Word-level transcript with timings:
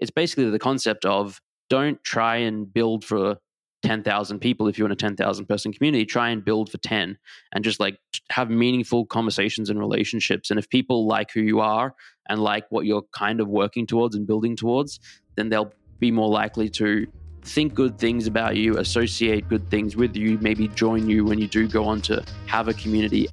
it's 0.00 0.10
basically 0.10 0.50
the 0.50 0.58
concept 0.58 1.04
of 1.04 1.40
don't 1.68 2.02
try 2.02 2.36
and 2.36 2.72
build 2.72 3.04
for 3.04 3.38
10,000 3.82 4.40
people 4.40 4.66
if 4.66 4.76
you're 4.76 4.86
in 4.86 4.92
a 4.92 4.96
10,000 4.96 5.46
person 5.46 5.72
community. 5.72 6.04
Try 6.04 6.30
and 6.30 6.44
build 6.44 6.70
for 6.70 6.78
10 6.78 7.16
and 7.52 7.64
just 7.64 7.78
like 7.78 7.98
have 8.30 8.50
meaningful 8.50 9.06
conversations 9.06 9.70
and 9.70 9.78
relationships. 9.78 10.50
And 10.50 10.58
if 10.58 10.68
people 10.68 11.06
like 11.06 11.30
who 11.32 11.40
you 11.40 11.60
are 11.60 11.94
and 12.28 12.42
like 12.42 12.66
what 12.70 12.86
you're 12.86 13.04
kind 13.12 13.40
of 13.40 13.48
working 13.48 13.86
towards 13.86 14.16
and 14.16 14.26
building 14.26 14.56
towards 14.56 15.00
then 15.36 15.48
they'll 15.48 15.72
be 16.00 16.10
more 16.10 16.28
likely 16.28 16.68
to 16.68 17.06
think 17.42 17.72
good 17.74 17.98
things 17.98 18.26
about 18.26 18.56
you 18.56 18.76
associate 18.76 19.48
good 19.48 19.68
things 19.70 19.96
with 19.96 20.16
you 20.16 20.36
maybe 20.40 20.68
join 20.68 21.08
you 21.08 21.24
when 21.24 21.38
you 21.38 21.46
do 21.46 21.68
go 21.68 21.84
on 21.84 22.00
to 22.02 22.22
have 22.46 22.68
a 22.68 22.74
community. 22.74 23.28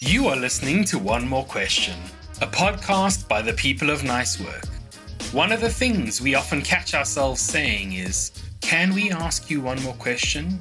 You 0.00 0.28
are 0.28 0.36
listening 0.36 0.84
to 0.86 0.98
one 0.98 1.26
more 1.28 1.44
question 1.44 1.96
a 2.42 2.46
podcast 2.46 3.28
by 3.28 3.42
the 3.42 3.52
people 3.52 3.90
of 3.90 4.02
nice 4.02 4.40
work 4.40 4.79
one 5.32 5.52
of 5.52 5.60
the 5.60 5.70
things 5.70 6.20
we 6.20 6.34
often 6.34 6.60
catch 6.60 6.92
ourselves 6.92 7.40
saying 7.40 7.92
is 7.92 8.32
can 8.60 8.92
we 8.92 9.12
ask 9.12 9.48
you 9.48 9.60
one 9.60 9.80
more 9.82 9.94
question? 9.94 10.58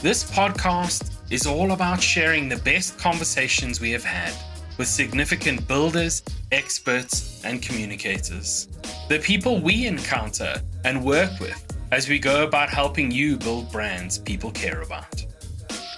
This 0.00 0.24
podcast 0.30 1.12
is 1.30 1.46
all 1.46 1.72
about 1.72 2.02
sharing 2.02 2.48
the 2.48 2.56
best 2.56 2.98
conversations 2.98 3.82
we 3.82 3.90
have 3.90 4.04
had 4.04 4.32
with 4.78 4.88
significant 4.88 5.68
builders, 5.68 6.22
experts, 6.52 7.42
and 7.44 7.60
communicators. 7.60 8.68
The 9.10 9.18
people 9.18 9.60
we 9.60 9.86
encounter 9.86 10.54
and 10.84 11.04
work 11.04 11.38
with 11.38 11.62
as 11.92 12.08
we 12.08 12.18
go 12.18 12.44
about 12.44 12.70
helping 12.70 13.10
you 13.10 13.36
build 13.36 13.70
brands 13.70 14.18
people 14.18 14.52
care 14.52 14.80
about. 14.80 15.22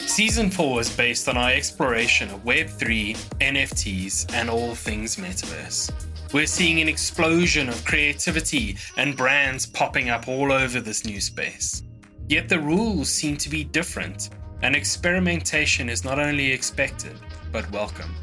Season 0.00 0.50
4 0.50 0.80
is 0.80 0.96
based 0.96 1.28
on 1.28 1.36
our 1.36 1.50
exploration 1.50 2.28
of 2.30 2.44
Web3, 2.44 3.16
NFTs, 3.38 4.34
and 4.34 4.50
all 4.50 4.74
things 4.74 5.14
metaverse. 5.14 5.92
We're 6.32 6.46
seeing 6.46 6.80
an 6.80 6.86
explosion 6.86 7.68
of 7.68 7.84
creativity 7.84 8.76
and 8.96 9.16
brands 9.16 9.66
popping 9.66 10.10
up 10.10 10.28
all 10.28 10.52
over 10.52 10.78
this 10.78 11.04
new 11.04 11.20
space. 11.20 11.82
Yet 12.28 12.48
the 12.48 12.60
rules 12.60 13.08
seem 13.08 13.36
to 13.38 13.48
be 13.48 13.64
different, 13.64 14.30
and 14.62 14.76
experimentation 14.76 15.88
is 15.88 16.04
not 16.04 16.20
only 16.20 16.52
expected, 16.52 17.18
but 17.50 17.68
welcome. 17.72 18.14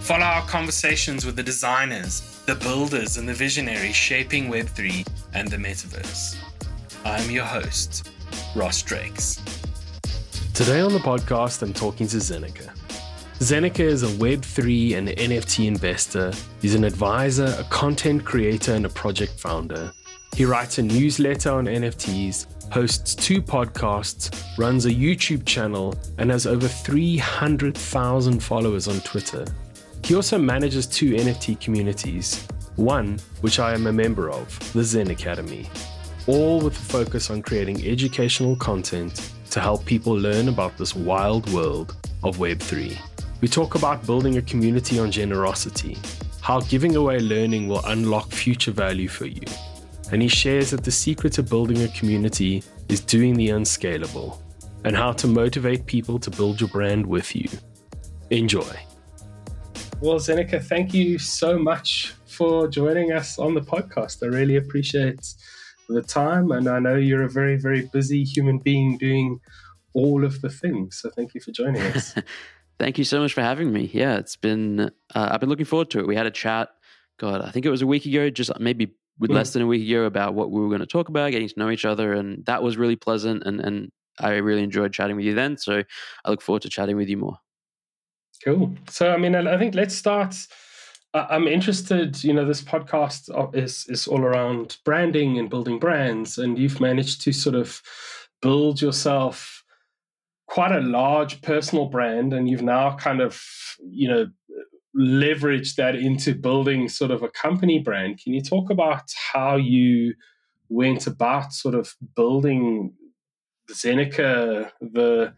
Follow 0.00 0.26
our 0.26 0.46
conversations 0.46 1.24
with 1.24 1.36
the 1.36 1.42
designers, 1.42 2.42
the 2.44 2.54
builders, 2.54 3.16
and 3.16 3.26
the 3.26 3.32
visionaries 3.32 3.96
shaping 3.96 4.50
Web3 4.50 5.08
and 5.32 5.48
the 5.48 5.56
metaverse. 5.56 6.36
I'm 7.06 7.30
your 7.30 7.46
host, 7.46 8.10
Ross 8.54 8.82
Drakes. 8.82 9.42
Today 10.52 10.80
on 10.80 10.92
the 10.92 10.98
podcast, 10.98 11.62
I'm 11.62 11.72
talking 11.72 12.06
to 12.08 12.18
Zeneca. 12.18 12.77
Zeneca 13.40 13.84
is 13.84 14.02
a 14.02 14.08
Web3 14.08 14.96
and 14.96 15.08
NFT 15.10 15.68
investor. 15.68 16.32
He's 16.60 16.74
an 16.74 16.82
advisor, 16.82 17.54
a 17.56 17.62
content 17.70 18.24
creator, 18.24 18.74
and 18.74 18.84
a 18.84 18.88
project 18.88 19.38
founder. 19.38 19.92
He 20.34 20.44
writes 20.44 20.78
a 20.78 20.82
newsletter 20.82 21.52
on 21.52 21.66
NFTs, 21.66 22.72
hosts 22.72 23.14
two 23.14 23.40
podcasts, 23.40 24.58
runs 24.58 24.86
a 24.86 24.90
YouTube 24.90 25.46
channel, 25.46 25.94
and 26.18 26.32
has 26.32 26.48
over 26.48 26.66
300,000 26.66 28.42
followers 28.42 28.88
on 28.88 28.98
Twitter. 29.02 29.44
He 30.02 30.16
also 30.16 30.36
manages 30.36 30.88
two 30.88 31.12
NFT 31.12 31.60
communities, 31.60 32.44
one, 32.74 33.20
which 33.42 33.60
I 33.60 33.72
am 33.72 33.86
a 33.86 33.92
member 33.92 34.30
of, 34.30 34.58
the 34.72 34.82
Zen 34.82 35.12
Academy, 35.12 35.70
all 36.26 36.60
with 36.60 36.76
a 36.76 36.92
focus 36.92 37.30
on 37.30 37.42
creating 37.42 37.86
educational 37.86 38.56
content 38.56 39.32
to 39.50 39.60
help 39.60 39.84
people 39.84 40.14
learn 40.14 40.48
about 40.48 40.76
this 40.76 40.96
wild 40.96 41.48
world 41.52 41.96
of 42.24 42.38
Web3. 42.38 42.98
We 43.40 43.46
talk 43.46 43.76
about 43.76 44.04
building 44.04 44.36
a 44.36 44.42
community 44.42 44.98
on 44.98 45.12
generosity, 45.12 45.96
how 46.40 46.58
giving 46.58 46.96
away 46.96 47.20
learning 47.20 47.68
will 47.68 47.84
unlock 47.86 48.32
future 48.32 48.72
value 48.72 49.06
for 49.06 49.26
you. 49.26 49.42
And 50.10 50.20
he 50.20 50.26
shares 50.26 50.70
that 50.70 50.82
the 50.82 50.90
secret 50.90 51.34
to 51.34 51.44
building 51.44 51.82
a 51.82 51.88
community 51.88 52.64
is 52.88 53.00
doing 53.00 53.34
the 53.34 53.50
unscalable, 53.50 54.42
and 54.82 54.96
how 54.96 55.12
to 55.12 55.28
motivate 55.28 55.86
people 55.86 56.18
to 56.18 56.30
build 56.30 56.60
your 56.60 56.68
brand 56.70 57.06
with 57.06 57.36
you. 57.36 57.48
Enjoy. 58.30 58.74
Well, 60.00 60.16
Zeneca, 60.16 60.60
thank 60.60 60.92
you 60.92 61.18
so 61.20 61.56
much 61.58 62.14
for 62.26 62.66
joining 62.66 63.12
us 63.12 63.38
on 63.38 63.54
the 63.54 63.60
podcast. 63.60 64.24
I 64.24 64.26
really 64.26 64.56
appreciate 64.56 65.24
the 65.88 66.02
time, 66.02 66.50
and 66.50 66.66
I 66.68 66.80
know 66.80 66.96
you're 66.96 67.22
a 67.22 67.30
very, 67.30 67.56
very 67.56 67.88
busy 67.92 68.24
human 68.24 68.58
being 68.58 68.98
doing 68.98 69.38
all 69.94 70.24
of 70.24 70.40
the 70.40 70.50
things. 70.50 70.98
So 71.00 71.10
thank 71.10 71.34
you 71.34 71.40
for 71.40 71.52
joining 71.52 71.82
us. 71.82 72.16
Thank 72.78 72.96
you 72.96 73.04
so 73.04 73.20
much 73.20 73.34
for 73.34 73.42
having 73.42 73.72
me. 73.72 73.90
Yeah, 73.92 74.18
it's 74.18 74.36
been, 74.36 74.80
uh, 74.80 74.88
I've 75.14 75.40
been 75.40 75.48
looking 75.48 75.66
forward 75.66 75.90
to 75.90 75.98
it. 75.98 76.06
We 76.06 76.14
had 76.14 76.26
a 76.26 76.30
chat, 76.30 76.68
God, 77.18 77.42
I 77.42 77.50
think 77.50 77.66
it 77.66 77.70
was 77.70 77.82
a 77.82 77.86
week 77.86 78.06
ago, 78.06 78.30
just 78.30 78.52
maybe 78.60 78.94
with 79.18 79.32
less 79.32 79.52
than 79.52 79.62
a 79.62 79.66
week 79.66 79.88
ago 79.88 80.04
about 80.04 80.34
what 80.34 80.52
we 80.52 80.60
were 80.60 80.68
going 80.68 80.78
to 80.78 80.86
talk 80.86 81.08
about, 81.08 81.32
getting 81.32 81.48
to 81.48 81.58
know 81.58 81.70
each 81.70 81.84
other. 81.84 82.12
And 82.12 82.46
that 82.46 82.62
was 82.62 82.76
really 82.76 82.94
pleasant. 82.94 83.42
And, 83.44 83.60
and 83.60 83.90
I 84.20 84.34
really 84.34 84.62
enjoyed 84.62 84.92
chatting 84.92 85.16
with 85.16 85.24
you 85.24 85.34
then. 85.34 85.56
So 85.56 85.82
I 86.24 86.30
look 86.30 86.40
forward 86.40 86.62
to 86.62 86.68
chatting 86.68 86.96
with 86.96 87.08
you 87.08 87.16
more. 87.16 87.38
Cool. 88.44 88.76
So, 88.88 89.12
I 89.12 89.16
mean, 89.16 89.34
I 89.34 89.58
think 89.58 89.74
let's 89.74 89.96
start. 89.96 90.36
I'm 91.14 91.48
interested, 91.48 92.22
you 92.22 92.32
know, 92.32 92.44
this 92.44 92.62
podcast 92.62 93.28
uh, 93.36 93.50
is, 93.58 93.86
is 93.88 94.06
all 94.06 94.20
around 94.20 94.76
branding 94.84 95.36
and 95.38 95.50
building 95.50 95.80
brands. 95.80 96.38
And 96.38 96.56
you've 96.56 96.80
managed 96.80 97.22
to 97.22 97.32
sort 97.32 97.56
of 97.56 97.82
build 98.40 98.80
yourself 98.80 99.57
quite 100.48 100.72
a 100.72 100.80
large 100.80 101.42
personal 101.42 101.86
brand 101.86 102.32
and 102.32 102.48
you've 102.48 102.62
now 102.62 102.96
kind 102.96 103.20
of 103.20 103.40
you 103.90 104.08
know 104.08 104.26
leveraged 104.96 105.76
that 105.76 105.94
into 105.94 106.34
building 106.34 106.88
sort 106.88 107.10
of 107.10 107.22
a 107.22 107.28
company 107.28 107.78
brand. 107.78 108.18
Can 108.22 108.32
you 108.32 108.42
talk 108.42 108.70
about 108.70 109.04
how 109.32 109.56
you 109.56 110.14
went 110.68 111.06
about 111.06 111.52
sort 111.52 111.74
of 111.74 111.94
building 112.16 112.94
zeneca 113.70 114.70
the 114.80 115.34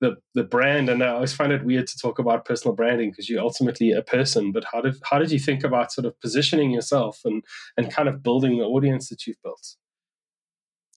the 0.00 0.16
the 0.34 0.44
brand? 0.44 0.88
And 0.88 1.02
i 1.02 1.08
always 1.08 1.34
find 1.34 1.52
it 1.52 1.64
weird 1.64 1.86
to 1.86 1.98
talk 1.98 2.18
about 2.18 2.46
personal 2.46 2.74
branding 2.74 3.10
because 3.10 3.28
you're 3.28 3.42
ultimately 3.42 3.92
a 3.92 4.02
person 4.02 4.50
but 4.50 4.64
how 4.72 4.80
did 4.80 4.96
how 5.04 5.18
did 5.18 5.30
you 5.30 5.38
think 5.38 5.62
about 5.62 5.92
sort 5.92 6.06
of 6.06 6.18
positioning 6.20 6.70
yourself 6.70 7.20
and 7.24 7.44
and 7.76 7.92
kind 7.92 8.08
of 8.08 8.22
building 8.22 8.58
the 8.58 8.64
audience 8.64 9.10
that 9.10 9.26
you've 9.26 9.42
built 9.42 9.76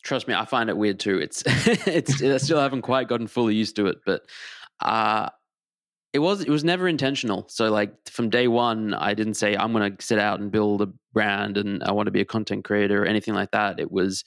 trust 0.08 0.28
me, 0.28 0.34
I 0.34 0.46
find 0.46 0.70
it 0.70 0.78
weird 0.78 1.00
too. 1.00 1.20
It's 1.20 1.44
it's 1.46 2.22
I 2.24 2.38
still 2.38 2.60
haven't 2.60 2.82
quite 2.82 3.08
gotten 3.08 3.28
fully 3.28 3.56
used 3.56 3.76
to 3.76 3.88
it, 3.88 3.98
but 4.06 4.24
uh 4.80 5.30
it 6.14 6.20
was 6.20 6.42
it 6.42 6.50
was 6.50 6.64
never 6.64 6.88
intentional. 6.88 7.46
So 7.50 7.70
like 7.70 7.94
from 8.10 8.30
day 8.30 8.48
one, 8.48 8.94
I 8.94 9.14
didn't 9.14 9.36
say 9.36 9.56
I'm 9.56 9.74
going 9.74 9.96
to 9.96 10.06
sit 10.06 10.18
out 10.18 10.40
and 10.40 10.52
build 10.52 10.82
a 10.82 10.88
brand 11.14 11.58
and 11.58 11.84
I 11.84 11.92
want 11.92 12.08
to 12.08 12.12
be 12.12 12.22
a 12.22 12.26
content 12.26 12.64
creator 12.64 13.04
or 13.04 13.06
anything 13.06 13.34
like 13.34 13.52
that. 13.52 13.80
It 13.80 13.92
was 13.92 14.24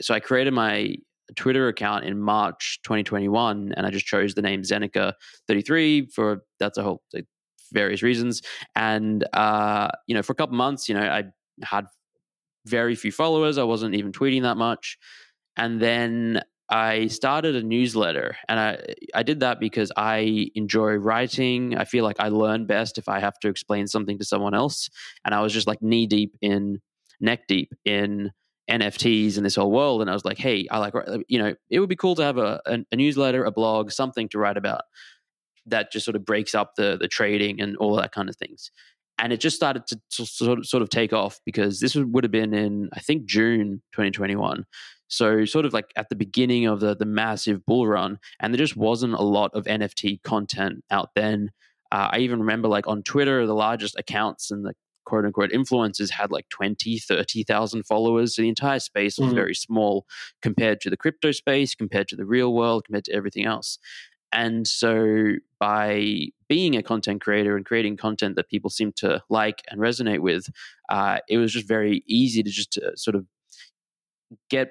so 0.00 0.12
I 0.12 0.20
created 0.20 0.52
my 0.52 0.96
Twitter 1.36 1.68
account 1.68 2.04
in 2.04 2.20
March 2.20 2.80
2021, 2.84 3.72
and 3.76 3.86
I 3.86 3.90
just 3.90 4.04
chose 4.04 4.34
the 4.34 4.42
name 4.42 4.62
Zeneca 4.62 5.14
33 5.48 6.08
for 6.08 6.42
that's 6.58 6.76
a 6.76 6.82
whole 6.82 7.02
like, 7.14 7.26
various 7.72 8.02
reasons. 8.02 8.42
And 8.74 9.26
uh, 9.32 9.88
you 10.06 10.14
know, 10.14 10.22
for 10.22 10.32
a 10.32 10.36
couple 10.36 10.56
months, 10.56 10.88
you 10.88 10.94
know, 10.94 11.02
I 11.02 11.24
had 11.62 11.86
very 12.66 12.94
few 12.94 13.12
followers. 13.12 13.58
I 13.58 13.64
wasn't 13.64 13.94
even 13.94 14.12
tweeting 14.12 14.42
that 14.42 14.56
much. 14.56 14.98
And 15.56 15.80
then 15.80 16.42
I 16.68 17.08
started 17.08 17.54
a 17.54 17.62
newsletter 17.62 18.36
and 18.48 18.58
I 18.58 18.78
I 19.14 19.22
did 19.22 19.40
that 19.40 19.60
because 19.60 19.92
I 19.96 20.50
enjoy 20.54 20.94
writing. 20.94 21.76
I 21.76 21.84
feel 21.84 22.04
like 22.04 22.16
I 22.18 22.28
learn 22.28 22.66
best 22.66 22.96
if 22.96 23.08
I 23.08 23.20
have 23.20 23.38
to 23.40 23.48
explain 23.48 23.86
something 23.86 24.18
to 24.18 24.24
someone 24.24 24.54
else. 24.54 24.88
And 25.24 25.34
I 25.34 25.42
was 25.42 25.52
just 25.52 25.66
like 25.66 25.82
knee 25.82 26.06
deep 26.06 26.34
in 26.40 26.80
neck 27.20 27.46
deep 27.46 27.74
in 27.84 28.30
NFTs 28.70 29.36
and 29.36 29.44
this 29.44 29.56
whole 29.56 29.70
world. 29.70 30.00
And 30.00 30.08
I 30.08 30.14
was 30.14 30.24
like, 30.24 30.38
hey, 30.38 30.66
I 30.70 30.78
like 30.78 30.94
you 31.28 31.38
know, 31.38 31.54
it 31.68 31.80
would 31.80 31.90
be 31.90 31.96
cool 31.96 32.14
to 32.14 32.22
have 32.22 32.38
a, 32.38 32.62
a, 32.64 32.78
a 32.90 32.96
newsletter, 32.96 33.44
a 33.44 33.50
blog, 33.50 33.90
something 33.90 34.28
to 34.30 34.38
write 34.38 34.56
about 34.56 34.82
that 35.66 35.92
just 35.92 36.04
sort 36.04 36.16
of 36.16 36.24
breaks 36.24 36.54
up 36.54 36.74
the 36.76 36.96
the 36.98 37.08
trading 37.08 37.60
and 37.60 37.76
all 37.76 37.96
that 37.96 38.12
kind 38.12 38.28
of 38.28 38.36
things 38.36 38.70
and 39.18 39.32
it 39.32 39.40
just 39.40 39.56
started 39.56 39.86
to, 39.88 40.00
to 40.12 40.26
sort 40.26 40.58
of 40.58 40.66
sort 40.66 40.82
of 40.82 40.88
take 40.88 41.12
off 41.12 41.40
because 41.44 41.80
this 41.80 41.94
would 41.94 42.24
have 42.24 42.30
been 42.30 42.54
in 42.54 42.90
I 42.92 43.00
think 43.00 43.26
June 43.26 43.82
2021. 43.92 44.64
So 45.08 45.44
sort 45.44 45.66
of 45.66 45.72
like 45.74 45.92
at 45.96 46.08
the 46.08 46.16
beginning 46.16 46.66
of 46.66 46.80
the 46.80 46.96
the 46.96 47.04
massive 47.04 47.64
bull 47.66 47.86
run, 47.86 48.18
and 48.40 48.52
there 48.52 48.58
just 48.58 48.76
wasn't 48.76 49.14
a 49.14 49.22
lot 49.22 49.50
of 49.54 49.64
NFT 49.64 50.22
content 50.22 50.84
out 50.90 51.10
then. 51.14 51.50
Uh, 51.90 52.08
I 52.12 52.18
even 52.20 52.40
remember 52.40 52.68
like 52.68 52.88
on 52.88 53.02
Twitter, 53.02 53.46
the 53.46 53.54
largest 53.54 53.94
accounts 53.98 54.50
and 54.50 54.64
the 54.64 54.72
quote 55.04 55.24
unquote 55.24 55.50
influencers 55.50 56.10
had 56.10 56.30
like 56.30 56.48
20, 56.48 56.98
30,000 56.98 57.82
followers. 57.84 58.36
So 58.36 58.42
the 58.42 58.48
entire 58.48 58.78
space 58.78 59.18
was 59.18 59.32
mm. 59.32 59.34
very 59.34 59.54
small 59.54 60.06
compared 60.40 60.80
to 60.82 60.90
the 60.90 60.96
crypto 60.96 61.32
space, 61.32 61.74
compared 61.74 62.08
to 62.08 62.16
the 62.16 62.24
real 62.24 62.54
world, 62.54 62.84
compared 62.86 63.04
to 63.04 63.12
everything 63.12 63.44
else. 63.44 63.78
And 64.32 64.66
so 64.66 65.34
by 65.60 66.28
being 66.48 66.76
a 66.76 66.82
content 66.82 67.20
creator 67.20 67.56
and 67.56 67.64
creating 67.64 67.96
content 67.96 68.36
that 68.36 68.48
people 68.48 68.70
seem 68.70 68.92
to 68.96 69.22
like 69.28 69.62
and 69.70 69.80
resonate 69.80 70.20
with, 70.20 70.48
uh, 70.88 71.18
it 71.28 71.38
was 71.38 71.52
just 71.52 71.68
very 71.68 72.02
easy 72.06 72.42
to 72.42 72.50
just 72.50 72.78
uh, 72.78 72.94
sort 72.96 73.14
of 73.14 73.26
get 74.50 74.70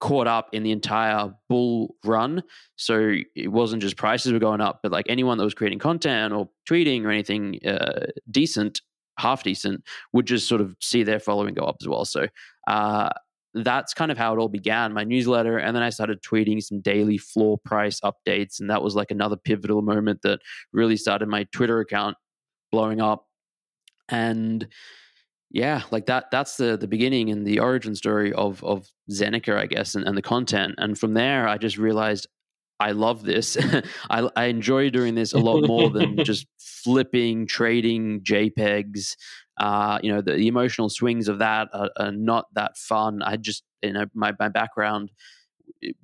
caught 0.00 0.26
up 0.26 0.48
in 0.52 0.62
the 0.62 0.72
entire 0.72 1.32
bull 1.48 1.94
run. 2.04 2.42
So 2.76 3.14
it 3.34 3.48
wasn't 3.48 3.82
just 3.82 3.96
prices 3.96 4.32
were 4.32 4.38
going 4.38 4.60
up, 4.60 4.80
but 4.82 4.92
like 4.92 5.06
anyone 5.08 5.38
that 5.38 5.44
was 5.44 5.54
creating 5.54 5.78
content 5.78 6.34
or 6.34 6.50
tweeting 6.68 7.04
or 7.04 7.10
anything 7.10 7.60
uh, 7.66 8.06
decent 8.30 8.82
half 9.18 9.42
decent 9.42 9.82
would 10.12 10.26
just 10.26 10.46
sort 10.46 10.60
of 10.60 10.76
see 10.80 11.02
their 11.02 11.18
following 11.18 11.54
go 11.54 11.64
up 11.64 11.76
as 11.80 11.88
well. 11.88 12.04
So 12.04 12.26
uh, 12.66 13.10
that's 13.64 13.94
kind 13.94 14.10
of 14.10 14.18
how 14.18 14.34
it 14.34 14.38
all 14.38 14.48
began 14.48 14.92
my 14.92 15.04
newsletter. 15.04 15.58
And 15.58 15.74
then 15.74 15.82
I 15.82 15.90
started 15.90 16.22
tweeting 16.22 16.62
some 16.62 16.80
daily 16.80 17.18
floor 17.18 17.58
price 17.58 18.00
updates. 18.00 18.60
And 18.60 18.70
that 18.70 18.82
was 18.82 18.94
like 18.94 19.10
another 19.10 19.36
pivotal 19.36 19.82
moment 19.82 20.22
that 20.22 20.40
really 20.72 20.96
started 20.96 21.28
my 21.28 21.44
Twitter 21.52 21.80
account 21.80 22.16
blowing 22.70 23.00
up. 23.00 23.26
And 24.08 24.68
yeah, 25.50 25.82
like 25.90 26.06
that 26.06 26.26
that's 26.30 26.56
the 26.56 26.76
the 26.76 26.86
beginning 26.86 27.30
and 27.30 27.46
the 27.46 27.60
origin 27.60 27.94
story 27.94 28.32
of 28.32 28.62
of 28.62 28.86
Zeneca, 29.10 29.56
I 29.56 29.66
guess, 29.66 29.94
and, 29.94 30.06
and 30.06 30.16
the 30.16 30.22
content. 30.22 30.74
And 30.78 30.98
from 30.98 31.14
there 31.14 31.48
I 31.48 31.56
just 31.56 31.78
realized 31.78 32.26
I 32.78 32.92
love 32.92 33.22
this. 33.24 33.56
I, 34.10 34.28
I 34.36 34.44
enjoy 34.46 34.90
doing 34.90 35.14
this 35.14 35.32
a 35.32 35.38
lot 35.38 35.66
more 35.66 35.88
than 35.88 36.16
just 36.24 36.46
flipping, 36.86 37.48
trading 37.48 38.20
JPEGs. 38.20 39.16
Uh, 39.58 39.98
you 40.04 40.12
know, 40.12 40.20
the, 40.20 40.34
the, 40.34 40.46
emotional 40.46 40.88
swings 40.88 41.26
of 41.26 41.40
that 41.40 41.66
are, 41.72 41.90
are, 41.98 42.12
not 42.12 42.44
that 42.54 42.76
fun. 42.76 43.22
I 43.22 43.36
just, 43.36 43.64
you 43.82 43.92
know, 43.92 44.04
my, 44.14 44.32
my 44.38 44.48
background 44.48 45.10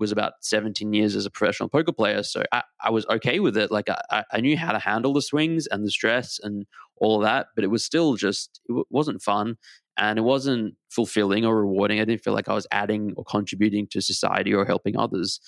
was 0.01 0.11
about 0.11 0.33
17 0.41 0.93
years 0.93 1.15
as 1.15 1.25
a 1.25 1.31
professional 1.31 1.69
poker 1.69 1.93
player. 1.93 2.25
So 2.25 2.43
I, 2.51 2.63
I 2.83 2.91
was 2.91 3.07
okay 3.07 3.39
with 3.39 3.57
it. 3.57 3.71
Like 3.71 3.89
I, 4.11 4.25
I 4.33 4.41
knew 4.41 4.57
how 4.57 4.73
to 4.73 4.81
handle 4.81 5.13
the 5.13 5.23
swings 5.23 5.69
and 5.71 5.87
the 5.87 5.91
stress 5.91 6.41
and 6.43 6.67
all 6.97 7.17
of 7.17 7.23
that, 7.23 7.49
but 7.55 7.63
it 7.63 7.69
was 7.69 7.85
still 7.85 8.17
just, 8.17 8.61
it 8.69 8.87
wasn't 8.91 9.23
fun 9.23 9.57
and 9.97 10.19
it 10.19 10.23
wasn't 10.23 10.75
fulfilling 10.91 11.45
or 11.45 11.61
rewarding. 11.61 12.01
I 12.01 12.05
didn't 12.05 12.25
feel 12.25 12.35
like 12.35 12.49
I 12.49 12.55
was 12.55 12.67
adding 12.73 13.13
or 13.17 13.25
contributing 13.25 13.87
to 13.93 14.01
society 14.01 14.53
or 14.53 14.65
helping 14.65 14.97
others. 14.97 15.39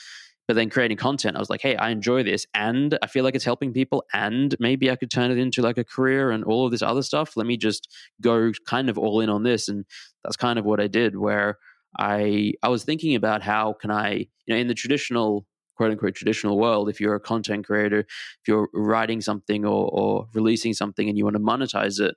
But 0.46 0.56
then 0.56 0.68
creating 0.68 0.98
content, 0.98 1.36
I 1.36 1.38
was 1.38 1.48
like, 1.48 1.62
hey, 1.62 1.74
I 1.76 1.90
enjoy 1.90 2.22
this 2.22 2.46
and 2.52 2.98
I 3.02 3.06
feel 3.06 3.24
like 3.24 3.34
it's 3.34 3.46
helping 3.46 3.72
people. 3.72 4.04
And 4.12 4.54
maybe 4.60 4.90
I 4.90 4.96
could 4.96 5.10
turn 5.10 5.30
it 5.30 5.38
into 5.38 5.62
like 5.62 5.78
a 5.78 5.84
career 5.84 6.30
and 6.30 6.44
all 6.44 6.66
of 6.66 6.70
this 6.70 6.82
other 6.82 7.02
stuff. 7.02 7.36
Let 7.36 7.46
me 7.46 7.56
just 7.56 7.88
go 8.20 8.52
kind 8.66 8.90
of 8.90 8.98
all 8.98 9.20
in 9.20 9.30
on 9.30 9.42
this. 9.42 9.68
And 9.68 9.86
that's 10.22 10.36
kind 10.36 10.58
of 10.58 10.64
what 10.66 10.80
I 10.80 10.86
did, 10.86 11.16
where 11.16 11.58
I 11.98 12.52
I 12.62 12.68
was 12.68 12.84
thinking 12.84 13.14
about 13.14 13.42
how 13.42 13.72
can 13.72 13.90
I, 13.90 14.26
you 14.46 14.54
know, 14.54 14.56
in 14.56 14.68
the 14.68 14.74
traditional 14.74 15.46
quote 15.76 15.90
unquote 15.90 16.14
traditional 16.14 16.58
world, 16.58 16.88
if 16.88 17.00
you're 17.00 17.14
a 17.14 17.20
content 17.20 17.66
creator, 17.66 18.00
if 18.00 18.46
you're 18.46 18.68
writing 18.74 19.20
something 19.20 19.64
or, 19.64 19.88
or 19.92 20.26
releasing 20.34 20.72
something 20.72 21.08
and 21.08 21.18
you 21.18 21.24
want 21.24 21.36
to 21.36 21.42
monetize 21.42 22.00
it, 22.00 22.14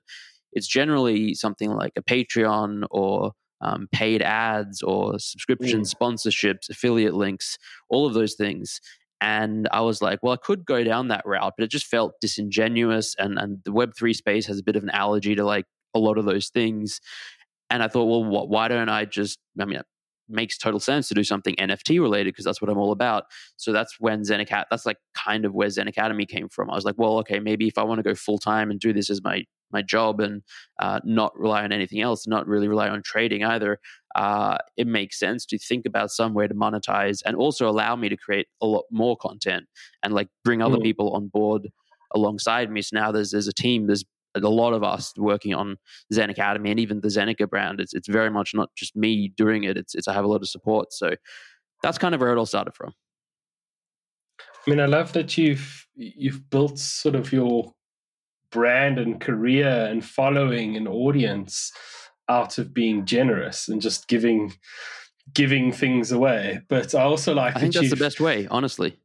it's 0.52 0.68
generally 0.68 1.34
something 1.34 1.72
like 1.72 1.94
a 1.96 2.04
Patreon 2.04 2.84
or 2.92 3.34
um, 3.62 3.88
paid 3.92 4.22
ads 4.22 4.82
or 4.82 5.20
subscription 5.20 5.82
mm. 5.82 5.94
sponsorships, 5.94 6.70
affiliate 6.70 7.14
links, 7.14 7.58
all 7.90 8.06
of 8.06 8.14
those 8.14 8.36
things. 8.36 8.80
And 9.20 9.68
I 9.72 9.82
was 9.82 10.02
like, 10.02 10.20
well, 10.22 10.34
I 10.34 10.38
could 10.38 10.66
go 10.66 10.84
down 10.84 11.08
that 11.08 11.26
route, 11.26 11.54
but 11.58 11.64
it 11.64 11.72
just 11.72 11.88
felt 11.88 12.14
disingenuous. 12.22 13.16
And, 13.18 13.40
and 13.40 13.60
the 13.66 13.72
Web3 13.72 14.16
space 14.16 14.46
has 14.46 14.60
a 14.60 14.64
bit 14.64 14.76
of 14.76 14.84
an 14.84 14.92
allergy 14.92 15.36
to 15.36 15.44
like 15.44 15.66
a 15.96 16.00
lot 16.00 16.18
of 16.18 16.26
those 16.26 16.50
things. 16.50 17.02
And 17.70 17.82
I 17.82 17.88
thought, 17.88 18.06
well, 18.06 18.24
what, 18.24 18.50
why 18.50 18.68
don't 18.68 18.90
I 18.90 19.06
just, 19.06 19.40
I 19.60 19.66
mean, 19.66 19.80
it 19.80 19.86
makes 20.30 20.58
total 20.58 20.80
sense 20.80 21.08
to 21.08 21.16
do 21.16 21.24
something 21.24 21.56
NFT 21.56 22.00
related 22.00 22.34
because 22.34 22.46
that's 22.46 22.62
what 22.62 22.70
I'm 22.70 22.78
all 22.78 22.92
about. 22.92 23.26
So 23.58 23.74
that's 23.74 24.00
when 24.00 24.24
Zen 24.24 24.40
Academy, 24.40 24.68
that's 24.70 24.86
like 24.86 24.98
kind 25.16 25.46
of 25.46 25.54
where 25.54 25.70
Zen 25.70 25.88
Academy 25.88 26.26
came 26.26 26.48
from. 26.48 26.70
I 26.70 26.76
was 26.76 26.86
like, 26.86 26.96
well, 26.98 27.18
okay, 27.20 27.40
maybe 27.40 27.68
if 27.68 27.78
I 27.78 27.84
want 27.84 28.00
to 28.00 28.04
go 28.04 28.14
full 28.14 28.38
time 28.38 28.70
and 28.70 28.80
do 28.80 28.94
this 28.94 29.10
as 29.10 29.24
my 29.24 29.44
my 29.72 29.82
job 29.82 30.20
and 30.20 30.42
uh, 30.80 31.00
not 31.04 31.38
rely 31.38 31.64
on 31.64 31.72
anything 31.72 32.02
else, 32.02 32.28
not 32.28 32.48
really 32.48 32.68
rely 32.68 32.90
on 32.90 33.02
trading 33.04 33.44
either, 33.44 33.80
uh, 34.16 34.58
it 34.78 34.88
makes 34.88 35.20
sense 35.20 35.46
to 35.46 35.58
think 35.58 35.86
about 35.86 36.12
some 36.12 36.34
way 36.34 36.48
to 36.48 36.54
monetize 36.54 37.22
and 37.26 37.36
also 37.36 37.70
allow 37.70 37.96
me 37.96 38.10
to 38.10 38.18
create 38.18 38.48
a 38.62 38.66
lot 38.66 38.86
more 38.92 39.16
content 39.18 39.66
and 40.04 40.14
like 40.14 40.28
bring 40.44 40.62
other 40.62 40.78
mm. 40.78 40.84
people 40.84 41.14
on 41.14 41.28
board 41.28 41.70
alongside 42.16 42.72
me. 42.72 42.82
So 42.82 42.98
now 42.98 43.12
there's 43.12 43.32
there's 43.32 43.48
a 43.48 43.54
team, 43.54 43.88
there's 43.88 44.06
a 44.36 44.40
lot 44.50 44.74
of 44.74 44.84
us 44.84 45.14
working 45.18 45.54
on 45.54 45.78
Zen 46.14 46.30
Academy 46.30 46.72
and 46.72 46.80
even 46.80 47.02
the 47.02 47.08
Zeneca 47.08 47.50
brand. 47.50 47.80
It's 47.80 47.94
it's 47.94 48.08
very 48.08 48.30
much 48.30 48.54
not 48.54 48.70
just 48.76 48.96
me 48.96 49.30
doing 49.36 49.64
it. 49.64 49.78
It's 49.78 49.96
it's 49.96 50.08
I 50.08 50.14
have 50.14 50.26
a 50.26 50.28
lot 50.28 50.42
of 50.42 50.50
support. 50.50 50.94
So 50.94 51.16
that's 51.84 51.98
kind 51.98 52.16
of 52.16 52.22
where 52.22 52.32
it 52.32 52.38
all 52.38 52.46
started 52.46 52.74
from. 52.74 52.94
I 54.66 54.70
mean, 54.70 54.80
I 54.80 54.86
love 54.86 55.14
that 55.14 55.38
you've 55.38 55.88
you've 55.96 56.50
built 56.50 56.80
sort 56.80 57.16
of 57.16 57.32
your 57.32 57.74
brand 58.52 58.98
and 58.98 59.20
career 59.20 59.88
and 59.90 60.04
following 60.04 60.76
and 60.76 60.88
audience 60.88 61.72
out 62.30 62.58
of 62.58 62.74
being 62.74 63.06
generous 63.06 63.68
and 63.68 63.82
just 63.82 64.08
giving 64.08 64.54
giving 65.34 65.72
things 65.72 66.12
away. 66.12 66.62
But 66.68 66.96
I 66.96 67.04
also 67.04 67.34
like. 67.34 67.56
I 67.56 67.60
think 67.60 67.74
that's 67.74 67.90
the 67.90 67.96
best 67.96 68.20
way, 68.20 68.48
honestly. 68.50 68.98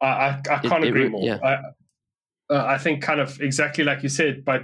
I 0.00 0.06
I, 0.06 0.40
I 0.50 0.58
can't 0.58 0.84
it, 0.84 0.88
agree 0.88 1.06
it, 1.06 1.10
more. 1.10 1.24
Yeah. 1.24 1.38
I, 1.42 2.54
uh, 2.54 2.64
I 2.66 2.78
think 2.78 3.02
kind 3.02 3.20
of 3.20 3.40
exactly 3.40 3.84
like 3.84 4.02
you 4.02 4.08
said, 4.08 4.44
by 4.44 4.60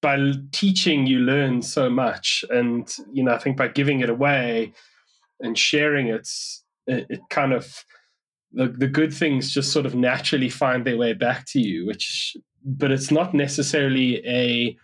by 0.00 0.32
teaching 0.52 1.06
you 1.06 1.20
learn 1.20 1.62
so 1.62 1.88
much, 1.90 2.44
and 2.50 2.88
you 3.12 3.22
know 3.22 3.34
I 3.34 3.38
think 3.38 3.56
by 3.56 3.68
giving 3.68 4.00
it 4.00 4.10
away 4.10 4.72
and 5.40 5.56
sharing 5.56 6.08
it, 6.08 6.28
it, 6.86 7.06
it 7.08 7.20
kind 7.30 7.52
of 7.52 7.84
the, 8.52 8.68
the 8.68 8.88
good 8.88 9.12
things 9.12 9.52
just 9.52 9.72
sort 9.72 9.86
of 9.86 9.94
naturally 9.94 10.48
find 10.48 10.84
their 10.84 10.96
way 10.96 11.12
back 11.12 11.44
to 11.48 11.60
you, 11.60 11.86
which 11.86 12.36
but 12.68 12.92
it's 12.92 13.10
not 13.10 13.32
necessarily 13.32 14.22
a 14.26 14.76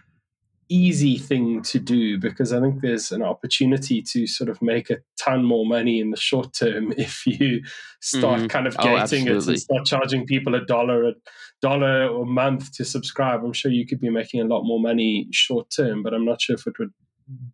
easy 0.71 1.19
thing 1.19 1.61
to 1.61 1.79
do 1.79 2.19
because 2.19 2.51
I 2.51 2.61
think 2.61 2.81
there's 2.81 3.13
an 3.13 3.23
opportunity 3.23 4.01
to 4.01 4.27
sort 4.27 4.49
of 4.49 4.63
make 4.63 4.89
a 4.89 4.97
ton 5.21 5.45
more 5.45 5.67
money 5.67 6.01
in 6.01 6.11
the 6.11 6.17
short 6.17 6.55
term 6.55 6.93
if 6.97 7.27
you 7.27 7.63
start 8.01 8.41
mm. 8.41 8.49
kind 8.49 8.67
of 8.67 8.75
oh, 8.79 8.83
gating 8.83 9.29
oh, 9.29 9.37
it 9.37 9.47
and 9.47 9.61
start 9.61 9.85
charging 9.85 10.25
people 10.25 10.55
a 10.55 10.65
dollar 10.65 11.05
a 11.05 11.13
dollar 11.61 12.07
a 12.07 12.25
month 12.25 12.73
to 12.77 12.85
subscribe. 12.85 13.45
I'm 13.45 13.53
sure 13.53 13.71
you 13.71 13.87
could 13.87 14.01
be 14.01 14.09
making 14.09 14.41
a 14.41 14.45
lot 14.45 14.63
more 14.63 14.81
money 14.81 15.29
short 15.31 15.69
term, 15.71 16.03
but 16.03 16.15
I'm 16.15 16.25
not 16.25 16.41
sure 16.41 16.57
if 16.57 16.67
it 16.67 16.79
would 16.79 16.93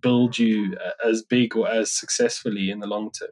build 0.00 0.38
you 0.38 0.76
uh, 0.84 1.08
as 1.08 1.22
big 1.22 1.56
or 1.56 1.68
as 1.68 1.90
successfully 1.90 2.70
in 2.70 2.78
the 2.78 2.86
long 2.86 3.10
term. 3.10 3.30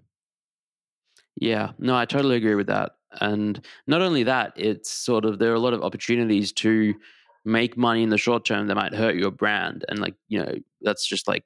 Yeah, 1.36 1.70
no, 1.78 1.94
I 1.94 2.04
totally 2.04 2.36
agree 2.36 2.56
with 2.56 2.66
that. 2.66 2.92
And 3.20 3.64
not 3.86 4.02
only 4.02 4.24
that, 4.24 4.52
it's 4.56 4.90
sort 4.90 5.24
of 5.24 5.38
there 5.38 5.50
are 5.50 5.56
a 5.56 5.60
lot 5.60 5.74
of 5.74 5.82
opportunities 5.82 6.52
to 6.54 6.94
make 7.44 7.76
money 7.76 8.02
in 8.02 8.10
the 8.10 8.18
short 8.18 8.44
term 8.44 8.66
that 8.66 8.74
might 8.74 8.94
hurt 8.94 9.16
your 9.16 9.30
brand. 9.30 9.84
And 9.88 9.98
like, 9.98 10.14
you 10.28 10.38
know, 10.38 10.54
that's 10.82 11.06
just 11.06 11.26
like 11.26 11.44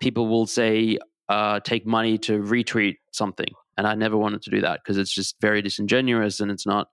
people 0.00 0.26
will 0.26 0.46
say, 0.46 0.98
uh, 1.28 1.60
take 1.60 1.86
money 1.86 2.18
to 2.18 2.40
retweet 2.40 2.96
something. 3.12 3.48
And 3.76 3.86
I 3.86 3.94
never 3.94 4.16
wanted 4.16 4.42
to 4.42 4.50
do 4.50 4.60
that 4.60 4.80
because 4.82 4.98
it's 4.98 5.12
just 5.12 5.36
very 5.40 5.62
disingenuous 5.62 6.40
and 6.40 6.50
it's 6.50 6.66
not, 6.66 6.88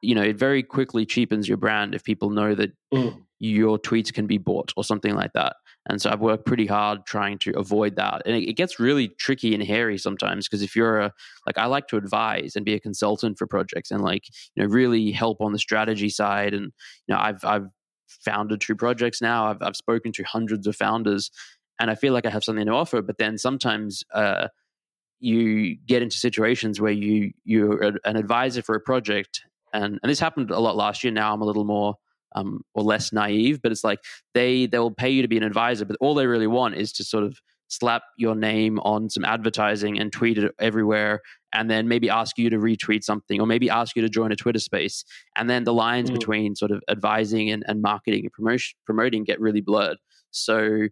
you 0.00 0.14
know, 0.14 0.22
it 0.22 0.36
very 0.36 0.62
quickly 0.62 1.06
cheapens 1.06 1.48
your 1.48 1.56
brand 1.56 1.94
if 1.94 2.02
people 2.02 2.30
know 2.30 2.54
that 2.54 2.72
mm. 2.92 3.16
your 3.38 3.78
tweets 3.78 4.12
can 4.12 4.26
be 4.26 4.38
bought 4.38 4.72
or 4.76 4.84
something 4.84 5.14
like 5.14 5.32
that. 5.34 5.56
And 5.88 6.00
so 6.00 6.10
I've 6.10 6.20
worked 6.20 6.44
pretty 6.44 6.66
hard 6.66 7.06
trying 7.06 7.38
to 7.38 7.58
avoid 7.58 7.96
that. 7.96 8.22
And 8.26 8.36
it, 8.36 8.50
it 8.50 8.52
gets 8.54 8.78
really 8.78 9.08
tricky 9.08 9.54
and 9.54 9.62
hairy 9.62 9.96
sometimes 9.98 10.46
because 10.46 10.62
if 10.62 10.76
you're 10.76 11.00
a, 11.00 11.12
like, 11.46 11.56
I 11.56 11.66
like 11.66 11.88
to 11.88 11.96
advise 11.96 12.54
and 12.54 12.64
be 12.64 12.74
a 12.74 12.80
consultant 12.80 13.38
for 13.38 13.46
projects 13.46 13.90
and 13.90 14.02
like, 14.02 14.24
you 14.54 14.62
know, 14.62 14.68
really 14.68 15.10
help 15.10 15.40
on 15.40 15.52
the 15.52 15.58
strategy 15.58 16.10
side. 16.10 16.52
And, 16.52 16.72
you 17.06 17.14
know, 17.14 17.18
I've, 17.18 17.44
I've 17.44 17.66
founded 18.08 18.60
two 18.60 18.76
projects 18.76 19.22
now. 19.22 19.46
I've, 19.46 19.62
I've 19.62 19.76
spoken 19.76 20.12
to 20.12 20.22
hundreds 20.24 20.66
of 20.66 20.76
founders 20.76 21.30
and 21.78 21.90
I 21.90 21.94
feel 21.94 22.12
like 22.12 22.26
I 22.26 22.30
have 22.30 22.44
something 22.44 22.66
to 22.66 22.72
offer. 22.72 23.00
But 23.00 23.16
then 23.16 23.38
sometimes, 23.38 24.04
uh, 24.14 24.48
you 25.20 25.76
get 25.86 26.02
into 26.02 26.16
situations 26.16 26.80
where 26.80 26.92
you 26.92 27.32
you're 27.44 27.82
an 27.82 28.16
advisor 28.16 28.62
for 28.62 28.74
a 28.74 28.80
project 28.80 29.42
and 29.74 30.00
and 30.02 30.10
this 30.10 30.18
happened 30.18 30.50
a 30.50 30.58
lot 30.58 30.76
last 30.76 31.04
year 31.04 31.12
now 31.12 31.32
i'm 31.32 31.42
a 31.42 31.44
little 31.44 31.64
more 31.64 31.94
um, 32.34 32.62
or 32.74 32.82
less 32.82 33.12
naive, 33.12 33.60
but 33.62 33.72
it's 33.72 33.84
like 33.84 34.00
they 34.34 34.66
they 34.66 34.78
will 34.78 34.90
pay 34.90 35.10
you 35.10 35.22
to 35.22 35.28
be 35.28 35.36
an 35.36 35.42
advisor, 35.42 35.84
but 35.84 35.96
all 36.00 36.14
they 36.14 36.26
really 36.26 36.46
want 36.46 36.74
is 36.74 36.92
to 36.94 37.04
sort 37.04 37.24
of 37.24 37.38
slap 37.70 38.02
your 38.16 38.34
name 38.34 38.80
on 38.80 39.08
some 39.08 39.24
advertising 39.24 39.98
and 39.98 40.12
tweet 40.12 40.36
it 40.36 40.52
everywhere 40.58 41.20
and 41.52 41.70
then 41.70 41.86
maybe 41.86 42.10
ask 42.10 42.36
you 42.36 42.50
to 42.50 42.58
retweet 42.58 43.04
something 43.04 43.40
or 43.40 43.46
maybe 43.46 43.70
ask 43.70 43.94
you 43.94 44.02
to 44.02 44.08
join 44.08 44.32
a 44.32 44.36
twitter 44.36 44.58
space 44.58 45.04
and 45.36 45.48
then 45.48 45.62
the 45.62 45.72
lines 45.72 46.10
mm. 46.10 46.14
between 46.14 46.56
sort 46.56 46.72
of 46.72 46.82
advising 46.90 47.48
and, 47.48 47.62
and 47.68 47.80
marketing 47.80 48.22
and 48.24 48.32
promotion, 48.32 48.76
promoting 48.84 49.22
get 49.22 49.40
really 49.40 49.60
blurred 49.60 49.98
so 50.32 50.88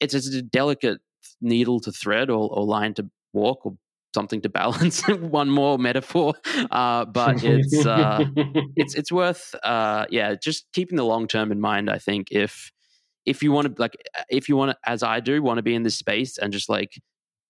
it's, 0.00 0.14
it's 0.14 0.34
a 0.34 0.40
delicate 0.40 1.00
needle 1.42 1.80
to 1.80 1.92
thread 1.92 2.30
or, 2.30 2.48
or 2.50 2.64
line 2.64 2.94
to 2.94 3.08
walk 3.34 3.64
or 3.66 3.74
something 4.14 4.40
to 4.40 4.48
balance 4.48 5.02
one 5.08 5.50
more 5.50 5.78
metaphor 5.78 6.34
uh, 6.70 7.04
but 7.04 7.42
it's 7.42 7.86
uh, 7.86 8.24
it's 8.76 8.94
it's 8.94 9.12
worth 9.12 9.54
uh, 9.62 10.06
yeah 10.10 10.34
just 10.34 10.66
keeping 10.72 10.96
the 10.96 11.04
long 11.04 11.26
term 11.26 11.52
in 11.52 11.60
mind 11.60 11.90
i 11.90 11.98
think 11.98 12.28
if 12.30 12.72
if 13.26 13.42
you 13.42 13.52
want 13.52 13.74
to 13.74 13.80
like 13.80 13.96
if 14.28 14.48
you 14.48 14.56
want 14.56 14.70
to 14.70 14.76
as 14.84 15.02
i 15.02 15.20
do 15.20 15.42
want 15.42 15.58
to 15.58 15.62
be 15.62 15.74
in 15.74 15.82
this 15.82 15.96
space 15.96 16.38
and 16.38 16.52
just 16.52 16.68
like 16.68 17.00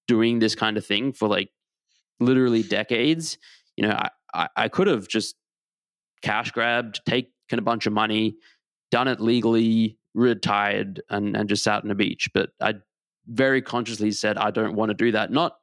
doing 0.09 0.39
this 0.39 0.55
kind 0.55 0.77
of 0.77 0.85
thing 0.85 1.13
for 1.13 1.29
like 1.29 1.51
literally 2.21 2.63
decades 2.63 3.39
you 3.77 3.87
know 3.87 3.95
i 3.95 4.09
i, 4.35 4.49
I 4.57 4.69
could 4.69 4.87
have 4.87 5.09
just 5.09 5.35
cash 6.23 6.51
grabbed 6.51 7.01
taken 7.07 7.29
a 7.53 7.63
bunch 7.63 7.87
of 7.87 7.93
money 7.93 8.37
done 8.91 9.09
it 9.09 9.21
legally 9.21 9.99
retired 10.15 11.03
and 11.09 11.37
and 11.37 11.49
just 11.49 11.65
sat 11.65 11.85
on 11.85 11.91
a 11.91 11.95
beach 11.95 12.29
but 12.35 12.51
i 12.61 12.75
very 13.27 13.63
consciously 13.63 14.11
said 14.11 14.37
i 14.37 14.51
don't 14.51 14.75
want 14.75 14.91
to 14.91 14.95
do 14.95 15.13
that 15.13 15.31
not 15.31 15.57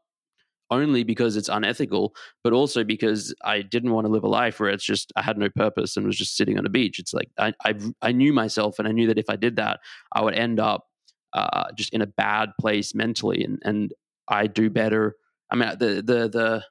only 0.71 1.03
because 1.03 1.35
it's 1.35 1.49
unethical, 1.49 2.15
but 2.43 2.53
also 2.53 2.83
because 2.83 3.33
I 3.43 3.61
didn't 3.61 3.91
want 3.91 4.05
to 4.05 4.11
live 4.11 4.23
a 4.23 4.27
life 4.27 4.59
where 4.59 4.69
it's 4.69 4.83
just 4.83 5.11
I 5.15 5.21
had 5.21 5.38
no 5.38 5.49
purpose 5.49 5.97
and 5.97 6.05
was 6.05 6.17
just 6.17 6.35
sitting 6.38 6.57
on 6.57 6.65
a 6.65 6.69
beach. 6.69 6.99
It's 6.99 7.13
like 7.13 7.29
I 7.38 7.53
I, 7.65 7.75
I 8.01 8.11
knew 8.11 8.33
myself 8.33 8.79
and 8.79 8.88
I 8.88 8.91
knew 8.91 9.07
that 9.07 9.17
if 9.17 9.29
I 9.29 9.35
did 9.35 9.55
that, 9.57 9.79
I 10.13 10.21
would 10.21 10.35
end 10.35 10.59
up 10.59 10.85
uh, 11.33 11.71
just 11.75 11.93
in 11.93 12.01
a 12.01 12.07
bad 12.07 12.51
place 12.59 12.95
mentally, 12.95 13.43
and 13.43 13.59
and 13.63 13.93
I 14.27 14.47
do 14.47 14.69
better. 14.69 15.15
I 15.51 15.55
mean, 15.55 15.69
the 15.79 16.03
the 16.05 16.29
the 16.29 16.65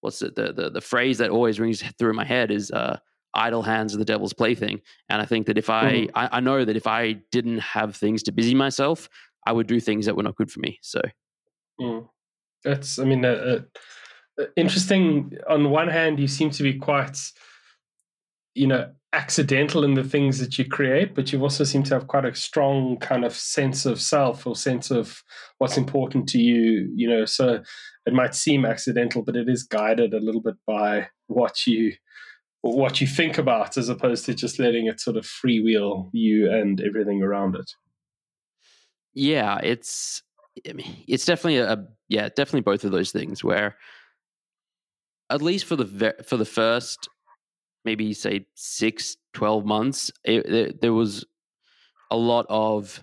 what's 0.00 0.22
it 0.22 0.34
the 0.34 0.52
the 0.52 0.70
the 0.70 0.80
phrase 0.80 1.18
that 1.18 1.30
always 1.30 1.60
rings 1.60 1.82
through 1.98 2.14
my 2.14 2.24
head 2.24 2.50
is 2.50 2.70
uh, 2.70 2.98
idle 3.34 3.62
hands 3.62 3.94
are 3.94 3.98
the 3.98 4.04
devil's 4.04 4.32
plaything. 4.32 4.80
And 5.08 5.20
I 5.20 5.24
think 5.24 5.46
that 5.46 5.58
if 5.58 5.70
I, 5.70 5.92
mm. 5.92 6.10
I, 6.14 6.28
I, 6.32 6.40
know 6.40 6.64
that 6.64 6.76
if 6.76 6.86
I 6.86 7.14
didn't 7.30 7.58
have 7.58 7.96
things 7.96 8.22
to 8.24 8.32
busy 8.32 8.54
myself, 8.54 9.08
I 9.46 9.52
would 9.52 9.66
do 9.66 9.80
things 9.80 10.06
that 10.06 10.16
were 10.16 10.22
not 10.22 10.36
good 10.36 10.50
for 10.50 10.60
me. 10.60 10.78
So 10.82 11.00
mm. 11.80 12.08
That's, 12.64 12.98
I 12.98 13.04
mean, 13.04 13.24
uh, 13.24 13.60
uh, 14.38 14.44
interesting. 14.56 15.32
On 15.48 15.70
one 15.70 15.88
hand, 15.88 16.18
you 16.18 16.28
seem 16.28 16.50
to 16.50 16.62
be 16.62 16.74
quite, 16.74 17.18
you 18.54 18.66
know, 18.66 18.90
accidental 19.12 19.84
in 19.84 19.94
the 19.94 20.04
things 20.04 20.38
that 20.38 20.58
you 20.58 20.64
create, 20.66 21.14
but 21.14 21.32
you 21.32 21.40
also 21.40 21.64
seem 21.64 21.82
to 21.82 21.94
have 21.94 22.08
quite 22.08 22.24
a 22.24 22.34
strong 22.34 22.98
kind 22.98 23.24
of 23.24 23.32
sense 23.34 23.86
of 23.86 24.00
self 24.00 24.46
or 24.46 24.54
sense 24.54 24.90
of 24.90 25.22
what's 25.58 25.78
important 25.78 26.28
to 26.28 26.38
you, 26.38 26.90
you 26.94 27.08
know. 27.08 27.24
So 27.24 27.62
it 28.06 28.12
might 28.12 28.34
seem 28.34 28.64
accidental, 28.64 29.22
but 29.22 29.36
it 29.36 29.48
is 29.48 29.62
guided 29.62 30.12
a 30.12 30.20
little 30.20 30.42
bit 30.42 30.56
by 30.66 31.08
what 31.26 31.66
you 31.66 31.94
what 32.60 33.00
you 33.00 33.06
think 33.06 33.38
about 33.38 33.76
as 33.76 33.88
opposed 33.88 34.26
to 34.26 34.34
just 34.34 34.58
letting 34.58 34.88
it 34.88 35.00
sort 35.00 35.16
of 35.16 35.24
freewheel 35.24 36.10
you 36.12 36.50
and 36.50 36.80
everything 36.80 37.22
around 37.22 37.54
it. 37.54 37.70
Yeah, 39.14 39.58
it's 39.62 40.22
it's 40.64 41.24
definitely 41.24 41.58
a 41.58 41.86
yeah, 42.08 42.28
definitely 42.28 42.62
both 42.62 42.84
of 42.84 42.92
those 42.92 43.12
things 43.12 43.44
where 43.44 43.76
at 45.30 45.42
least 45.42 45.66
for 45.66 45.76
the 45.76 46.14
for 46.24 46.36
the 46.36 46.44
first 46.44 47.08
maybe 47.84 48.12
say 48.12 48.46
six, 48.54 49.16
12 49.32 49.64
months, 49.64 50.10
it, 50.24 50.46
it, 50.46 50.80
there 50.80 50.92
was 50.92 51.24
a 52.10 52.16
lot 52.16 52.44
of 52.48 53.02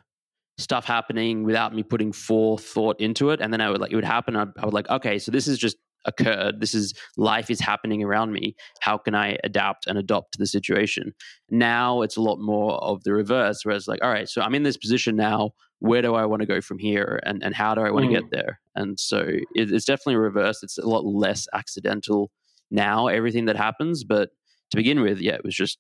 stuff 0.57 0.85
happening 0.85 1.43
without 1.43 1.74
me 1.74 1.83
putting 1.83 2.12
forethought 2.12 3.00
into 3.00 3.31
it. 3.31 3.41
And 3.41 3.51
then 3.51 3.62
I 3.62 3.69
would 3.69 3.81
like, 3.81 3.91
it 3.91 3.95
would 3.95 4.05
happen. 4.05 4.35
I, 4.35 4.45
I 4.57 4.65
would 4.65 4.74
like, 4.74 4.89
okay, 4.89 5.17
so 5.19 5.31
this 5.31 5.47
is 5.47 5.57
just 5.57 5.77
occurred. 6.05 6.59
This 6.59 6.74
is 6.74 6.93
life 7.17 7.50
is 7.50 7.59
happening 7.59 8.03
around 8.03 8.31
me. 8.31 8.55
How 8.81 8.97
can 8.97 9.15
I 9.15 9.38
adapt 9.43 9.88
and 9.88 9.97
adopt 9.97 10.33
to 10.33 10.39
the 10.39 10.47
situation? 10.47 11.13
Now 11.50 12.01
it's 12.01 12.17
a 12.17 12.21
lot 12.21 12.39
more 12.39 12.74
of 12.83 13.03
the 13.03 13.13
reverse, 13.13 13.63
where 13.63 13.75
it's 13.75 13.88
like, 13.88 14.03
all 14.03 14.09
right, 14.09 14.29
so 14.29 14.41
I'm 14.41 14.55
in 14.55 14.63
this 14.63 14.77
position 14.77 15.15
now. 15.15 15.51
Where 15.79 16.01
do 16.01 16.15
I 16.15 16.25
want 16.25 16.41
to 16.41 16.47
go 16.47 16.62
from 16.62 16.79
here, 16.79 17.19
and 17.24 17.43
and 17.43 17.53
how 17.53 17.75
do 17.75 17.81
I 17.81 17.91
want 17.91 18.05
mm. 18.05 18.15
to 18.15 18.21
get 18.21 18.31
there? 18.31 18.59
And 18.75 19.00
so 19.00 19.19
it, 19.19 19.71
it's 19.71 19.85
definitely 19.85 20.15
reversed. 20.15 20.63
It's 20.63 20.77
a 20.77 20.88
lot 20.88 21.05
less 21.05 21.47
accidental 21.53 22.31
now. 22.71 23.07
Everything 23.07 23.45
that 23.45 23.57
happens, 23.57 24.03
but 24.03 24.29
to 24.71 24.77
begin 24.77 25.01
with, 25.01 25.19
yeah, 25.19 25.33
it 25.33 25.43
was 25.43 25.55
just 25.55 25.77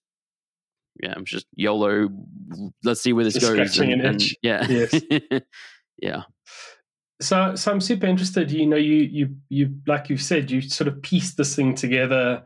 yeah, 1.01 1.13
I'm 1.15 1.25
just 1.25 1.45
YOLO. 1.55 2.09
Let's 2.83 3.01
see 3.01 3.13
where 3.13 3.23
this 3.23 3.33
just 3.33 3.45
goes. 3.45 3.79
And, 3.79 4.01
and, 4.01 4.23
yeah, 4.41 4.65
yes. 4.67 5.01
yeah 5.97 6.21
so 7.21 7.55
so 7.55 7.71
i'm 7.71 7.81
super 7.81 8.05
interested 8.05 8.51
you 8.51 8.65
know 8.65 8.75
you 8.75 8.95
you 8.95 9.35
you 9.49 9.73
like 9.87 10.09
you've 10.09 10.21
said 10.21 10.51
you 10.51 10.61
sort 10.61 10.87
of 10.87 11.01
pieced 11.01 11.37
this 11.37 11.55
thing 11.55 11.73
together 11.73 12.43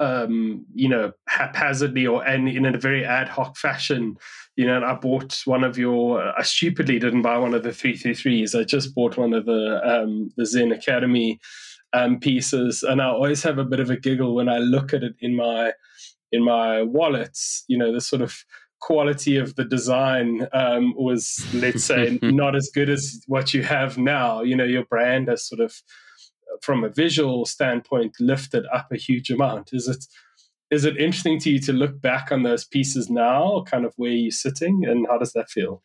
um 0.00 0.64
you 0.74 0.88
know 0.88 1.12
haphazardly 1.28 2.06
or 2.06 2.24
and 2.26 2.48
in 2.48 2.64
a 2.64 2.78
very 2.78 3.04
ad 3.04 3.28
hoc 3.28 3.56
fashion. 3.56 4.16
You 4.56 4.66
know 4.66 4.76
and 4.76 4.84
i 4.84 4.94
bought 4.94 5.40
one 5.44 5.62
of 5.62 5.78
your 5.78 6.20
i 6.38 6.42
stupidly 6.42 6.98
didn't 6.98 7.22
buy 7.22 7.38
one 7.38 7.54
of 7.54 7.62
the 7.62 7.70
333s 7.70 8.58
i 8.58 8.64
just 8.64 8.94
bought 8.94 9.16
one 9.16 9.32
of 9.32 9.46
the 9.46 9.80
um 9.84 10.32
the 10.36 10.44
zen 10.44 10.72
academy 10.72 11.38
um 11.92 12.18
pieces. 12.18 12.82
And 12.82 13.00
i 13.00 13.06
always 13.06 13.42
have 13.42 13.58
a 13.58 13.64
bit 13.64 13.80
of 13.80 13.90
a 13.90 13.96
giggle 13.96 14.34
when 14.34 14.48
i 14.48 14.58
look 14.58 14.92
at 14.92 15.04
it 15.04 15.14
in 15.20 15.36
my 15.36 15.72
in 16.32 16.42
my 16.42 16.82
wallets 16.82 17.64
you 17.68 17.78
know 17.78 17.92
the 17.92 18.00
sort 18.00 18.22
of 18.22 18.44
quality 18.80 19.36
of 19.36 19.54
the 19.56 19.64
design 19.64 20.46
um, 20.52 20.94
was, 20.96 21.46
let's 21.54 21.84
say, 21.84 22.18
not 22.22 22.56
as 22.56 22.70
good 22.74 22.90
as 22.90 23.22
what 23.26 23.54
you 23.54 23.62
have 23.62 23.98
now. 23.98 24.42
You 24.42 24.56
know, 24.56 24.64
your 24.64 24.84
brand 24.84 25.28
has 25.28 25.46
sort 25.46 25.60
of, 25.60 25.74
from 26.62 26.84
a 26.84 26.88
visual 26.88 27.46
standpoint, 27.46 28.16
lifted 28.18 28.66
up 28.72 28.88
a 28.92 28.96
huge 28.96 29.30
amount. 29.30 29.70
Is 29.72 29.88
it? 29.88 30.04
Is 30.70 30.84
it 30.84 30.96
interesting 30.98 31.40
to 31.40 31.50
you 31.50 31.58
to 31.62 31.72
look 31.72 32.00
back 32.00 32.30
on 32.30 32.44
those 32.44 32.64
pieces 32.64 33.10
now, 33.10 33.64
kind 33.66 33.84
of 33.84 33.92
where 33.96 34.12
you're 34.12 34.30
sitting, 34.30 34.84
and 34.86 35.04
how 35.08 35.18
does 35.18 35.32
that 35.32 35.50
feel? 35.50 35.82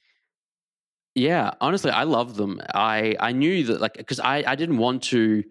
Yeah, 1.16 1.54
honestly, 1.62 1.92
I 1.92 2.04
love 2.04 2.36
them. 2.36 2.62
I 2.74 3.16
I 3.20 3.32
knew 3.32 3.64
that 3.64 3.82
like 3.82 3.94
because 3.94 4.20
I 4.20 4.44
I 4.46 4.56
didn't 4.56 4.78
want 4.78 5.02
to 5.04 5.44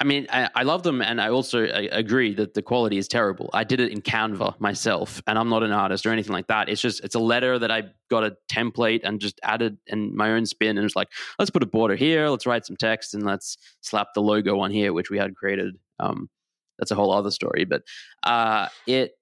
I 0.00 0.04
mean, 0.04 0.28
I, 0.30 0.48
I, 0.54 0.62
love 0.62 0.84
them, 0.84 1.02
and 1.02 1.20
I 1.20 1.28
also 1.28 1.64
I 1.64 1.88
agree 1.90 2.32
that 2.34 2.54
the 2.54 2.62
quality 2.62 2.98
is 2.98 3.08
terrible. 3.08 3.50
I 3.52 3.64
did 3.64 3.80
it 3.80 3.90
in 3.90 4.00
Canva 4.00 4.60
myself, 4.60 5.20
and 5.26 5.36
I'm 5.36 5.48
not 5.48 5.64
an 5.64 5.72
artist 5.72 6.06
or 6.06 6.12
anything 6.12 6.32
like 6.32 6.46
that. 6.46 6.68
It's 6.68 6.80
just 6.80 7.02
it's 7.02 7.16
a 7.16 7.20
letter 7.20 7.58
that 7.58 7.72
I 7.72 7.82
got 8.08 8.22
a 8.22 8.36
template 8.48 9.00
and 9.02 9.20
just 9.20 9.40
added 9.42 9.76
in 9.88 10.16
my 10.16 10.30
own 10.30 10.46
spin, 10.46 10.78
and 10.78 10.84
it's 10.84 10.94
like 10.94 11.08
let's 11.38 11.50
put 11.50 11.64
a 11.64 11.66
border 11.66 11.96
here, 11.96 12.28
let's 12.28 12.46
write 12.46 12.64
some 12.64 12.76
text, 12.76 13.14
and 13.14 13.24
let's 13.24 13.58
slap 13.80 14.08
the 14.14 14.22
logo 14.22 14.60
on 14.60 14.70
here, 14.70 14.92
which 14.92 15.10
we 15.10 15.18
had 15.18 15.34
created. 15.34 15.76
Um, 15.98 16.30
that's 16.78 16.92
a 16.92 16.94
whole 16.94 17.12
other 17.12 17.32
story, 17.32 17.64
but 17.64 17.82
uh, 18.22 18.68
it 18.86 19.12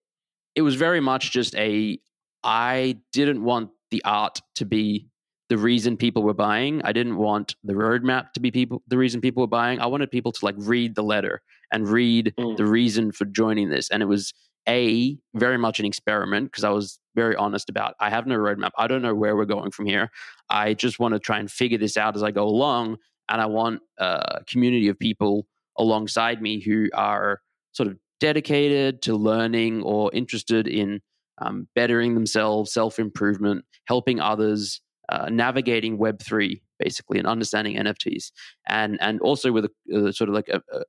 it 0.55 0.63
was 0.63 0.75
very 0.75 1.01
much 1.01 1.33
just 1.33 1.55
a. 1.55 1.99
I 2.45 2.99
didn't 3.13 3.43
want 3.43 3.71
the 3.91 4.05
art 4.05 4.41
to 4.57 4.67
be 4.67 5.09
the 5.49 5.59
reason 5.59 5.97
people 5.97 6.23
were 6.23 6.35
buying. 6.35 6.83
I 6.83 6.93
didn't 6.93 7.17
want 7.17 7.55
the 7.63 7.75
roadmap 7.75 8.33
to 8.33 8.41
be 8.41 8.51
people 8.51 8.83
the 8.89 8.99
reason 8.99 9.21
people 9.21 9.43
were 9.43 9.49
buying. 9.49 9.81
I 9.81 9.87
wanted 9.87 10.11
people 10.11 10.33
to 10.33 10.45
like 10.45 10.57
read 10.59 10.95
the 10.95 11.03
letter 11.03 11.43
and 11.73 11.89
read 11.89 12.35
mm. 12.39 12.57
the 12.57 12.67
reason 12.67 13.13
for 13.13 13.25
joining 13.25 13.69
this. 13.69 13.91
And 13.91 14.03
it 14.03 14.07
was 14.07 14.33
a 14.69 15.17
very 15.35 15.59
much 15.59 15.79
an 15.79 15.87
experiment 15.87 16.51
because 16.51 16.65
I 16.65 16.71
was 16.71 16.99
very 17.15 17.37
honest 17.37 17.71
about 17.71 17.95
I 18.01 18.11
have 18.11 18.27
no 18.27 18.37
roadmap. 18.37 18.71
I 18.77 18.89
don't 18.89 19.03
know 19.03 19.15
where 19.15 19.37
we're 19.37 19.45
going 19.45 19.71
from 19.71 19.87
here. 19.87 20.11
I 20.51 20.75
just 20.75 20.99
want 20.99 21.15
to 21.15 21.21
try 21.21 21.39
and 21.39 21.51
figure 21.51 21.79
this 21.79 21.97
out 21.97 22.17
as 22.17 22.23
I 22.23 22.31
go 22.31 22.45
along. 22.45 22.99
And 23.29 23.41
I 23.41 23.47
want 23.47 23.81
a 23.99 24.45
community 24.47 24.89
of 24.89 24.99
people 24.99 25.47
alongside 25.79 26.41
me 26.41 26.61
who 26.61 26.89
are 26.95 27.41
sort 27.73 27.89
of 27.89 27.99
dedicated 28.21 29.03
to 29.03 29.15
learning 29.15 29.83
or 29.83 30.11
interested 30.13 30.67
in 30.67 31.01
um, 31.39 31.69
bettering 31.75 32.15
themselves, 32.15 32.73
self 32.73 32.99
improvement, 32.99 33.65
helping 33.87 34.21
others, 34.21 34.81
uh, 35.09 35.29
navigating 35.31 35.99
Web 35.99 36.21
three 36.21 36.63
basically 36.79 37.19
and 37.19 37.27
understanding 37.27 37.77
NFTs, 37.77 38.33
and 38.69 38.99
and 39.01 39.21
also 39.21 39.53
with 39.53 39.67
a, 39.67 40.13
sort 40.13 40.29
of 40.29 40.35
like 40.35 40.49
a, 40.49 40.61
a, 40.73 40.83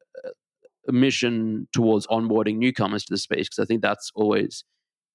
a, 0.88 0.92
mission 0.92 1.68
towards 1.74 2.08
onboarding 2.08 2.58
newcomers 2.58 3.06
to 3.06 3.14
the 3.14 3.18
space 3.18 3.48
because 3.48 3.60
I 3.60 3.66
think 3.66 3.82
that's 3.82 4.12
always 4.16 4.64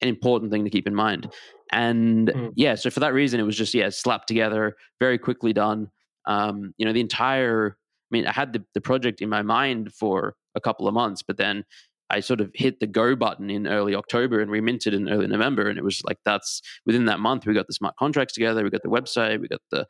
an 0.00 0.08
important 0.08 0.50
thing 0.50 0.64
to 0.64 0.70
keep 0.70 0.86
in 0.86 0.94
mind. 0.94 1.32
And 1.70 2.28
mm. 2.28 2.52
yeah, 2.56 2.74
so 2.74 2.90
for 2.90 3.00
that 3.00 3.14
reason, 3.14 3.40
it 3.40 3.44
was 3.44 3.56
just 3.56 3.74
yeah 3.74 3.88
slapped 3.88 4.28
together, 4.28 4.76
very 5.00 5.18
quickly 5.18 5.52
done. 5.52 5.90
Um, 6.26 6.74
you 6.76 6.86
know, 6.86 6.92
the 6.92 7.00
entire. 7.00 7.76
I 7.76 8.14
mean, 8.14 8.26
I 8.26 8.32
had 8.32 8.52
the, 8.52 8.62
the 8.74 8.82
project 8.82 9.22
in 9.22 9.30
my 9.30 9.40
mind 9.40 9.94
for 9.94 10.34
a 10.54 10.60
couple 10.60 10.86
of 10.86 10.92
months, 10.92 11.22
but 11.22 11.38
then 11.38 11.64
I 12.12 12.20
sort 12.20 12.40
of 12.40 12.50
hit 12.54 12.78
the 12.78 12.86
go 12.86 13.16
button 13.16 13.50
in 13.50 13.66
early 13.66 13.94
October 13.94 14.40
and 14.40 14.50
reminted 14.50 14.94
in 14.94 15.08
early 15.08 15.26
November. 15.26 15.68
And 15.68 15.78
it 15.78 15.84
was 15.84 16.02
like 16.04 16.18
that's 16.24 16.60
within 16.86 17.06
that 17.06 17.20
month 17.20 17.46
we 17.46 17.54
got 17.54 17.66
the 17.66 17.72
smart 17.72 17.96
contracts 17.96 18.34
together, 18.34 18.62
we 18.62 18.70
got 18.70 18.82
the 18.82 18.88
website, 18.88 19.40
we 19.40 19.48
got 19.48 19.62
the 19.70 19.86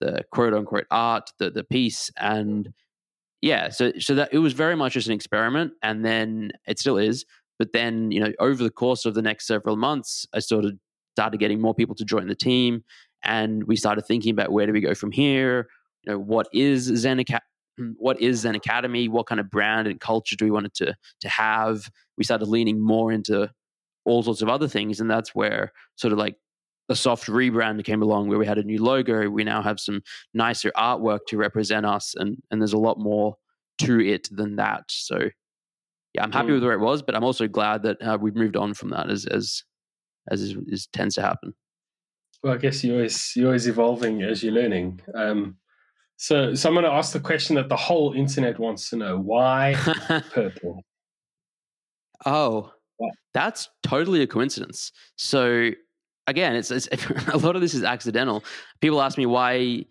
the 0.00 0.22
quote 0.32 0.54
unquote 0.54 0.86
art, 0.90 1.30
the 1.38 1.50
the 1.50 1.64
piece, 1.64 2.10
and 2.16 2.72
yeah, 3.42 3.68
so 3.68 3.92
so 3.98 4.14
that 4.14 4.30
it 4.32 4.38
was 4.38 4.52
very 4.52 4.76
much 4.76 4.94
just 4.94 5.08
an 5.08 5.12
experiment, 5.12 5.72
and 5.82 6.04
then 6.04 6.52
it 6.66 6.78
still 6.78 6.98
is. 6.98 7.24
But 7.58 7.72
then 7.72 8.10
you 8.10 8.20
know 8.20 8.32
over 8.38 8.62
the 8.62 8.70
course 8.70 9.04
of 9.04 9.14
the 9.14 9.22
next 9.22 9.46
several 9.46 9.76
months, 9.76 10.26
I 10.32 10.38
sort 10.40 10.64
of 10.64 10.72
started 11.16 11.40
getting 11.40 11.60
more 11.60 11.74
people 11.74 11.94
to 11.96 12.04
join 12.04 12.28
the 12.28 12.34
team, 12.34 12.84
and 13.22 13.64
we 13.64 13.76
started 13.76 14.02
thinking 14.06 14.32
about 14.32 14.52
where 14.52 14.66
do 14.66 14.72
we 14.72 14.80
go 14.80 14.94
from 14.94 15.10
here. 15.10 15.68
You 16.04 16.12
know, 16.12 16.18
what 16.18 16.48
is 16.52 16.84
Zen? 16.84 17.22
what 17.96 18.20
is 18.20 18.40
Zen 18.40 18.54
Academy? 18.54 19.08
What 19.08 19.26
kind 19.26 19.40
of 19.40 19.50
brand 19.50 19.88
and 19.88 20.00
culture 20.00 20.36
do 20.36 20.44
we 20.44 20.50
want 20.50 20.66
it 20.66 20.74
to 20.76 20.94
to 21.20 21.28
have? 21.28 21.90
We 22.16 22.24
started 22.24 22.48
leaning 22.48 22.80
more 22.80 23.12
into 23.12 23.50
all 24.04 24.22
sorts 24.22 24.42
of 24.42 24.48
other 24.48 24.68
things, 24.68 25.00
and 25.00 25.10
that's 25.10 25.34
where 25.34 25.72
sort 25.96 26.12
of 26.12 26.18
like 26.18 26.36
a 26.88 26.96
soft 26.96 27.26
rebrand 27.26 27.84
came 27.84 28.02
along, 28.02 28.28
where 28.28 28.38
we 28.38 28.46
had 28.46 28.58
a 28.58 28.62
new 28.62 28.82
logo. 28.82 29.28
We 29.28 29.44
now 29.44 29.62
have 29.62 29.78
some 29.78 30.02
nicer 30.32 30.72
artwork 30.76 31.20
to 31.28 31.36
represent 31.36 31.86
us, 31.86 32.14
and 32.16 32.38
and 32.50 32.60
there's 32.60 32.72
a 32.72 32.78
lot 32.78 32.98
more 32.98 33.36
to 33.82 34.00
it 34.00 34.28
than 34.30 34.56
that. 34.56 34.84
So 34.88 35.28
yeah, 36.14 36.22
I'm 36.22 36.32
happy 36.32 36.48
mm. 36.48 36.54
with 36.54 36.64
where 36.64 36.72
it 36.72 36.80
was, 36.80 37.02
but 37.02 37.14
I'm 37.14 37.24
also 37.24 37.46
glad 37.46 37.82
that 37.82 38.02
uh, 38.02 38.18
we've 38.20 38.34
moved 38.34 38.56
on 38.56 38.74
from 38.74 38.90
that, 38.90 39.10
as 39.10 39.26
as 39.26 39.62
as 40.30 40.42
is, 40.42 40.56
is, 40.66 40.86
tends 40.92 41.14
to 41.14 41.22
happen. 41.22 41.54
Well, 42.42 42.54
I 42.54 42.56
guess 42.56 42.82
you're 42.82 42.96
always 42.96 43.32
you're 43.36 43.46
always 43.46 43.66
evolving 43.66 44.22
as 44.22 44.42
you're 44.42 44.52
learning. 44.52 45.00
Um, 45.14 45.56
so, 46.18 46.54
so 46.54 46.68
I'm 46.68 46.74
going 46.74 46.84
to 46.84 46.90
ask 46.90 47.12
the 47.12 47.20
question 47.20 47.56
that 47.56 47.68
the 47.68 47.76
whole 47.76 48.12
internet 48.12 48.58
wants 48.58 48.90
to 48.90 48.96
know: 48.96 49.18
Why 49.18 49.74
purple? 50.32 50.82
Oh, 52.26 52.72
that's 53.32 53.68
totally 53.84 54.22
a 54.22 54.26
coincidence. 54.26 54.90
So, 55.16 55.70
again, 56.26 56.56
it's, 56.56 56.70
it's 56.72 56.88
a 57.28 57.38
lot 57.38 57.54
of 57.54 57.62
this 57.62 57.72
is 57.72 57.84
accidental. 57.84 58.44
People 58.80 59.00
ask 59.00 59.16
me 59.16 59.26
why 59.26 59.84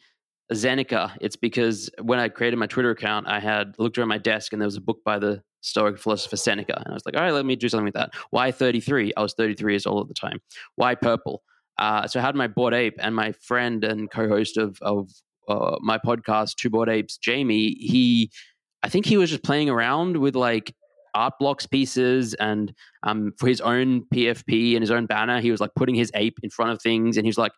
Zeneca, 0.54 1.16
it's 1.22 1.38
because 1.38 1.90
when 2.02 2.20
I 2.20 2.28
created 2.28 2.58
my 2.58 2.68
Twitter 2.68 2.92
account, 2.92 3.28
I 3.28 3.40
had 3.40 3.76
looked 3.78 3.98
around 3.98 4.10
my 4.10 4.18
desk 4.18 4.52
and 4.52 4.62
there 4.62 4.68
was 4.68 4.76
a 4.76 4.82
book 4.82 5.00
by 5.06 5.20
the 5.20 5.42
Stoic 5.62 5.98
philosopher 5.98 6.36
Seneca. 6.36 6.78
And 6.78 6.88
I 6.90 6.94
was 6.94 7.06
like, 7.06 7.16
all 7.16 7.22
right, 7.22 7.34
let 7.34 7.46
me 7.46 7.56
do 7.56 7.70
something 7.70 7.86
with 7.86 7.94
that. 7.94 8.12
Why 8.32 8.52
33? 8.52 9.14
I 9.16 9.22
was 9.22 9.34
33 9.34 9.74
years 9.74 9.86
old 9.86 10.02
at 10.02 10.08
the 10.08 10.14
time. 10.14 10.40
Why 10.76 10.96
purple? 10.96 11.44
Uh, 11.78 12.08
so 12.08 12.20
I 12.20 12.24
had 12.24 12.36
my 12.36 12.48
Bored 12.48 12.74
Ape 12.74 12.96
and 13.00 13.16
my 13.16 13.32
friend 13.32 13.84
and 13.84 14.10
co-host 14.10 14.58
of, 14.58 14.78
of 14.82 15.10
uh, 15.48 15.78
my 15.82 15.98
podcast, 15.98 16.56
Two 16.56 16.70
Bored 16.70 16.90
Apes, 16.90 17.18
Jamie, 17.18 17.76
he, 17.80 18.32
I 18.84 18.90
think 18.90 19.06
he 19.06 19.18
was 19.18 19.30
just 19.30 19.44
playing 19.44 19.70
around 19.70 20.18
with 20.18 20.36
like 20.36 20.74
art 21.14 21.34
blocks 21.40 21.66
pieces 21.66 22.34
and 22.36 22.74
um, 23.04 23.34
for 23.40 23.48
his 23.48 23.62
own 23.62 24.06
PFP 24.14 24.74
and 24.74 24.82
his 24.82 24.92
own 24.92 25.06
banner, 25.06 25.42
he 25.42 25.52
was 25.52 25.60
like 25.60 25.72
putting 25.76 25.96
his 25.96 26.12
ape 26.14 26.38
in 26.44 26.50
front 26.50 26.72
of 26.72 26.82
things 26.82 27.18
and 27.18 27.26
he 27.26 27.30
was 27.30 27.38
like, 27.38 27.52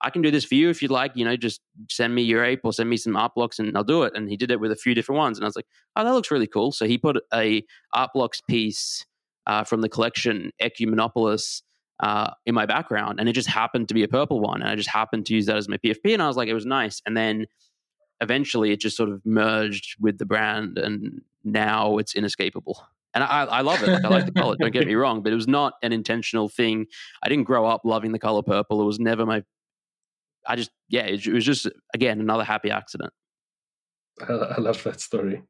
I 0.00 0.10
can 0.10 0.20
do 0.20 0.30
this 0.30 0.44
for 0.44 0.54
you 0.54 0.68
if 0.68 0.82
you'd 0.82 0.90
like, 0.90 1.12
you 1.14 1.24
know, 1.24 1.36
just 1.36 1.60
send 1.88 2.14
me 2.14 2.22
your 2.22 2.44
ape 2.44 2.60
or 2.64 2.72
send 2.72 2.90
me 2.90 2.96
some 2.96 3.16
art 3.16 3.32
blocks 3.34 3.58
and 3.58 3.74
I'll 3.76 3.84
do 3.84 4.02
it. 4.02 4.12
And 4.14 4.28
he 4.28 4.36
did 4.36 4.50
it 4.50 4.60
with 4.60 4.70
a 4.70 4.76
few 4.76 4.94
different 4.94 5.18
ones. 5.18 5.38
And 5.38 5.44
I 5.44 5.48
was 5.48 5.56
like, 5.56 5.66
oh, 5.96 6.04
that 6.04 6.12
looks 6.12 6.30
really 6.30 6.46
cool. 6.46 6.72
So 6.72 6.86
he 6.86 6.98
put 6.98 7.22
a 7.32 7.64
art 7.94 8.10
blocks 8.12 8.42
piece 8.42 9.06
uh, 9.46 9.64
from 9.64 9.80
the 9.80 9.88
collection 9.88 10.50
Ecumenopolis 10.60 11.62
uh, 12.00 12.30
in 12.46 12.54
my 12.54 12.66
background. 12.66 13.20
And 13.20 13.28
it 13.28 13.32
just 13.32 13.48
happened 13.48 13.88
to 13.88 13.94
be 13.94 14.02
a 14.02 14.08
purple 14.08 14.40
one. 14.40 14.62
And 14.62 14.70
I 14.70 14.74
just 14.74 14.90
happened 14.90 15.26
to 15.26 15.34
use 15.34 15.46
that 15.46 15.56
as 15.56 15.68
my 15.68 15.78
PFP. 15.78 16.12
And 16.12 16.22
I 16.22 16.26
was 16.26 16.36
like, 16.36 16.48
it 16.48 16.54
was 16.54 16.66
nice. 16.66 17.00
And 17.06 17.16
then 17.16 17.46
eventually 18.20 18.72
it 18.72 18.80
just 18.80 18.96
sort 18.96 19.10
of 19.10 19.24
merged 19.24 19.96
with 20.00 20.18
the 20.18 20.26
brand. 20.26 20.78
And 20.78 21.22
now 21.44 21.98
it's 21.98 22.14
inescapable. 22.14 22.84
And 23.14 23.22
I, 23.22 23.44
I 23.44 23.60
love 23.60 23.82
it. 23.82 23.88
Like, 23.88 24.04
I 24.04 24.08
like 24.08 24.26
the 24.26 24.32
color. 24.32 24.56
Don't 24.56 24.72
get 24.72 24.86
me 24.86 24.94
wrong, 24.94 25.22
but 25.22 25.32
it 25.32 25.36
was 25.36 25.46
not 25.46 25.74
an 25.82 25.92
intentional 25.92 26.48
thing. 26.48 26.86
I 27.22 27.28
didn't 27.28 27.44
grow 27.44 27.64
up 27.64 27.82
loving 27.84 28.10
the 28.10 28.18
color 28.18 28.42
purple. 28.42 28.82
It 28.82 28.84
was 28.84 28.98
never 28.98 29.24
my 29.24 29.44
I 30.46 30.56
just, 30.56 30.70
yeah, 30.88 31.02
it, 31.02 31.26
it 31.26 31.32
was 31.32 31.44
just, 31.44 31.68
again, 31.94 32.20
another 32.20 32.44
happy 32.44 32.70
accident. 32.70 33.12
I 34.28 34.60
love 34.60 34.82
that 34.84 35.00
story. 35.00 35.42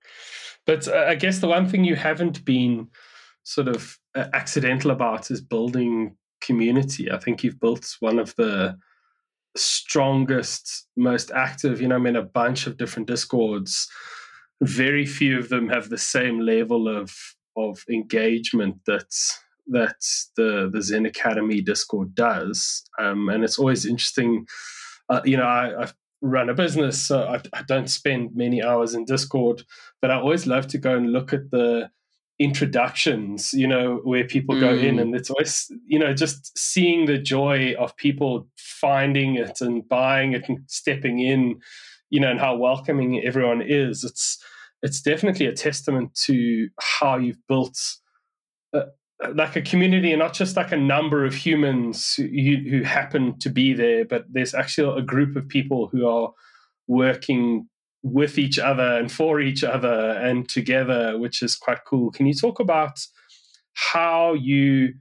But 0.66 0.88
uh, 0.88 1.06
I 1.08 1.14
guess 1.16 1.40
the 1.40 1.48
one 1.48 1.68
thing 1.68 1.84
you 1.84 1.96
haven't 1.96 2.44
been 2.44 2.88
sort 3.42 3.68
of 3.68 3.98
uh, 4.14 4.26
accidental 4.32 4.90
about 4.90 5.30
is 5.30 5.40
building 5.40 6.16
community. 6.44 7.10
I 7.10 7.18
think 7.18 7.42
you've 7.42 7.60
built 7.60 7.96
one 8.00 8.18
of 8.18 8.34
the 8.36 8.76
strongest, 9.56 10.86
most 10.96 11.30
active, 11.30 11.80
you 11.80 11.88
know, 11.88 11.96
I'm 11.96 12.06
in 12.06 12.16
a 12.16 12.22
bunch 12.22 12.66
of 12.66 12.76
different 12.76 13.08
discords. 13.08 13.88
Very 14.60 15.06
few 15.06 15.38
of 15.38 15.48
them 15.48 15.68
have 15.68 15.88
the 15.88 15.98
same 15.98 16.40
level 16.40 16.88
of 16.88 17.12
of 17.56 17.84
engagement 17.88 18.76
that 18.86 19.12
that 19.68 20.00
the 20.36 20.68
the 20.72 20.82
Zen 20.82 21.06
Academy 21.06 21.60
Discord 21.60 22.14
does. 22.14 22.84
Um, 22.98 23.28
and 23.28 23.44
it's 23.44 23.58
always 23.58 23.86
interesting 23.86 24.46
uh, 25.08 25.20
you 25.24 25.36
know, 25.36 25.44
I, 25.44 25.84
I, 25.84 25.92
run 26.20 26.48
a 26.48 26.54
business, 26.54 27.06
so 27.06 27.24
I, 27.24 27.40
I, 27.52 27.62
don't 27.64 27.90
spend 27.90 28.34
many 28.34 28.62
hours 28.62 28.94
in 28.94 29.04
Discord, 29.04 29.62
but 30.00 30.10
I 30.10 30.14
always 30.14 30.46
love 30.46 30.66
to 30.68 30.78
go 30.78 30.96
and 30.96 31.12
look 31.12 31.34
at 31.34 31.50
the 31.50 31.90
introductions, 32.38 33.52
you 33.52 33.66
know, 33.66 34.00
where 34.04 34.24
people 34.24 34.54
mm. 34.54 34.60
go 34.60 34.74
in, 34.74 34.96
mm. 34.96 35.02
and 35.02 35.14
it's 35.14 35.30
always, 35.30 35.70
you 35.86 35.98
know, 35.98 36.12
just 36.12 36.56
seeing 36.58 37.06
the 37.06 37.18
joy 37.18 37.74
of 37.78 37.96
people 37.96 38.48
finding 38.56 39.36
it 39.36 39.60
and 39.60 39.88
buying 39.88 40.32
it 40.32 40.48
and 40.48 40.58
stepping 40.66 41.20
in, 41.20 41.60
you 42.10 42.20
know, 42.20 42.30
and 42.30 42.40
how 42.40 42.56
welcoming 42.56 43.22
everyone 43.24 43.62
is. 43.62 44.04
It's 44.04 44.42
it's 44.82 45.00
definitely 45.00 45.46
a 45.46 45.52
testament 45.52 46.14
to 46.26 46.68
how 46.78 47.16
you've 47.16 47.38
built 47.48 47.78
like 49.34 49.56
a 49.56 49.62
community 49.62 50.12
and 50.12 50.18
not 50.18 50.34
just 50.34 50.56
like 50.56 50.72
a 50.72 50.76
number 50.76 51.24
of 51.24 51.34
humans 51.34 52.14
who, 52.14 52.24
who 52.24 52.82
happen 52.82 53.38
to 53.38 53.48
be 53.48 53.72
there, 53.72 54.04
but 54.04 54.24
there's 54.30 54.54
actually 54.54 54.98
a 54.98 55.02
group 55.02 55.36
of 55.36 55.48
people 55.48 55.88
who 55.88 56.06
are 56.06 56.32
working 56.86 57.68
with 58.04 58.38
each 58.38 58.58
other 58.58 58.98
and 58.98 59.10
for 59.10 59.40
each 59.40 59.64
other 59.64 60.10
and 60.10 60.46
together, 60.46 61.18
which 61.18 61.42
is 61.42 61.56
quite 61.56 61.84
cool. 61.86 62.10
Can 62.12 62.26
you 62.26 62.34
talk 62.34 62.60
about 62.60 63.00
how 63.72 64.34
you 64.34 64.92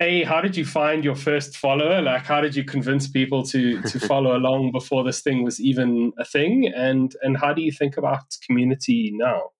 a 0.00 0.24
how 0.24 0.40
did 0.40 0.56
you 0.56 0.64
find 0.64 1.04
your 1.04 1.14
first 1.14 1.56
follower? 1.56 2.02
Like 2.02 2.24
how 2.24 2.40
did 2.40 2.56
you 2.56 2.64
convince 2.64 3.06
people 3.06 3.44
to 3.44 3.80
to 3.82 4.00
follow 4.10 4.36
along 4.36 4.72
before 4.72 5.04
this 5.04 5.20
thing 5.20 5.44
was 5.44 5.60
even 5.60 6.12
a 6.18 6.24
thing? 6.24 6.66
And 6.66 7.14
and 7.22 7.36
how 7.36 7.54
do 7.54 7.62
you 7.62 7.70
think 7.70 7.96
about 7.96 8.36
community 8.44 9.12
now? 9.14 9.50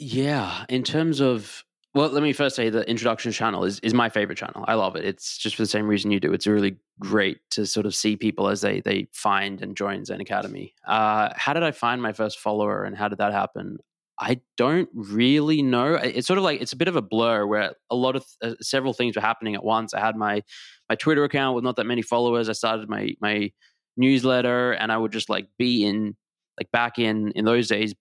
Yeah, 0.00 0.64
in 0.68 0.82
terms 0.82 1.20
of 1.20 1.64
well, 1.94 2.08
let 2.08 2.22
me 2.22 2.32
first 2.32 2.56
say 2.56 2.70
the 2.70 2.88
introduction 2.88 3.32
channel 3.32 3.64
is, 3.64 3.78
is 3.80 3.92
my 3.92 4.08
favorite 4.08 4.38
channel. 4.38 4.64
I 4.66 4.74
love 4.74 4.96
it. 4.96 5.04
It's 5.04 5.36
just 5.36 5.56
for 5.56 5.62
the 5.62 5.68
same 5.68 5.86
reason 5.86 6.10
you 6.10 6.20
do. 6.20 6.32
It's 6.32 6.46
really 6.46 6.76
great 6.98 7.38
to 7.50 7.66
sort 7.66 7.84
of 7.84 7.94
see 7.94 8.16
people 8.16 8.48
as 8.48 8.62
they 8.62 8.80
they 8.80 9.08
find 9.12 9.60
and 9.60 9.76
join 9.76 10.04
Zen 10.06 10.20
Academy. 10.20 10.74
Uh, 10.86 11.30
how 11.36 11.52
did 11.52 11.62
I 11.62 11.70
find 11.70 12.00
my 12.00 12.12
first 12.12 12.38
follower 12.38 12.84
and 12.84 12.96
how 12.96 13.08
did 13.08 13.18
that 13.18 13.32
happen? 13.32 13.78
I 14.18 14.40
don't 14.56 14.88
really 14.94 15.60
know. 15.60 15.94
It's 15.94 16.26
sort 16.26 16.38
of 16.38 16.44
like 16.44 16.62
it's 16.62 16.72
a 16.72 16.76
bit 16.76 16.88
of 16.88 16.96
a 16.96 17.02
blur 17.02 17.44
where 17.44 17.74
a 17.90 17.96
lot 17.96 18.16
of 18.16 18.24
uh, 18.42 18.54
several 18.62 18.94
things 18.94 19.14
were 19.14 19.22
happening 19.22 19.54
at 19.54 19.64
once. 19.64 19.92
I 19.92 20.00
had 20.00 20.16
my 20.16 20.42
my 20.88 20.94
Twitter 20.94 21.24
account 21.24 21.56
with 21.56 21.64
not 21.64 21.76
that 21.76 21.86
many 21.86 22.00
followers. 22.02 22.48
I 22.48 22.52
started 22.52 22.88
my 22.88 23.14
my 23.20 23.52
newsletter 23.98 24.72
and 24.72 24.90
I 24.90 24.96
would 24.96 25.12
just 25.12 25.28
like 25.28 25.48
be 25.58 25.84
in 25.84 26.16
like 26.58 26.70
back 26.70 26.98
in 26.98 27.32
in 27.32 27.44
those 27.44 27.68
days 27.68 27.94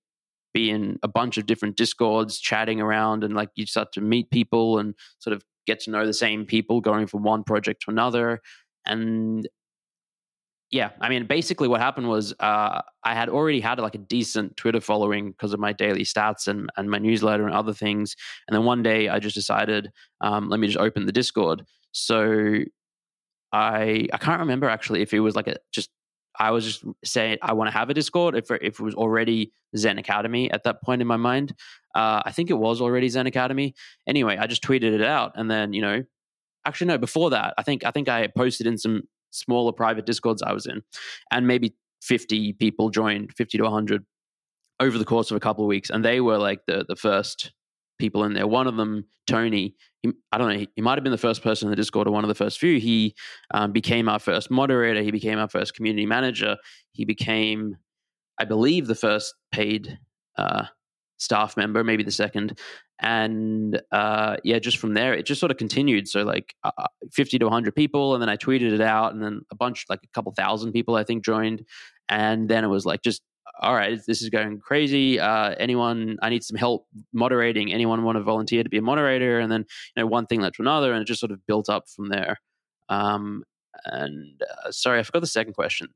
be 0.54 0.70
in 0.70 1.00
a 1.04 1.08
bunch 1.08 1.38
of 1.38 1.46
different 1.46 1.78
discords 1.78 2.40
chatting 2.40 2.82
around 2.82 3.24
and 3.24 3.34
like 3.34 3.50
you 3.56 3.66
start 3.66 3.92
to 3.94 4.02
meet 4.02 4.30
people 4.32 4.80
and 4.80 4.96
sort 5.20 5.34
of 5.36 5.44
get 5.68 5.80
to 5.82 5.92
know 5.92 6.06
the 6.06 6.14
same 6.14 6.46
people 6.46 6.82
going 6.82 7.08
from 7.08 7.24
one 7.24 7.44
project 7.44 7.84
to 7.84 7.92
another. 7.92 8.42
And 8.86 9.48
yeah 10.72 10.92
i 11.02 11.10
mean 11.10 11.26
basically 11.26 11.68
what 11.68 11.82
happened 11.82 12.08
was 12.08 12.34
uh, 12.40 12.82
i 13.04 13.14
had 13.14 13.30
already 13.30 13.60
had 13.60 13.78
like 13.80 13.94
a 13.94 14.00
decent 14.00 14.56
twitter 14.58 14.80
following 14.80 15.32
because 15.32 15.54
of 15.54 15.60
my 15.60 15.74
daily 15.74 16.04
stats 16.04 16.48
and, 16.48 16.70
and 16.78 16.90
my 16.90 16.98
newsletter 16.98 17.46
and 17.46 17.54
other 17.54 17.74
things. 17.74 18.16
And 18.48 18.56
then 18.56 18.66
one 18.66 18.82
day 18.82 19.10
i 19.10 19.20
just 19.20 19.36
decided 19.36 19.92
um, 20.22 20.50
let 20.50 20.60
me 20.60 20.68
just 20.68 20.80
open 20.80 21.06
the 21.06 21.12
discord. 21.12 21.66
So 21.92 22.64
i 23.52 24.08
i 24.14 24.18
can't 24.18 24.40
remember 24.40 24.70
actually 24.70 25.02
if 25.02 25.14
it 25.14 25.20
was 25.20 25.36
like 25.36 25.48
a 25.48 25.58
just 25.72 25.90
I 26.42 26.50
was 26.50 26.66
just 26.66 26.84
saying 27.06 27.38
I 27.44 27.54
want 27.54 27.68
to 27.68 27.78
have 27.78 27.92
a 27.92 27.94
Discord 27.94 28.36
if 28.36 28.50
if 28.50 28.80
it 28.80 28.80
was 28.80 28.96
already 28.96 29.54
Zen 29.78 30.00
Academy 30.00 30.50
at 30.50 30.64
that 30.64 30.82
point 30.82 31.00
in 31.00 31.08
my 31.08 31.18
mind. 31.18 31.54
Uh, 31.94 32.24
I 32.26 32.32
think 32.32 32.50
it 32.50 32.58
was 32.58 32.82
already 32.82 33.10
Zen 33.10 33.28
Academy. 33.28 33.76
Anyway, 34.08 34.38
I 34.38 34.48
just 34.48 34.64
tweeted 34.64 34.92
it 34.92 35.04
out, 35.04 35.34
and 35.36 35.52
then 35.52 35.72
you 35.72 35.84
know, 35.84 36.04
actually 36.66 36.88
no, 36.88 36.98
before 36.98 37.30
that, 37.30 37.54
I 37.60 37.62
think 37.62 37.86
I 37.86 37.92
think 37.92 38.10
I 38.10 38.26
posted 38.26 38.66
in 38.66 38.80
some 38.80 39.04
smaller 39.30 39.72
private 39.72 40.08
Discords 40.08 40.42
I 40.42 40.52
was 40.52 40.66
in, 40.66 40.82
and 41.30 41.46
maybe 41.46 41.76
fifty 42.02 42.54
people 42.54 42.90
joined, 42.90 43.34
fifty 43.34 43.60
to 43.60 43.70
hundred 43.70 44.04
over 44.80 44.98
the 44.98 45.06
course 45.06 45.30
of 45.30 45.38
a 45.38 45.42
couple 45.42 45.64
of 45.64 45.68
weeks, 45.68 45.92
and 45.92 46.04
they 46.04 46.22
were 46.22 46.40
like 46.40 46.62
the 46.66 46.86
the 46.88 46.96
first 46.96 47.52
people 48.00 48.24
in 48.24 48.34
there. 48.34 48.48
One 48.48 48.66
of 48.66 48.78
them, 48.78 49.06
Tony, 49.28 49.76
he, 50.02 50.12
I 50.32 50.38
don't 50.38 50.50
know, 50.50 50.58
he, 50.58 50.70
he, 50.76 50.82
might 50.82 50.98
have 50.98 51.04
been 51.04 51.12
the 51.12 51.18
first 51.18 51.44
person 51.44 51.68
in 51.68 51.70
the 51.70 51.76
Discord 51.76 52.08
or 52.08 52.12
one 52.12 52.24
of 52.24 52.28
the 52.28 52.36
first 52.36 52.60
few. 52.60 52.80
He 52.80 53.16
um, 53.54 53.72
became 53.72 54.10
our 54.10 54.20
first 54.20 54.50
moderator. 54.50 55.02
He 55.02 55.12
became 55.12 55.38
our 55.38 55.50
first 55.50 55.76
community 55.76 56.06
manager. 56.06 56.58
He 56.92 57.06
became, 57.06 57.78
I 58.40 58.46
believe, 58.46 58.88
the 58.88 58.96
first 58.96 59.34
paid 59.52 60.00
uh, 60.38 60.66
staff 61.18 61.56
member, 61.56 61.84
maybe 61.84 62.04
the 62.04 62.12
second. 62.12 62.58
And 63.00 63.82
uh, 63.92 64.38
yeah, 64.44 64.60
just 64.60 64.78
from 64.78 64.94
there, 64.94 65.14
it 65.14 65.26
just 65.26 65.40
sort 65.40 65.52
of 65.52 65.58
continued. 65.58 66.08
So 66.08 66.24
like 66.24 66.56
uh, 66.64 66.72
uh 66.78 66.88
50 67.12 67.40
to 67.40 67.46
100 67.46 67.76
people, 67.76 68.14
and 68.14 68.22
then 68.22 68.30
I 68.30 68.38
tweeted 68.38 68.74
it 68.74 68.82
out, 68.82 69.14
and 69.14 69.24
then 69.24 69.42
a 69.52 69.56
bunch, 69.56 69.86
like 69.90 70.02
a 70.04 70.08
couple 70.14 70.32
thousand 70.34 70.72
people, 70.72 70.96
I 70.96 71.04
think, 71.04 71.24
joined. 71.24 71.66
And 72.10 72.50
then 72.50 72.64
it 72.64 72.68
was 72.68 72.86
like 72.86 73.02
just 73.02 73.22
all 73.62 73.76
right, 73.76 74.00
this 74.08 74.22
is 74.22 74.30
going 74.30 74.60
crazy. 74.60 75.20
Uh, 75.20 75.54
anyone, 75.60 76.18
I 76.22 76.30
need 76.30 76.44
some 76.44 76.58
help 76.58 76.88
moderating. 77.14 77.72
Anyone 77.72 78.04
want 78.04 78.18
to 78.18 78.24
volunteer 78.24 78.64
to 78.64 78.70
be 78.70 78.78
a 78.78 78.82
moderator? 78.82 79.40
And 79.40 79.52
then, 79.52 79.66
you 79.96 80.02
know, 80.02 80.08
one 80.08 80.26
thing 80.26 80.42
led 80.42 80.56
to 80.56 80.64
another, 80.64 80.92
and 80.92 81.02
it 81.02 81.06
just 81.06 81.20
sort 81.20 81.32
of 81.32 81.46
built 81.46 81.70
up 81.70 81.84
from 81.96 82.10
there. 82.10 82.38
Um, 82.90 83.44
and 83.86 84.42
uh, 84.66 84.72
sorry, 84.72 85.00
I 85.00 85.04
forgot 85.04 85.22
the 85.22 85.28
second 85.28 85.54
question. 85.54 85.90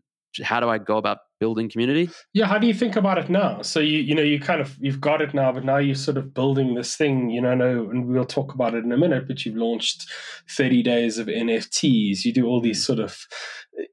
How 0.44 0.60
do 0.60 0.70
I 0.70 0.78
go 0.78 0.98
about 0.98 1.20
building 1.40 1.70
community? 1.70 2.10
Yeah, 2.34 2.46
how 2.46 2.58
do 2.58 2.68
you 2.68 2.74
think 2.74 2.98
about 2.98 3.18
it 3.18 3.30
now? 3.30 3.62
So 3.62 3.80
you, 3.80 4.00
you 4.00 4.14
know, 4.14 4.22
you 4.22 4.40
kind 4.40 4.60
of 4.60 4.76
you've 4.80 5.00
got 5.00 5.22
it 5.22 5.34
now, 5.34 5.52
but 5.54 5.64
now 5.64 5.78
you're 5.78 5.96
sort 5.96 6.18
of 6.18 6.34
building 6.34 6.76
this 6.76 6.96
thing. 6.98 7.30
You 7.30 7.42
know, 7.42 7.52
and 7.90 8.06
we'll 8.08 8.26
talk 8.26 8.54
about 8.54 8.76
it 8.76 8.84
in 8.84 8.92
a 8.92 8.98
minute. 8.98 9.28
But 9.28 9.46
you've 9.46 9.56
launched 9.56 10.12
30 10.50 10.84
days 10.84 11.18
of 11.18 11.28
NFTs. 11.28 12.26
You 12.26 12.34
do 12.34 12.48
all 12.48 12.60
these 12.60 12.86
sort 12.86 13.00
of 13.00 13.18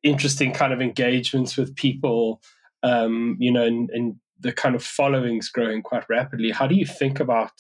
interesting 0.03 0.53
kind 0.53 0.73
of 0.73 0.81
engagements 0.81 1.57
with 1.57 1.77
people 1.77 2.43
um, 2.83 3.37
you 3.39 3.53
know, 3.53 3.65
and, 3.65 3.91
and 3.91 4.17
the 4.41 4.53
kind 4.53 4.75
of 4.75 4.83
following's 4.83 5.49
growing 5.49 5.83
quite 5.83 6.05
rapidly. 6.09 6.51
How 6.51 6.67
do 6.67 6.75
you 6.75 6.87
think 6.87 7.21
about 7.21 7.53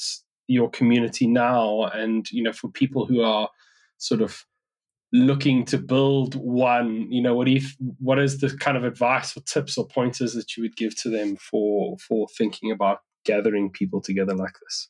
your 0.49 0.69
community 0.71 1.27
now? 1.27 1.85
And 1.85 2.31
you 2.31 2.43
know, 2.43 2.53
for 2.53 2.69
people 2.69 3.07
who 3.07 3.23
are 3.23 3.49
sort 3.99 4.21
of 4.21 4.45
looking 5.13 5.65
to 5.67 5.79
build 5.79 6.35
one, 6.35 7.11
you 7.11 7.23
know, 7.23 7.35
what 7.35 7.47
do 7.47 7.53
you, 7.53 7.61
what 7.99 8.19
is 8.19 8.41
the 8.41 8.57
kind 8.57 8.77
of 8.77 8.85
advice 8.85 9.37
or 9.37 9.43
tips 9.43 9.77
or 9.77 9.87
pointers 9.87 10.33
that 10.35 10.57
you 10.57 10.63
would 10.63 10.77
give 10.77 10.97
to 11.03 11.11
them 11.11 11.37
for 11.37 11.97
for 11.99 12.27
thinking 12.37 12.71
about 12.71 12.99
gathering 13.25 13.71
people 13.71 14.01
together 14.01 14.35
like 14.35 14.55
this? 14.63 14.89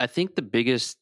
I 0.00 0.06
think 0.06 0.34
the 0.34 0.42
biggest 0.42 0.98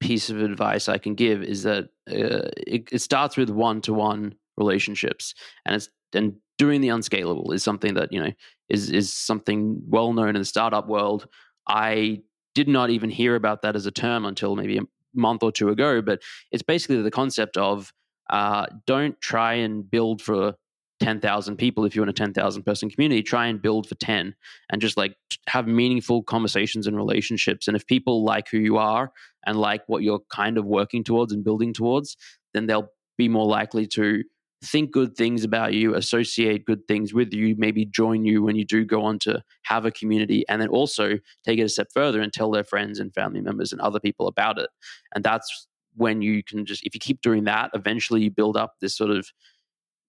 piece 0.00 0.30
of 0.30 0.42
advice 0.42 0.88
I 0.88 0.98
can 0.98 1.14
give 1.14 1.42
is 1.42 1.62
that 1.62 1.84
uh, 2.10 2.48
it, 2.66 2.88
it 2.90 3.00
starts 3.00 3.36
with 3.36 3.50
one 3.50 3.80
to 3.82 3.92
one 3.92 4.34
relationships, 4.56 5.34
and 5.64 5.76
it's 5.76 5.88
and 6.12 6.34
doing 6.60 6.82
the 6.82 6.90
unscalable 6.90 7.52
is 7.52 7.64
something 7.64 7.94
that 7.94 8.12
you 8.12 8.22
know 8.22 8.30
is 8.68 8.90
is 8.90 9.10
something 9.10 9.80
well 9.88 10.12
known 10.12 10.36
in 10.36 10.42
the 10.42 10.44
startup 10.44 10.86
world. 10.88 11.26
I 11.66 12.20
did 12.54 12.68
not 12.68 12.90
even 12.90 13.08
hear 13.08 13.34
about 13.34 13.62
that 13.62 13.76
as 13.76 13.86
a 13.86 13.90
term 13.90 14.26
until 14.26 14.56
maybe 14.56 14.76
a 14.76 14.82
month 15.14 15.42
or 15.42 15.50
two 15.50 15.70
ago, 15.70 16.02
but 16.02 16.20
it's 16.52 16.62
basically 16.62 17.00
the 17.00 17.10
concept 17.10 17.56
of 17.56 17.94
uh, 18.28 18.66
don't 18.86 19.18
try 19.22 19.54
and 19.54 19.90
build 19.90 20.20
for 20.20 20.54
10,000 21.00 21.56
people 21.56 21.86
if 21.86 21.96
you're 21.96 22.02
in 22.02 22.10
a 22.10 22.12
10,000 22.12 22.62
person 22.62 22.90
community 22.90 23.22
try 23.22 23.46
and 23.46 23.62
build 23.62 23.88
for 23.88 23.94
10 23.94 24.34
and 24.70 24.82
just 24.82 24.98
like 24.98 25.16
have 25.48 25.66
meaningful 25.66 26.22
conversations 26.22 26.86
and 26.86 26.94
relationships 26.94 27.66
and 27.66 27.74
if 27.74 27.86
people 27.86 28.22
like 28.22 28.48
who 28.50 28.58
you 28.58 28.76
are 28.76 29.10
and 29.46 29.58
like 29.58 29.82
what 29.86 30.02
you're 30.02 30.20
kind 30.30 30.58
of 30.58 30.66
working 30.66 31.02
towards 31.02 31.32
and 31.32 31.42
building 31.42 31.72
towards 31.72 32.18
then 32.52 32.66
they'll 32.66 32.90
be 33.16 33.28
more 33.30 33.46
likely 33.46 33.86
to 33.86 34.22
think 34.62 34.92
good 34.92 35.16
things 35.16 35.42
about 35.42 35.72
you 35.72 35.94
associate 35.94 36.66
good 36.66 36.86
things 36.86 37.14
with 37.14 37.32
you 37.32 37.54
maybe 37.56 37.86
join 37.86 38.24
you 38.24 38.42
when 38.42 38.56
you 38.56 38.64
do 38.64 38.84
go 38.84 39.02
on 39.02 39.18
to 39.18 39.42
have 39.62 39.86
a 39.86 39.90
community 39.90 40.44
and 40.48 40.60
then 40.60 40.68
also 40.68 41.18
take 41.44 41.58
it 41.58 41.62
a 41.62 41.68
step 41.68 41.88
further 41.94 42.20
and 42.20 42.32
tell 42.32 42.50
their 42.50 42.64
friends 42.64 42.98
and 43.00 43.14
family 43.14 43.40
members 43.40 43.72
and 43.72 43.80
other 43.80 43.98
people 43.98 44.26
about 44.26 44.58
it. 44.58 44.68
And 45.14 45.24
that's 45.24 45.66
when 45.96 46.20
you 46.20 46.42
can 46.42 46.66
just 46.66 46.84
if 46.84 46.94
you 46.94 47.00
keep 47.00 47.20
doing 47.20 47.44
that 47.44 47.70
eventually 47.74 48.22
you 48.22 48.30
build 48.30 48.56
up 48.56 48.74
this 48.80 48.96
sort 48.96 49.10
of 49.10 49.28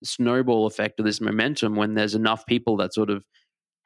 snowball 0.03 0.65
effect 0.65 0.99
of 0.99 1.05
this 1.05 1.21
momentum 1.21 1.75
when 1.75 1.93
there's 1.95 2.15
enough 2.15 2.45
people 2.45 2.77
that 2.77 2.93
sort 2.93 3.09
of 3.09 3.23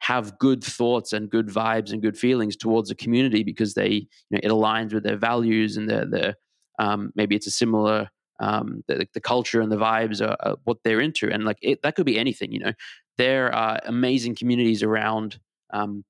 have 0.00 0.38
good 0.38 0.62
thoughts 0.62 1.12
and 1.12 1.30
good 1.30 1.48
vibes 1.48 1.92
and 1.92 2.02
good 2.02 2.18
feelings 2.18 2.56
towards 2.56 2.90
a 2.90 2.94
community 2.94 3.42
because 3.42 3.74
they 3.74 3.88
you 3.88 4.06
know 4.30 4.40
it 4.42 4.50
aligns 4.50 4.92
with 4.92 5.04
their 5.04 5.16
values 5.16 5.76
and 5.76 5.88
their 5.88 6.04
their 6.04 6.34
um, 6.78 7.10
maybe 7.14 7.34
it's 7.34 7.46
a 7.46 7.50
similar 7.50 8.08
um, 8.38 8.82
the, 8.88 9.06
the 9.14 9.20
culture 9.20 9.60
and 9.60 9.72
the 9.72 9.76
vibes 9.76 10.20
are, 10.20 10.36
are 10.40 10.56
what 10.64 10.78
they're 10.84 11.00
into 11.00 11.30
and 11.30 11.44
like 11.44 11.58
it, 11.62 11.82
that 11.82 11.94
could 11.94 12.06
be 12.06 12.18
anything 12.18 12.52
you 12.52 12.58
know 12.58 12.72
there 13.18 13.52
are 13.54 13.80
amazing 13.84 14.34
communities 14.34 14.82
around 14.82 15.38
um, 15.72 16.04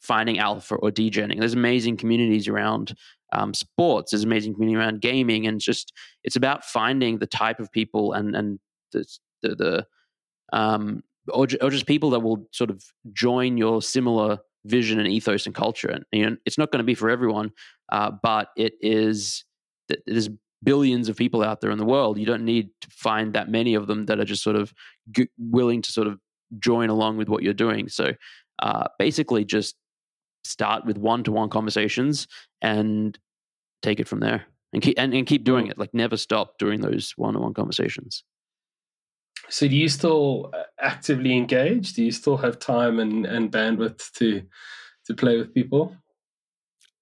finding 0.00 0.38
alpha 0.38 0.74
or 0.76 0.90
degenning 0.90 1.38
there's 1.38 1.54
amazing 1.54 1.96
communities 1.96 2.48
around 2.48 2.94
um, 3.32 3.54
sports 3.54 4.10
there's 4.10 4.24
amazing 4.24 4.54
community 4.54 4.76
around 4.76 5.00
gaming 5.00 5.46
and 5.46 5.60
just 5.60 5.92
it's 6.22 6.36
about 6.36 6.64
finding 6.64 7.18
the 7.18 7.26
type 7.26 7.60
of 7.60 7.70
people 7.72 8.12
and 8.12 8.36
and 8.36 8.58
the, 8.92 9.04
the, 9.42 9.54
the 9.54 9.86
um, 10.52 11.02
or, 11.28 11.46
or 11.60 11.70
just 11.70 11.86
people 11.86 12.10
that 12.10 12.20
will 12.20 12.46
sort 12.52 12.70
of 12.70 12.84
join 13.12 13.56
your 13.56 13.80
similar 13.80 14.38
vision 14.64 14.98
and 14.98 15.08
ethos 15.08 15.46
and 15.46 15.54
culture. 15.54 15.88
And 15.88 16.04
you 16.12 16.28
know, 16.28 16.36
it's 16.44 16.58
not 16.58 16.70
going 16.70 16.78
to 16.78 16.84
be 16.84 16.94
for 16.94 17.10
everyone, 17.10 17.52
uh, 17.90 18.12
but 18.22 18.48
it 18.56 18.74
is. 18.80 19.44
There's 20.06 20.30
billions 20.62 21.08
of 21.08 21.16
people 21.16 21.42
out 21.42 21.60
there 21.60 21.70
in 21.70 21.78
the 21.78 21.84
world. 21.84 22.18
You 22.18 22.26
don't 22.26 22.44
need 22.44 22.70
to 22.80 22.88
find 22.90 23.32
that 23.34 23.48
many 23.48 23.74
of 23.74 23.86
them 23.86 24.06
that 24.06 24.20
are 24.20 24.24
just 24.24 24.42
sort 24.42 24.56
of 24.56 24.72
g- 25.10 25.28
willing 25.38 25.82
to 25.82 25.92
sort 25.92 26.06
of 26.06 26.18
join 26.58 26.90
along 26.90 27.16
with 27.16 27.28
what 27.28 27.42
you're 27.42 27.54
doing. 27.54 27.88
So 27.88 28.12
uh, 28.60 28.88
basically, 28.98 29.44
just 29.44 29.74
start 30.44 30.84
with 30.84 30.98
one-to-one 30.98 31.48
conversations 31.48 32.26
and 32.60 33.18
take 33.80 34.00
it 34.00 34.08
from 34.08 34.20
there, 34.20 34.44
and 34.72 34.82
keep 34.82 34.98
and, 34.98 35.14
and 35.14 35.26
keep 35.26 35.44
doing 35.44 35.66
it. 35.66 35.78
Like 35.78 35.94
never 35.94 36.16
stop 36.16 36.58
doing 36.58 36.80
those 36.80 37.12
one-to-one 37.16 37.54
conversations. 37.54 38.24
So 39.48 39.66
do 39.66 39.76
you 39.76 39.88
still 39.88 40.50
uh, 40.52 40.62
actively 40.78 41.36
engage? 41.36 41.94
Do 41.94 42.04
you 42.04 42.12
still 42.12 42.36
have 42.36 42.58
time 42.58 43.00
and, 43.00 43.26
and 43.26 43.50
bandwidth 43.50 44.12
to 44.12 44.42
to 45.06 45.14
play 45.14 45.36
with 45.36 45.52
people? 45.52 45.96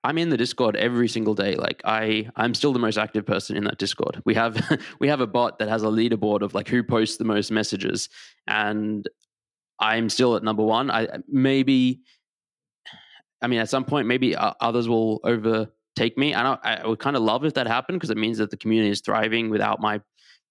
I'm 0.03 0.19
in 0.19 0.31
the 0.31 0.37
Discord 0.37 0.77
every 0.77 1.09
single 1.09 1.35
day. 1.35 1.57
Like 1.57 1.83
I, 1.85 2.29
I'm 2.37 2.55
still 2.55 2.73
the 2.73 2.79
most 2.79 2.97
active 2.97 3.27
person 3.27 3.57
in 3.57 3.65
that 3.65 3.79
Discord. 3.79 4.23
We 4.25 4.35
have 4.35 4.79
we 5.01 5.09
have 5.09 5.21
a 5.21 5.27
bot 5.27 5.59
that 5.59 5.69
has 5.69 5.83
a 5.83 5.87
leaderboard 5.87 6.43
of 6.43 6.55
like 6.55 6.69
who 6.69 6.83
posts 6.83 7.19
the 7.19 7.25
most 7.25 7.51
messages, 7.51 8.09
and 8.47 9.09
I'm 9.79 10.09
still 10.09 10.37
at 10.37 10.43
number 10.43 10.63
one. 10.63 10.91
I 10.91 11.09
maybe, 11.29 12.01
I 13.43 13.47
mean, 13.47 13.61
at 13.61 13.69
some 13.69 13.85
point 13.85 14.07
maybe 14.07 14.35
uh, 14.35 14.55
others 14.61 14.89
will 14.89 15.21
overtake 15.25 16.17
me. 16.17 16.35
I 16.35 16.55
I 16.55 16.87
would 16.87 16.99
kind 16.99 17.17
of 17.17 17.23
love 17.23 17.45
if 17.45 17.55
that 17.55 17.67
happened 17.67 17.99
because 18.01 18.11
it 18.11 18.17
means 18.17 18.39
that 18.39 18.51
the 18.51 18.57
community 18.57 18.91
is 18.91 19.01
thriving 19.01 19.51
without 19.51 19.81
my 19.81 20.01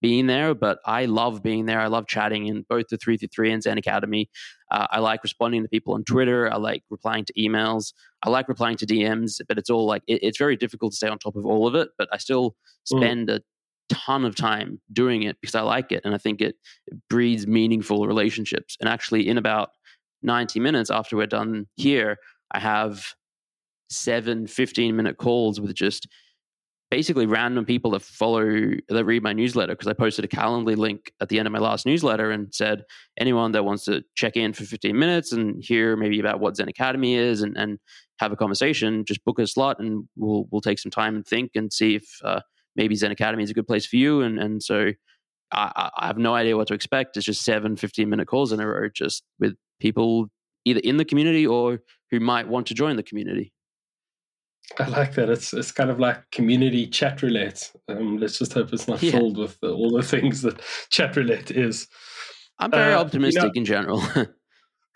being 0.02 0.28
there, 0.28 0.54
but 0.54 0.80
I 0.86 1.06
love 1.06 1.44
being 1.44 1.66
there. 1.66 1.80
I 1.80 1.88
love 1.88 2.08
chatting 2.08 2.48
in 2.48 2.66
both 2.70 2.88
the 2.90 2.98
333 2.98 3.52
and 3.52 3.64
Zen 3.64 3.78
Academy. 3.78 4.30
Uh, 4.72 4.88
I 4.90 5.00
like 5.00 5.24
responding 5.24 5.64
to 5.64 5.70
people 5.70 5.94
on 5.94 6.04
Twitter. 6.04 6.52
I 6.52 6.58
like 6.58 6.84
replying 6.90 7.26
to 7.26 7.34
emails. 7.34 7.94
I 8.24 8.30
like 8.30 8.48
replying 8.48 8.78
to 8.78 8.86
DMs, 8.86 9.42
but 9.48 9.58
it's 9.58 9.70
all 9.70 9.86
like, 9.86 10.04
it, 10.08 10.24
it's 10.24 10.38
very 10.38 10.56
difficult 10.56 10.94
to 10.94 10.98
stay 10.98 11.08
on 11.08 11.20
top 11.20 11.36
of 11.36 11.46
all 11.46 11.68
of 11.68 11.76
it, 11.76 11.90
but 11.98 12.08
I 12.12 12.18
still 12.18 12.52
mm. 12.52 13.00
spend 13.00 13.30
mm. 13.30 13.38
a 13.38 13.42
ton 13.90 14.26
of 14.26 14.36
time 14.36 14.80
doing 14.94 15.24
it 15.24 15.38
because 15.42 15.56
I 15.56 15.62
like 15.62 15.92
it. 15.92 16.02
And 16.06 16.14
I 16.14 16.18
think 16.18 16.42
it, 16.42 16.56
it 16.88 16.98
breeds 17.10 17.48
meaningful 17.48 18.08
relationships. 18.08 18.78
And 18.80 18.88
actually, 18.88 19.28
in 19.28 19.38
about 19.38 19.70
90 20.24 20.60
minutes 20.60 20.90
after 20.90 21.18
we're 21.18 21.28
done 21.28 21.68
here, 21.76 22.18
I 22.52 22.60
have 22.60 23.14
seven 23.90 24.46
15 24.48 24.96
minute 24.96 25.18
calls 25.18 25.60
with 25.60 25.74
just 25.74 26.08
basically 26.90 27.28
random 27.28 27.66
people 27.66 27.92
that 27.92 28.02
follow 28.02 28.44
that 28.88 29.06
read 29.06 29.22
my 29.22 29.34
newsletter 29.34 29.74
because 29.74 29.88
I 29.88 29.94
posted 29.94 30.26
a 30.26 30.28
Calendly 30.28 30.76
link 30.76 31.12
at 31.22 31.30
the 31.30 31.38
end 31.38 31.48
of 31.48 31.52
my 31.52 31.60
last 31.60 31.86
newsletter 31.86 32.32
and 32.32 32.54
said 32.54 32.84
anyone 33.20 33.52
that 33.52 33.64
wants 33.64 33.86
to 33.86 34.04
check 34.16 34.36
in 34.36 34.54
for 34.54 34.64
15 34.64 34.98
minutes 34.98 35.32
and 35.32 35.64
hear 35.64 35.96
maybe 35.96 36.20
about 36.20 36.40
what 36.40 36.56
Zen 36.56 36.68
Academy 36.68 37.16
is 37.16 37.42
and, 37.42 37.56
and 37.58 37.78
have 38.20 38.32
a 38.32 38.36
conversation, 38.36 39.06
just 39.06 39.24
book 39.24 39.40
a 39.40 39.46
slot 39.46 39.80
and 39.80 40.08
we'll 40.16 40.48
we'll 40.52 40.62
take 40.62 40.80
some 40.80 40.92
time 40.92 41.16
and 41.16 41.26
think 41.26 41.52
and 41.56 41.72
see 41.72 41.96
if 41.96 42.06
uh, 42.24 42.42
maybe 42.76 42.96
Zen 42.96 43.12
Academy 43.12 43.44
is 43.44 43.52
a 43.52 43.54
good 43.56 43.68
place 43.68 43.86
for 43.86 43.98
you. 43.98 44.22
And 44.22 44.40
and 44.40 44.64
so 44.64 44.92
I, 45.52 45.92
I 45.96 46.08
have 46.08 46.18
no 46.18 46.34
idea 46.34 46.58
what 46.58 46.68
to 46.68 46.74
expect. 46.74 47.18
It's 47.18 47.26
just 47.26 47.44
seven 47.44 47.76
15 47.76 48.10
minute 48.10 48.28
calls 48.28 48.52
in 48.52 48.60
a 48.60 48.68
row, 48.68 48.90
just 48.94 49.24
with 49.40 49.56
people 49.80 50.28
either 50.66 50.82
in 50.84 50.98
the 50.98 51.06
community 51.06 51.46
or 51.46 51.80
who 52.12 52.20
might 52.20 52.48
want 52.48 52.68
to 52.68 52.74
join 52.74 52.96
the 52.96 53.04
community. 53.04 53.54
I 54.78 54.88
like 54.88 55.16
that. 55.16 55.30
It's 55.30 55.54
it's 55.54 55.72
kind 55.72 55.90
of 55.90 56.00
like 56.00 56.30
community 56.32 56.88
chat 56.88 57.22
roulette. 57.22 57.72
Um, 57.88 58.18
let's 58.18 58.38
just 58.38 58.54
hope 58.54 58.72
it's 58.74 58.88
not 58.88 59.02
yeah. 59.02 59.12
filled 59.12 59.38
with 59.38 59.60
the, 59.62 59.72
all 59.72 59.92
the 59.92 60.04
things 60.04 60.42
that 60.44 60.62
chat 60.90 61.16
roulette 61.16 61.52
is. 61.52 61.88
I'm 62.60 62.72
very 62.72 62.94
uh, 62.94 63.02
optimistic 63.02 63.42
you 63.42 63.48
know, 63.48 63.54
in 63.56 63.66
general. 63.66 64.04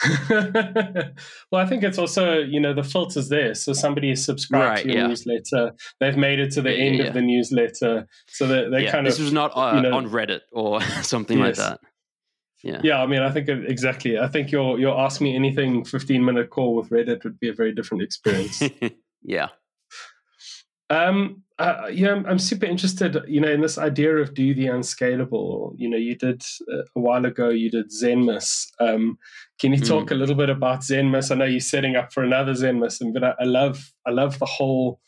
well, 0.29 1.61
I 1.61 1.65
think 1.65 1.83
it's 1.83 1.97
also 1.97 2.39
you 2.39 2.59
know 2.59 2.73
the 2.73 2.83
filters 2.83 3.29
there. 3.29 3.55
So 3.55 3.73
somebody 3.73 4.11
is 4.11 4.23
subscribed 4.23 4.65
right, 4.65 4.83
to 4.83 4.89
your 4.89 4.97
yeah. 5.01 5.07
newsletter. 5.07 5.73
They've 5.99 6.17
made 6.17 6.39
it 6.39 6.51
to 6.51 6.61
the 6.61 6.71
yeah, 6.71 6.83
end 6.83 6.99
of 7.01 7.13
the 7.13 7.21
newsletter, 7.21 8.07
so 8.27 8.47
they 8.47 8.69
they 8.69 8.91
kind 8.91 9.05
this 9.05 9.15
of 9.15 9.19
this 9.19 9.25
was 9.25 9.33
not 9.33 9.51
uh, 9.55 9.75
you 9.75 9.81
know, 9.81 9.95
on 9.95 10.09
Reddit 10.09 10.41
or 10.51 10.81
something 11.01 11.37
yes. 11.37 11.57
like 11.57 11.67
that. 11.67 11.79
Yeah. 12.63 12.81
Yeah, 12.83 13.03
I 13.03 13.07
mean, 13.07 13.21
I 13.21 13.29
think 13.29 13.49
exactly. 13.49 14.17
I 14.17 14.27
think 14.27 14.51
your 14.51 14.79
your 14.79 14.99
ask 14.99 15.21
me 15.21 15.35
anything 15.35 15.83
15 15.85 16.23
minute 16.23 16.49
call 16.49 16.75
with 16.75 16.89
Reddit 16.89 17.23
would 17.23 17.39
be 17.39 17.49
a 17.49 17.53
very 17.53 17.73
different 17.73 18.03
experience. 18.03 18.63
yeah. 19.21 19.49
Um, 20.93 21.43
uh, 21.59 21.87
yeah, 21.91 22.11
I'm, 22.11 22.25
I'm, 22.25 22.39
super 22.39 22.65
interested, 22.65 23.17
you 23.27 23.39
know, 23.39 23.51
in 23.51 23.61
this 23.61 23.77
idea 23.77 24.17
of 24.17 24.33
do 24.33 24.53
the 24.53 24.67
unscalable. 24.67 25.73
You 25.77 25.89
know, 25.89 25.97
you 25.97 26.15
did 26.15 26.43
uh, 26.71 26.83
a 26.95 26.99
while 26.99 27.25
ago, 27.25 27.49
you 27.49 27.69
did 27.69 27.89
Zenmas. 27.89 28.67
Um, 28.79 29.17
can 29.59 29.71
you 29.71 29.79
talk 29.79 30.07
mm. 30.07 30.11
a 30.11 30.15
little 30.15 30.35
bit 30.35 30.49
about 30.49 30.81
Zenmas? 30.81 31.31
I 31.31 31.35
know 31.35 31.45
you're 31.45 31.59
setting 31.59 31.95
up 31.95 32.11
for 32.11 32.23
another 32.23 32.53
Zenmas, 32.53 32.99
but 33.13 33.23
I, 33.23 33.33
I 33.39 33.43
love, 33.43 33.93
I 34.05 34.11
love 34.11 34.39
the 34.39 34.45
whole 34.45 34.99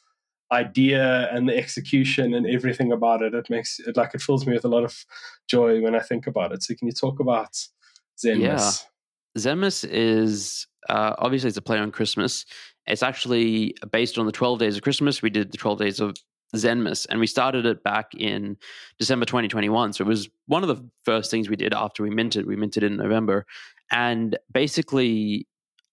idea 0.51 1.29
and 1.31 1.49
the 1.49 1.57
execution 1.57 2.33
and 2.33 2.47
everything 2.47 2.91
about 2.91 3.21
it. 3.21 3.33
It 3.33 3.49
makes 3.49 3.79
it 3.79 3.97
like 3.97 4.13
it 4.13 4.21
fills 4.21 4.45
me 4.45 4.53
with 4.53 4.65
a 4.65 4.69
lot 4.69 4.83
of 4.83 5.05
joy 5.47 5.81
when 5.81 5.95
I 5.95 5.99
think 5.99 6.27
about 6.27 6.51
it. 6.51 6.63
So, 6.63 6.73
can 6.75 6.87
you 6.87 6.93
talk 6.93 7.19
about 7.19 7.53
Zenmas? 8.23 8.39
Yeah. 8.39 8.71
Zenmas 9.37 9.85
is 9.87 10.67
uh, 10.89 11.15
obviously 11.17 11.49
it's 11.49 11.57
a 11.57 11.61
play 11.61 11.79
on 11.79 11.91
Christmas. 11.91 12.45
It's 12.87 13.03
actually 13.03 13.75
based 13.91 14.17
on 14.17 14.25
the 14.25 14.31
12 14.31 14.59
days 14.59 14.75
of 14.75 14.83
Christmas. 14.83 15.21
We 15.21 15.29
did 15.29 15.51
the 15.51 15.57
12 15.57 15.79
days 15.79 15.99
of 15.99 16.15
Zenmas, 16.55 17.05
and 17.09 17.19
we 17.19 17.27
started 17.27 17.65
it 17.65 17.83
back 17.83 18.13
in 18.17 18.57
December 18.99 19.25
2021. 19.25 19.93
So 19.93 20.03
it 20.03 20.07
was 20.07 20.29
one 20.47 20.63
of 20.63 20.69
the 20.69 20.87
first 21.03 21.31
things 21.31 21.49
we 21.49 21.55
did 21.55 21.73
after 21.73 22.03
we 22.03 22.09
minted. 22.09 22.45
We 22.45 22.55
minted 22.55 22.83
in 22.83 22.97
November, 22.97 23.45
and 23.91 24.37
basically, 24.51 25.47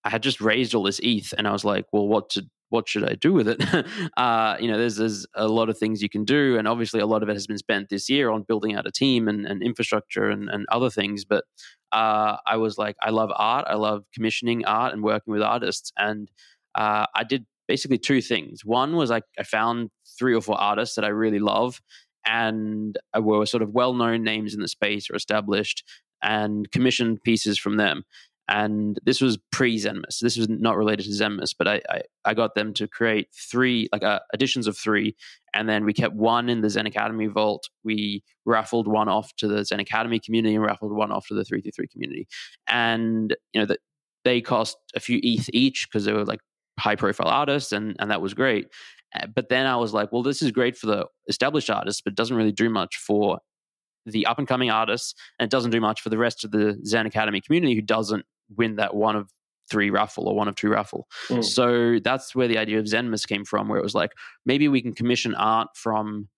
I 0.04 0.10
had 0.10 0.22
just 0.22 0.40
raised 0.40 0.74
all 0.74 0.82
this 0.82 1.00
ETH, 1.02 1.32
and 1.36 1.48
I 1.48 1.52
was 1.52 1.64
like, 1.64 1.86
"Well, 1.92 2.06
what 2.06 2.30
to 2.30 2.46
what 2.72 2.88
should 2.88 3.08
I 3.08 3.14
do 3.14 3.34
with 3.34 3.48
it? 3.48 3.62
uh, 4.16 4.56
you 4.58 4.66
know, 4.66 4.78
there's 4.78 4.96
there's 4.96 5.26
a 5.34 5.46
lot 5.46 5.68
of 5.68 5.78
things 5.78 6.02
you 6.02 6.08
can 6.08 6.24
do, 6.24 6.58
and 6.58 6.66
obviously 6.66 7.00
a 7.00 7.06
lot 7.06 7.22
of 7.22 7.28
it 7.28 7.34
has 7.34 7.46
been 7.46 7.58
spent 7.58 7.90
this 7.90 8.08
year 8.08 8.30
on 8.30 8.42
building 8.42 8.74
out 8.74 8.86
a 8.86 8.90
team 8.90 9.28
and, 9.28 9.46
and 9.46 9.62
infrastructure 9.62 10.30
and, 10.30 10.48
and 10.48 10.66
other 10.70 10.90
things. 10.90 11.24
But 11.24 11.44
uh, 11.92 12.36
I 12.46 12.56
was 12.56 12.78
like, 12.78 12.96
I 13.00 13.10
love 13.10 13.30
art, 13.34 13.66
I 13.68 13.74
love 13.74 14.04
commissioning 14.14 14.64
art 14.64 14.94
and 14.94 15.02
working 15.02 15.32
with 15.32 15.42
artists, 15.42 15.92
and 15.98 16.30
uh, 16.74 17.06
I 17.14 17.24
did 17.24 17.46
basically 17.68 17.98
two 17.98 18.20
things. 18.20 18.64
One 18.64 18.96
was 18.96 19.10
like 19.10 19.24
I 19.38 19.44
found 19.44 19.90
three 20.18 20.34
or 20.34 20.40
four 20.40 20.60
artists 20.60 20.96
that 20.96 21.04
I 21.04 21.08
really 21.08 21.38
love 21.38 21.80
and 22.26 22.98
were 23.18 23.46
sort 23.46 23.62
of 23.62 23.70
well 23.70 23.94
known 23.94 24.22
names 24.22 24.54
in 24.54 24.60
the 24.60 24.68
space 24.68 25.10
or 25.10 25.16
established 25.16 25.84
and 26.22 26.70
commissioned 26.70 27.22
pieces 27.24 27.58
from 27.58 27.76
them. 27.76 28.04
and 28.48 28.98
this 29.04 29.20
was 29.20 29.38
pre 29.50 29.78
Zenmas. 29.78 30.18
This 30.20 30.36
was 30.36 30.48
not 30.48 30.76
related 30.76 31.04
to 31.04 31.10
Zenmas, 31.12 31.54
but 31.56 31.68
I, 31.68 31.80
I, 31.88 32.02
I 32.24 32.34
got 32.34 32.54
them 32.54 32.74
to 32.74 32.88
create 32.88 33.28
three 33.32 33.88
like 33.92 34.02
uh, 34.02 34.20
editions 34.34 34.66
of 34.66 34.76
three, 34.76 35.16
and 35.54 35.68
then 35.68 35.84
we 35.84 35.92
kept 35.92 36.14
one 36.14 36.48
in 36.48 36.60
the 36.60 36.70
Zen 36.70 36.86
Academy 36.86 37.26
vault. 37.26 37.68
We 37.84 38.22
raffled 38.44 38.88
one 38.88 39.08
off 39.08 39.34
to 39.36 39.48
the 39.48 39.64
Zen 39.64 39.80
Academy 39.80 40.18
community 40.18 40.54
and 40.54 40.64
raffled 40.64 40.92
one 40.92 41.12
off 41.12 41.26
to 41.28 41.34
the 41.34 41.44
three 41.44 41.60
three 41.60 41.70
three 41.70 41.88
community, 41.88 42.26
and 42.68 43.34
you 43.52 43.60
know 43.60 43.66
that 43.66 43.80
they 44.24 44.40
cost 44.40 44.76
a 44.94 45.00
few 45.00 45.20
ETH 45.22 45.48
each 45.52 45.88
because 45.88 46.04
they 46.04 46.12
were 46.12 46.24
like 46.24 46.40
high 46.78 46.96
profile 46.96 47.28
artists, 47.28 47.72
and 47.72 47.96
and 47.98 48.10
that 48.10 48.20
was 48.20 48.34
great. 48.34 48.68
But 49.34 49.48
then 49.48 49.66
I 49.66 49.76
was 49.76 49.92
like, 49.92 50.10
well, 50.10 50.22
this 50.22 50.40
is 50.40 50.50
great 50.52 50.76
for 50.76 50.86
the 50.86 51.06
established 51.28 51.68
artists, 51.68 52.00
but 52.00 52.14
doesn't 52.14 52.36
really 52.36 52.52
do 52.52 52.70
much 52.70 52.96
for 52.96 53.40
the 54.06 54.26
up 54.26 54.38
and 54.38 54.48
coming 54.48 54.70
artists, 54.70 55.14
and 55.38 55.46
it 55.46 55.50
doesn't 55.50 55.70
do 55.70 55.80
much 55.80 56.00
for 56.00 56.08
the 56.08 56.18
rest 56.18 56.44
of 56.44 56.50
the 56.50 56.78
Zen 56.84 57.06
Academy 57.06 57.40
community 57.40 57.74
who 57.74 57.82
doesn't 57.82 58.24
win 58.56 58.76
that 58.76 58.94
one 58.94 59.16
of 59.16 59.30
three 59.70 59.90
raffle 59.90 60.28
or 60.28 60.34
one 60.34 60.48
of 60.48 60.54
two 60.54 60.68
raffle. 60.68 61.06
Mm. 61.28 61.44
So 61.44 61.98
that's 62.02 62.34
where 62.34 62.48
the 62.48 62.58
idea 62.58 62.78
of 62.78 62.86
Zenmas 62.86 63.26
came 63.26 63.44
from, 63.44 63.68
where 63.68 63.78
it 63.78 63.82
was 63.82 63.94
like 63.94 64.12
maybe 64.44 64.68
we 64.68 64.82
can 64.82 64.94
commission 64.94 65.34
art 65.34 65.68
from 65.74 66.28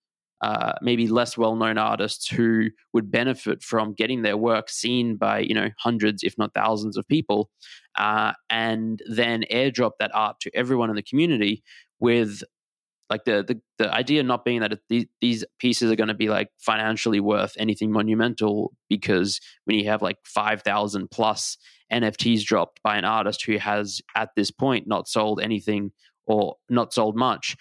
uh, 0.44 0.74
maybe 0.82 1.08
less 1.08 1.38
well-known 1.38 1.78
artists 1.78 2.28
who 2.28 2.68
would 2.92 3.10
benefit 3.10 3.62
from 3.62 3.94
getting 3.94 4.20
their 4.20 4.36
work 4.36 4.68
seen 4.68 5.16
by 5.16 5.38
you 5.38 5.54
know 5.54 5.70
hundreds, 5.78 6.22
if 6.22 6.36
not 6.36 6.52
thousands, 6.52 6.98
of 6.98 7.08
people, 7.08 7.48
uh, 7.96 8.34
and 8.50 9.00
then 9.08 9.46
airdrop 9.50 9.92
that 9.98 10.10
art 10.14 10.36
to 10.40 10.54
everyone 10.54 10.90
in 10.90 10.96
the 10.96 11.02
community 11.02 11.62
with 11.98 12.42
like 13.08 13.24
the 13.24 13.42
the, 13.42 13.58
the 13.78 13.90
idea 13.94 14.22
not 14.22 14.44
being 14.44 14.60
that 14.60 14.74
it, 14.74 14.80
these, 14.90 15.06
these 15.22 15.44
pieces 15.58 15.90
are 15.90 15.96
going 15.96 16.08
to 16.08 16.14
be 16.14 16.28
like 16.28 16.50
financially 16.58 17.20
worth 17.20 17.54
anything 17.58 17.90
monumental 17.90 18.74
because 18.90 19.40
when 19.64 19.78
you 19.78 19.88
have 19.88 20.02
like 20.02 20.18
5000 20.24 21.10
plus 21.10 21.56
nfts 21.92 22.42
dropped 22.44 22.82
by 22.82 22.96
an 22.96 23.04
artist 23.04 23.44
who 23.44 23.58
has 23.58 24.00
at 24.16 24.30
this 24.36 24.50
point 24.50 24.86
not 24.86 25.06
sold 25.06 25.40
anything 25.40 25.92
or 26.26 26.56
not 26.70 26.94
sold 26.94 27.14
much 27.14 27.56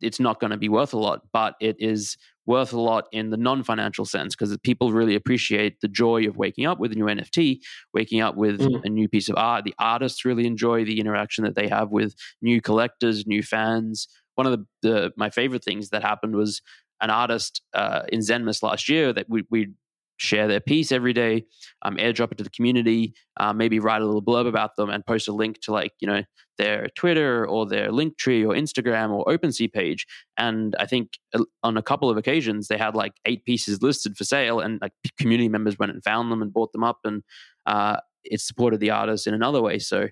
it's 0.00 0.20
not 0.20 0.40
going 0.40 0.50
to 0.50 0.56
be 0.56 0.68
worth 0.68 0.92
a 0.92 0.98
lot 0.98 1.22
but 1.32 1.54
it 1.60 1.76
is 1.78 2.16
worth 2.46 2.72
a 2.72 2.80
lot 2.80 3.04
in 3.12 3.30
the 3.30 3.36
non-financial 3.36 4.04
sense 4.04 4.34
because 4.34 4.56
people 4.58 4.92
really 4.92 5.14
appreciate 5.14 5.80
the 5.80 5.88
joy 5.88 6.26
of 6.26 6.36
waking 6.36 6.66
up 6.66 6.78
with 6.78 6.92
a 6.92 6.94
new 6.94 7.04
nft 7.04 7.58
waking 7.94 8.20
up 8.20 8.36
with 8.36 8.60
mm. 8.60 8.84
a 8.84 8.88
new 8.88 9.08
piece 9.08 9.28
of 9.28 9.36
art 9.36 9.64
the 9.64 9.74
artists 9.78 10.24
really 10.24 10.46
enjoy 10.46 10.84
the 10.84 10.98
interaction 10.98 11.44
that 11.44 11.54
they 11.54 11.68
have 11.68 11.90
with 11.90 12.14
new 12.42 12.60
collectors 12.60 13.26
new 13.26 13.42
fans 13.42 14.08
one 14.34 14.46
of 14.46 14.52
the, 14.52 14.66
the 14.88 15.12
my 15.16 15.28
favorite 15.28 15.62
things 15.62 15.90
that 15.90 16.02
happened 16.02 16.34
was 16.34 16.62
an 17.00 17.10
artist 17.10 17.62
uh, 17.74 18.02
in 18.10 18.20
Zenmas 18.20 18.62
last 18.62 18.88
year 18.88 19.12
that 19.12 19.26
we 19.28 19.44
we 19.50 19.68
share 20.16 20.48
their 20.48 20.60
piece 20.60 20.92
every 20.92 21.14
day, 21.14 21.44
um, 21.82 21.96
airdrop 21.96 22.30
it 22.30 22.36
to 22.38 22.44
the 22.44 22.50
community, 22.50 23.14
uh, 23.38 23.54
maybe 23.54 23.78
write 23.78 24.02
a 24.02 24.04
little 24.04 24.22
blurb 24.22 24.46
about 24.46 24.76
them 24.76 24.90
and 24.90 25.04
post 25.06 25.28
a 25.28 25.32
link 25.32 25.58
to 25.62 25.72
like 25.72 25.92
you 26.00 26.06
know 26.06 26.22
their 26.60 26.88
Twitter 26.94 27.46
or 27.46 27.66
their 27.66 27.90
Linktree 27.90 28.44
or 28.44 28.54
Instagram 28.54 29.10
or 29.10 29.24
OpenSea 29.24 29.72
page. 29.72 30.06
And 30.36 30.76
I 30.78 30.86
think 30.86 31.18
uh, 31.34 31.44
on 31.62 31.76
a 31.76 31.82
couple 31.82 32.10
of 32.10 32.16
occasions 32.16 32.68
they 32.68 32.76
had 32.76 32.94
like 32.94 33.12
eight 33.24 33.44
pieces 33.44 33.82
listed 33.82 34.16
for 34.16 34.24
sale, 34.24 34.60
and 34.60 34.80
like 34.80 34.92
community 35.18 35.48
members 35.48 35.78
went 35.78 35.92
and 35.92 36.04
found 36.04 36.30
them 36.30 36.42
and 36.42 36.52
bought 36.52 36.72
them 36.72 36.84
up, 36.84 36.98
and 37.04 37.22
uh, 37.66 37.96
it 38.24 38.40
supported 38.40 38.80
the 38.80 38.90
artist 38.90 39.26
in 39.26 39.34
another 39.34 39.62
way. 39.62 39.78
So 39.78 40.08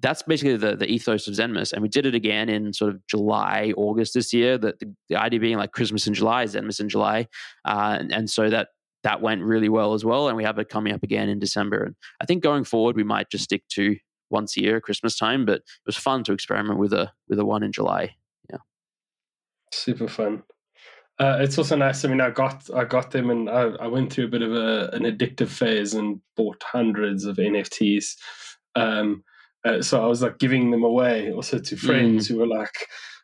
that's 0.00 0.22
basically 0.22 0.56
the, 0.56 0.76
the 0.76 0.86
ethos 0.86 1.28
of 1.28 1.34
Zenmas. 1.34 1.72
And 1.72 1.80
we 1.80 1.88
did 1.88 2.04
it 2.04 2.14
again 2.14 2.48
in 2.48 2.72
sort 2.72 2.92
of 2.92 3.06
July, 3.06 3.72
August 3.76 4.14
this 4.14 4.32
year. 4.32 4.58
The, 4.58 4.74
the, 4.80 4.94
the 5.08 5.16
idea 5.16 5.40
being 5.40 5.56
like 5.56 5.72
Christmas 5.72 6.06
in 6.06 6.14
July, 6.14 6.44
Zenmas 6.44 6.80
in 6.80 6.88
July. 6.88 7.28
Uh, 7.64 7.98
and, 8.00 8.12
and, 8.12 8.28
so 8.28 8.50
that 8.50 8.68
that 9.04 9.22
went 9.22 9.42
really 9.42 9.68
well 9.68 9.94
as 9.94 10.04
well. 10.04 10.28
And 10.28 10.36
we 10.36 10.44
have 10.44 10.58
it 10.58 10.68
coming 10.68 10.92
up 10.92 11.02
again 11.02 11.28
in 11.28 11.38
December. 11.38 11.84
And 11.84 11.94
I 12.20 12.26
think 12.26 12.42
going 12.42 12.64
forward, 12.64 12.96
we 12.96 13.04
might 13.04 13.30
just 13.30 13.44
stick 13.44 13.62
to 13.70 13.96
once 14.34 14.56
a 14.56 14.60
year, 14.60 14.80
Christmas 14.80 15.16
time. 15.16 15.46
But 15.46 15.58
it 15.58 15.86
was 15.86 15.96
fun 15.96 16.24
to 16.24 16.32
experiment 16.32 16.78
with 16.78 16.92
a 16.92 17.12
with 17.28 17.38
a 17.38 17.44
one 17.44 17.62
in 17.62 17.72
July. 17.72 18.16
Yeah, 18.50 18.58
super 19.72 20.08
fun. 20.08 20.42
Uh, 21.18 21.38
it's 21.40 21.58
also 21.58 21.76
nice. 21.76 22.04
I 22.04 22.08
mean, 22.08 22.20
I 22.20 22.30
got 22.30 22.68
I 22.74 22.84
got 22.84 23.12
them, 23.12 23.30
and 23.30 23.48
I, 23.48 23.62
I 23.80 23.86
went 23.86 24.12
through 24.12 24.26
a 24.26 24.34
bit 24.36 24.42
of 24.42 24.52
a, 24.52 24.90
an 24.92 25.04
addictive 25.04 25.48
phase 25.48 25.94
and 25.94 26.20
bought 26.36 26.62
hundreds 26.62 27.24
of 27.24 27.36
NFTs. 27.36 28.16
Um, 28.74 29.22
uh, 29.64 29.80
so 29.80 30.02
I 30.02 30.06
was 30.06 30.22
like 30.22 30.38
giving 30.38 30.70
them 30.70 30.84
away 30.84 31.32
also 31.32 31.58
to 31.58 31.76
friends 31.76 32.26
mm. 32.26 32.32
who 32.32 32.38
were 32.38 32.46
like 32.46 32.74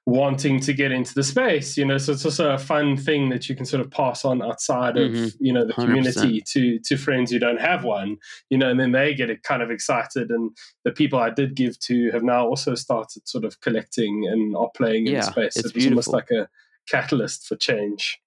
wanting 0.07 0.59
to 0.61 0.73
get 0.73 0.91
into 0.91 1.15
the 1.15 1.23
space, 1.23 1.77
you 1.77 1.85
know. 1.85 1.99
So 1.99 2.13
it's 2.13 2.25
also 2.25 2.51
a 2.51 2.59
fun 2.59 2.97
thing 2.97 3.29
that 3.31 3.49
you 3.49 3.55
can 3.55 3.65
sort 3.65 3.81
of 3.81 3.91
pass 3.91 4.25
on 4.25 4.43
outside 4.43 4.97
of 4.97 5.13
mm-hmm. 5.13 5.45
you 5.45 5.53
know 5.53 5.65
the 5.65 5.73
100%. 5.73 5.87
community 5.87 6.43
to 6.53 6.79
to 6.81 6.97
friends 6.97 7.31
who 7.31 7.39
don't 7.39 7.61
have 7.61 7.85
one, 7.85 8.17
you 8.49 8.59
know, 8.59 8.71
and 8.71 8.81
then 8.81 8.93
they 8.93 9.15
get 9.15 9.31
it 9.31 9.43
kind 9.43 9.63
of 9.63 9.71
excited. 9.71 10.31
And 10.31 10.57
the 10.85 10.93
people 10.93 11.19
I 11.19 11.31
did 11.31 11.55
give 11.55 11.79
to 11.81 12.11
have 12.13 12.23
now 12.23 12.47
also 12.47 12.75
started 12.75 13.29
sort 13.29 13.45
of 13.45 13.61
collecting 13.61 14.27
and 14.31 14.57
are 14.57 14.71
playing 14.75 15.07
in 15.07 15.15
the 15.15 15.23
space. 15.23 15.55
So 15.55 15.69
it 15.69 15.75
was 15.75 15.87
almost 15.87 16.09
like 16.09 16.31
a 16.31 16.49
catalyst 16.89 17.47
for 17.47 17.57
change. 17.57 18.19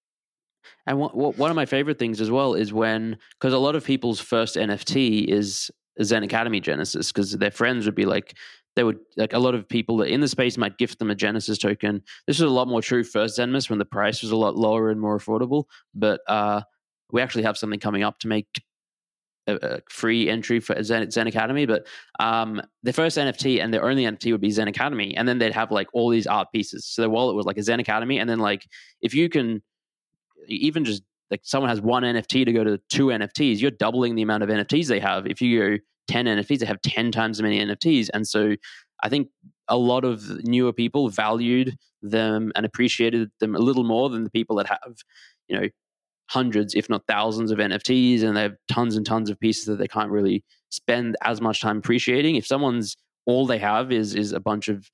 And 0.86 1.00
one 1.00 1.50
of 1.50 1.56
my 1.56 1.66
favorite 1.66 1.98
things 1.98 2.20
as 2.20 2.30
well 2.30 2.56
is 2.56 2.74
when, 2.74 3.18
because 3.40 3.54
a 3.54 3.58
lot 3.58 3.76
of 3.76 3.86
people's 3.86 4.20
first 4.20 4.58
NFT 4.58 5.26
is 5.26 5.72
Zen 6.02 6.24
Academy 6.24 6.60
Genesis 6.60 7.12
because 7.12 7.32
their 7.32 7.52
friends 7.52 7.86
would 7.86 7.96
be 7.96 8.06
like, 8.06 8.36
they 8.76 8.84
would 8.84 9.00
like 9.18 9.34
a 9.34 9.40
lot 9.40 9.56
of 9.56 9.68
people 9.68 9.98
that 9.98 10.10
in 10.10 10.22
the 10.22 10.28
space 10.28 10.58
might 10.58 10.78
gift 10.78 11.00
them 11.00 11.12
a 11.12 11.16
Genesis 11.16 11.58
token. 11.58 12.02
This 12.28 12.40
was 12.40 12.50
a 12.50 12.54
lot 12.54 12.68
more 12.68 12.82
true 12.82 13.04
first 13.04 13.38
Zenmas 13.38 13.70
when 13.70 13.80
the 13.80 13.86
price 13.86 14.22
was 14.22 14.32
a 14.32 14.36
lot 14.36 14.56
lower 14.56 14.90
and 14.90 15.00
more 15.00 15.18
affordable. 15.18 15.66
But 15.94 16.22
uh, 16.28 16.62
we 17.12 17.22
actually 17.22 17.44
have 17.44 17.58
something 17.58 17.80
coming 17.80 18.04
up 18.04 18.20
to 18.20 18.28
make 18.28 18.64
a, 19.48 19.56
a 19.56 19.80
free 19.90 20.30
entry 20.30 20.60
for 20.60 20.82
Zen, 20.82 21.10
Zen 21.12 21.28
Academy. 21.28 21.66
But 21.66 21.86
um, 22.20 22.62
their 22.82 22.94
first 22.94 23.18
NFT 23.18 23.62
and 23.62 23.74
their 23.74 23.84
only 23.84 24.04
NFT 24.04 24.32
would 24.32 24.42
be 24.42 24.52
Zen 24.52 24.68
Academy, 24.68 25.16
and 25.16 25.28
then 25.28 25.38
they'd 25.38 25.54
have 25.54 25.72
like 25.72 25.88
all 25.94 26.10
these 26.10 26.28
art 26.28 26.48
pieces. 26.52 26.86
So 26.86 27.02
their 27.02 27.10
wallet 27.10 27.36
was 27.36 27.46
like 27.46 27.58
a 27.58 27.64
Zen 27.64 27.80
Academy, 27.80 28.20
and 28.20 28.30
then 28.30 28.40
like 28.40 28.68
if 29.02 29.14
you 29.14 29.30
can 29.30 29.62
even 30.48 30.84
just 30.84 31.04
like 31.32 31.42
someone 31.44 31.70
has 31.70 31.82
one 31.82 32.04
NFT 32.04 32.46
to 32.46 32.54
go 32.54 32.64
to 32.64 32.80
two 32.90 33.08
NFTs, 33.08 33.60
you're 33.60 33.72
doubling 33.72 34.16
the 34.16 34.22
amount 34.22 34.44
of 34.44 34.50
NFTs 34.50 34.88
they 34.88 35.00
have. 35.00 35.28
If 35.28 35.42
you 35.42 35.60
go 35.60 35.78
10 36.08 36.26
NFTs, 36.26 36.60
they 36.60 36.66
have 36.66 36.82
10 36.82 37.12
times 37.12 37.40
as 37.40 37.44
many 37.44 37.60
NFTs. 37.60 38.10
And 38.14 38.28
so 38.28 38.56
I 39.02 39.10
think 39.10 39.30
a 39.68 39.78
lot 39.78 40.06
of 40.06 40.44
newer 40.46 40.74
people 40.74 41.10
valued 41.10 41.78
them 42.02 42.52
and 42.56 42.66
appreciated 42.66 43.30
them 43.40 43.56
a 43.56 43.60
little 43.60 43.84
more 43.84 44.10
than 44.10 44.24
the 44.24 44.30
people 44.30 44.56
that 44.58 44.68
have, 44.68 44.96
you 45.48 45.60
know, 45.60 45.68
hundreds, 46.30 46.74
if 46.74 46.90
not 46.90 47.04
thousands 47.08 47.52
of 47.52 47.60
NFTs 47.60 48.24
and 48.24 48.36
they 48.36 48.42
have 48.42 48.56
tons 48.68 48.96
and 48.96 49.06
tons 49.06 49.30
of 49.30 49.40
pieces 49.40 49.66
that 49.66 49.78
they 49.78 49.88
can't 49.88 50.10
really 50.10 50.44
spend 50.70 51.16
as 51.22 51.42
much 51.42 51.62
time 51.62 51.78
appreciating. 51.78 52.36
If 52.36 52.48
someone's 52.48 52.98
all 53.26 53.46
they 53.46 53.60
have 53.60 53.92
is 53.92 54.16
is 54.16 54.32
a 54.32 54.40
bunch 54.40 54.68
of 54.68 54.90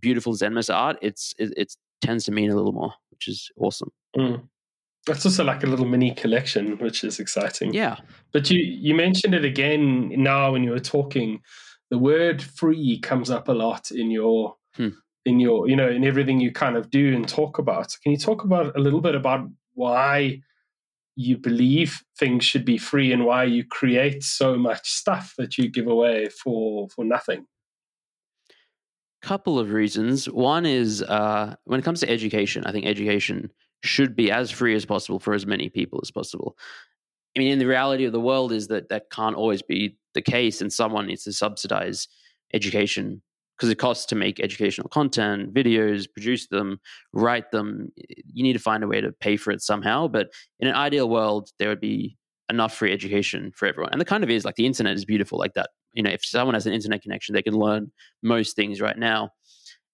beautiful 0.00 0.34
Zenmas 0.34 0.74
art, 0.74 0.98
it's 1.00 1.34
it, 1.38 1.52
it 1.56 1.74
tends 2.00 2.24
to 2.24 2.32
mean 2.32 2.50
a 2.50 2.56
little 2.56 2.72
more, 2.72 2.92
which 3.10 3.28
is 3.28 3.50
awesome. 3.56 3.90
Mm. 4.16 4.48
That's 5.06 5.26
also 5.26 5.44
like 5.44 5.62
a 5.62 5.66
little 5.66 5.84
mini 5.84 6.14
collection, 6.14 6.78
which 6.78 7.04
is 7.04 7.20
exciting. 7.20 7.74
Yeah. 7.74 7.96
But 8.32 8.50
you 8.50 8.58
you 8.58 8.94
mentioned 8.94 9.34
it 9.34 9.44
again 9.44 10.12
now 10.22 10.52
when 10.52 10.64
you 10.64 10.70
were 10.70 10.80
talking. 10.80 11.40
The 11.90 11.98
word 11.98 12.42
free 12.42 12.98
comes 13.00 13.30
up 13.30 13.48
a 13.48 13.52
lot 13.52 13.90
in 13.90 14.10
your 14.10 14.56
hmm. 14.74 14.88
in 15.26 15.40
your 15.40 15.68
you 15.68 15.76
know 15.76 15.88
in 15.88 16.04
everything 16.04 16.40
you 16.40 16.50
kind 16.50 16.76
of 16.76 16.90
do 16.90 17.14
and 17.14 17.28
talk 17.28 17.58
about. 17.58 17.96
Can 18.02 18.12
you 18.12 18.18
talk 18.18 18.44
about 18.44 18.76
a 18.76 18.80
little 18.80 19.02
bit 19.02 19.14
about 19.14 19.48
why 19.74 20.40
you 21.16 21.36
believe 21.36 22.02
things 22.18 22.44
should 22.44 22.64
be 22.64 22.78
free 22.78 23.12
and 23.12 23.24
why 23.24 23.44
you 23.44 23.64
create 23.64 24.24
so 24.24 24.56
much 24.56 24.90
stuff 24.90 25.34
that 25.38 25.58
you 25.58 25.68
give 25.68 25.86
away 25.86 26.28
for 26.28 26.88
for 26.88 27.04
nothing? 27.04 27.46
Couple 29.20 29.58
of 29.58 29.72
reasons. 29.72 30.26
One 30.28 30.66
is 30.66 31.02
uh, 31.02 31.56
when 31.64 31.80
it 31.80 31.82
comes 31.82 32.00
to 32.00 32.10
education, 32.10 32.64
I 32.66 32.72
think 32.72 32.86
education 32.86 33.50
should 33.84 34.16
be 34.16 34.30
as 34.30 34.50
free 34.50 34.74
as 34.74 34.84
possible 34.84 35.18
for 35.18 35.34
as 35.34 35.46
many 35.46 35.68
people 35.68 36.00
as 36.02 36.10
possible. 36.10 36.56
I 37.36 37.40
mean, 37.40 37.52
in 37.52 37.58
the 37.58 37.66
reality 37.66 38.04
of 38.04 38.12
the 38.12 38.20
world 38.20 38.52
is 38.52 38.68
that 38.68 38.88
that 38.88 39.10
can't 39.10 39.36
always 39.36 39.62
be 39.62 39.96
the 40.14 40.22
case, 40.22 40.60
and 40.60 40.72
someone 40.72 41.06
needs 41.06 41.24
to 41.24 41.32
subsidize 41.32 42.08
education 42.52 43.22
because 43.56 43.68
it 43.70 43.78
costs 43.78 44.06
to 44.06 44.16
make 44.16 44.40
educational 44.40 44.88
content, 44.88 45.54
videos, 45.54 46.06
produce 46.12 46.48
them, 46.48 46.80
write 47.12 47.50
them. 47.52 47.92
You 48.32 48.42
need 48.42 48.54
to 48.54 48.58
find 48.58 48.82
a 48.82 48.88
way 48.88 49.00
to 49.00 49.12
pay 49.12 49.36
for 49.36 49.52
it 49.52 49.62
somehow. 49.62 50.08
But 50.08 50.30
in 50.58 50.68
an 50.68 50.74
ideal 50.74 51.08
world, 51.08 51.50
there 51.58 51.68
would 51.68 51.80
be 51.80 52.16
enough 52.50 52.74
free 52.74 52.92
education 52.92 53.52
for 53.54 53.66
everyone. 53.66 53.92
And 53.92 54.00
the 54.00 54.04
kind 54.04 54.24
of 54.24 54.30
is 54.30 54.44
like 54.44 54.56
the 54.56 54.66
internet 54.66 54.96
is 54.96 55.04
beautiful 55.04 55.38
like 55.38 55.54
that. 55.54 55.70
You 55.92 56.02
know, 56.02 56.10
if 56.10 56.24
someone 56.24 56.54
has 56.54 56.66
an 56.66 56.72
internet 56.72 57.02
connection, 57.02 57.32
they 57.32 57.42
can 57.42 57.54
learn 57.54 57.92
most 58.22 58.56
things 58.56 58.80
right 58.80 58.98
now. 58.98 59.30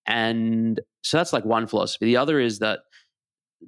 And 0.07 0.81
so 1.03 1.19
that's 1.19 1.33
like 1.33 1.45
one 1.45 1.67
philosophy. 1.67 2.07
The 2.07 2.17
other 2.17 2.41
is 2.41 2.61
that 2.61 2.81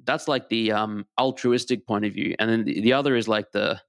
that's 0.03 0.27
like 0.27 0.49
the 0.49 0.71
um, 0.71 1.05
altruistic 1.19 1.85
point 1.85 2.05
of 2.05 2.13
view, 2.13 2.35
and 2.39 2.49
then 2.49 2.63
the, 2.65 2.81
the 2.81 2.93
other 2.93 3.15
is 3.15 3.27
like 3.27 3.51
the 3.51 3.79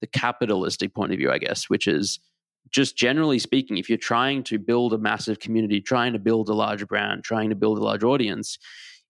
the 0.00 0.06
capitalistic 0.06 0.94
point 0.94 1.12
of 1.12 1.18
view, 1.18 1.30
I 1.30 1.38
guess, 1.38 1.68
which 1.68 1.86
is 1.86 2.20
just 2.70 2.96
generally 2.96 3.38
speaking, 3.38 3.78
if 3.78 3.88
you're 3.88 3.98
trying 3.98 4.42
to 4.44 4.58
build 4.58 4.92
a 4.92 4.98
massive 4.98 5.40
community, 5.40 5.80
trying 5.80 6.12
to 6.12 6.18
build 6.18 6.48
a 6.48 6.54
large 6.54 6.86
brand, 6.86 7.24
trying 7.24 7.48
to 7.50 7.56
build 7.56 7.78
a 7.78 7.82
large 7.82 8.04
audience, 8.04 8.58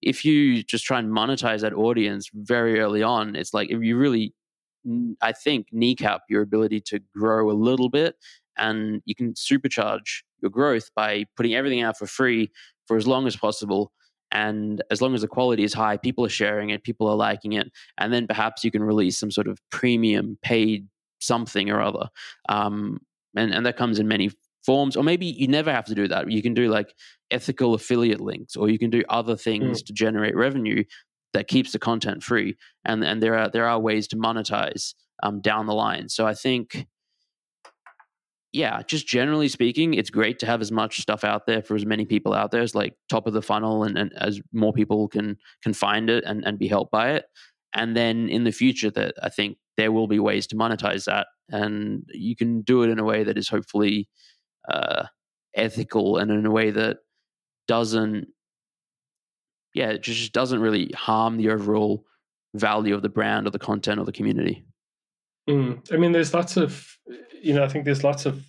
if 0.00 0.24
you 0.24 0.62
just 0.62 0.84
try 0.84 0.98
and 0.98 1.10
monetize 1.10 1.60
that 1.60 1.74
audience 1.74 2.30
very 2.32 2.78
early 2.80 3.02
on, 3.02 3.34
it's 3.34 3.52
like 3.52 3.70
if 3.70 3.82
you 3.82 3.96
really, 3.96 4.32
I 5.20 5.32
think, 5.32 5.66
kneecap 5.72 6.22
your 6.28 6.42
ability 6.42 6.80
to 6.82 7.00
grow 7.16 7.50
a 7.50 7.52
little 7.52 7.88
bit 7.88 8.14
and 8.56 9.02
you 9.04 9.14
can 9.14 9.34
supercharge 9.34 10.22
your 10.40 10.50
growth 10.50 10.90
by 10.94 11.24
putting 11.36 11.54
everything 11.54 11.82
out 11.82 11.98
for 11.98 12.06
free 12.06 12.50
for 12.86 12.96
as 12.96 13.06
long 13.06 13.26
as 13.26 13.36
possible 13.36 13.92
and 14.30 14.82
as 14.90 15.00
long 15.00 15.14
as 15.14 15.22
the 15.22 15.28
quality 15.28 15.64
is 15.64 15.72
high 15.72 15.96
people 15.96 16.24
are 16.24 16.30
sharing 16.30 16.70
it 16.70 16.84
people 16.84 17.08
are 17.08 17.16
liking 17.16 17.52
it 17.52 17.70
and 17.98 18.12
then 18.12 18.26
perhaps 18.26 18.64
you 18.64 18.70
can 18.70 18.82
release 18.82 19.18
some 19.18 19.30
sort 19.30 19.48
of 19.48 19.58
premium 19.70 20.38
paid 20.42 20.86
something 21.20 21.70
or 21.70 21.80
other 21.80 22.08
um, 22.48 22.98
and, 23.36 23.52
and 23.52 23.66
that 23.66 23.76
comes 23.76 23.98
in 23.98 24.08
many 24.08 24.30
forms 24.64 24.96
or 24.96 25.02
maybe 25.02 25.26
you 25.26 25.48
never 25.48 25.72
have 25.72 25.84
to 25.84 25.94
do 25.94 26.06
that 26.06 26.30
you 26.30 26.42
can 26.42 26.54
do 26.54 26.68
like 26.68 26.94
ethical 27.30 27.74
affiliate 27.74 28.20
links 28.20 28.56
or 28.56 28.68
you 28.68 28.78
can 28.78 28.90
do 28.90 29.02
other 29.08 29.36
things 29.36 29.82
mm. 29.82 29.86
to 29.86 29.92
generate 29.92 30.36
revenue 30.36 30.84
that 31.32 31.48
keeps 31.48 31.72
the 31.72 31.78
content 31.78 32.22
free 32.22 32.56
and 32.84 33.04
and 33.04 33.22
there 33.22 33.36
are 33.36 33.48
there 33.48 33.66
are 33.66 33.78
ways 33.78 34.08
to 34.08 34.16
monetize 34.16 34.94
um, 35.22 35.40
down 35.40 35.66
the 35.66 35.74
line 35.74 36.08
so 36.08 36.26
i 36.26 36.34
think 36.34 36.86
yeah, 38.52 38.82
just 38.82 39.06
generally 39.06 39.48
speaking, 39.48 39.94
it's 39.94 40.10
great 40.10 40.38
to 40.38 40.46
have 40.46 40.60
as 40.60 40.72
much 40.72 41.00
stuff 41.00 41.22
out 41.22 41.46
there 41.46 41.62
for 41.62 41.74
as 41.74 41.84
many 41.84 42.04
people 42.04 42.32
out 42.32 42.50
there 42.50 42.62
as 42.62 42.74
like 42.74 42.94
top 43.10 43.26
of 43.26 43.34
the 43.34 43.42
funnel 43.42 43.84
and, 43.84 43.98
and 43.98 44.12
as 44.16 44.40
more 44.52 44.72
people 44.72 45.08
can 45.08 45.36
can 45.62 45.74
find 45.74 46.08
it 46.08 46.24
and, 46.26 46.44
and 46.46 46.58
be 46.58 46.68
helped 46.68 46.90
by 46.90 47.10
it. 47.10 47.26
And 47.74 47.96
then 47.96 48.28
in 48.28 48.44
the 48.44 48.52
future 48.52 48.90
that 48.92 49.14
I 49.22 49.28
think 49.28 49.58
there 49.76 49.92
will 49.92 50.08
be 50.08 50.18
ways 50.18 50.46
to 50.48 50.56
monetize 50.56 51.04
that 51.04 51.26
and 51.50 52.04
you 52.12 52.34
can 52.34 52.62
do 52.62 52.82
it 52.82 52.90
in 52.90 52.98
a 52.98 53.04
way 53.04 53.22
that 53.22 53.36
is 53.36 53.48
hopefully 53.48 54.08
uh, 54.68 55.04
ethical 55.54 56.16
and 56.16 56.30
in 56.30 56.46
a 56.46 56.50
way 56.50 56.70
that 56.70 56.98
doesn't 57.66 58.28
yeah, 59.74 59.90
it 59.90 60.02
just 60.02 60.32
doesn't 60.32 60.60
really 60.60 60.90
harm 60.96 61.36
the 61.36 61.50
overall 61.50 62.04
value 62.54 62.94
of 62.94 63.02
the 63.02 63.08
brand 63.08 63.46
or 63.46 63.50
the 63.50 63.58
content 63.58 64.00
or 64.00 64.04
the 64.04 64.12
community. 64.12 64.64
Mm. 65.48 65.92
I 65.92 65.96
mean, 65.96 66.12
there's 66.12 66.34
lots 66.34 66.56
of 66.56 66.86
you 67.42 67.54
know, 67.54 67.64
I 67.64 67.68
think 67.68 67.84
there's 67.84 68.04
lots 68.04 68.26
of 68.26 68.42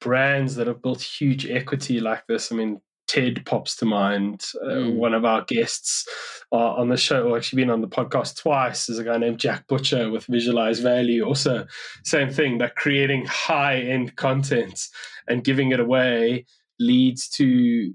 brands 0.00 0.56
that 0.56 0.66
have 0.66 0.82
built 0.82 1.02
huge 1.02 1.46
equity 1.46 2.00
like 2.00 2.26
this. 2.26 2.50
I 2.50 2.56
mean, 2.56 2.80
Ted 3.10 3.44
pops 3.44 3.74
to 3.76 3.84
mind. 3.84 4.44
Uh, 4.62 4.68
mm. 4.68 4.94
One 4.94 5.14
of 5.14 5.24
our 5.24 5.44
guests 5.44 6.08
uh, 6.52 6.74
on 6.74 6.88
the 6.88 6.96
show, 6.96 7.28
or 7.28 7.36
actually 7.36 7.62
been 7.62 7.70
on 7.70 7.80
the 7.80 7.88
podcast 7.88 8.40
twice, 8.40 8.88
is 8.88 8.98
a 8.98 9.04
guy 9.04 9.18
named 9.18 9.40
Jack 9.40 9.66
Butcher 9.66 10.10
with 10.10 10.26
Visualize 10.26 10.78
Value. 10.78 11.24
Also, 11.24 11.66
same 12.04 12.30
thing 12.30 12.58
that 12.58 12.76
creating 12.76 13.26
high 13.26 13.80
end 13.80 14.14
content 14.16 14.80
and 15.26 15.42
giving 15.42 15.72
it 15.72 15.80
away 15.80 16.46
leads 16.78 17.28
to 17.30 17.92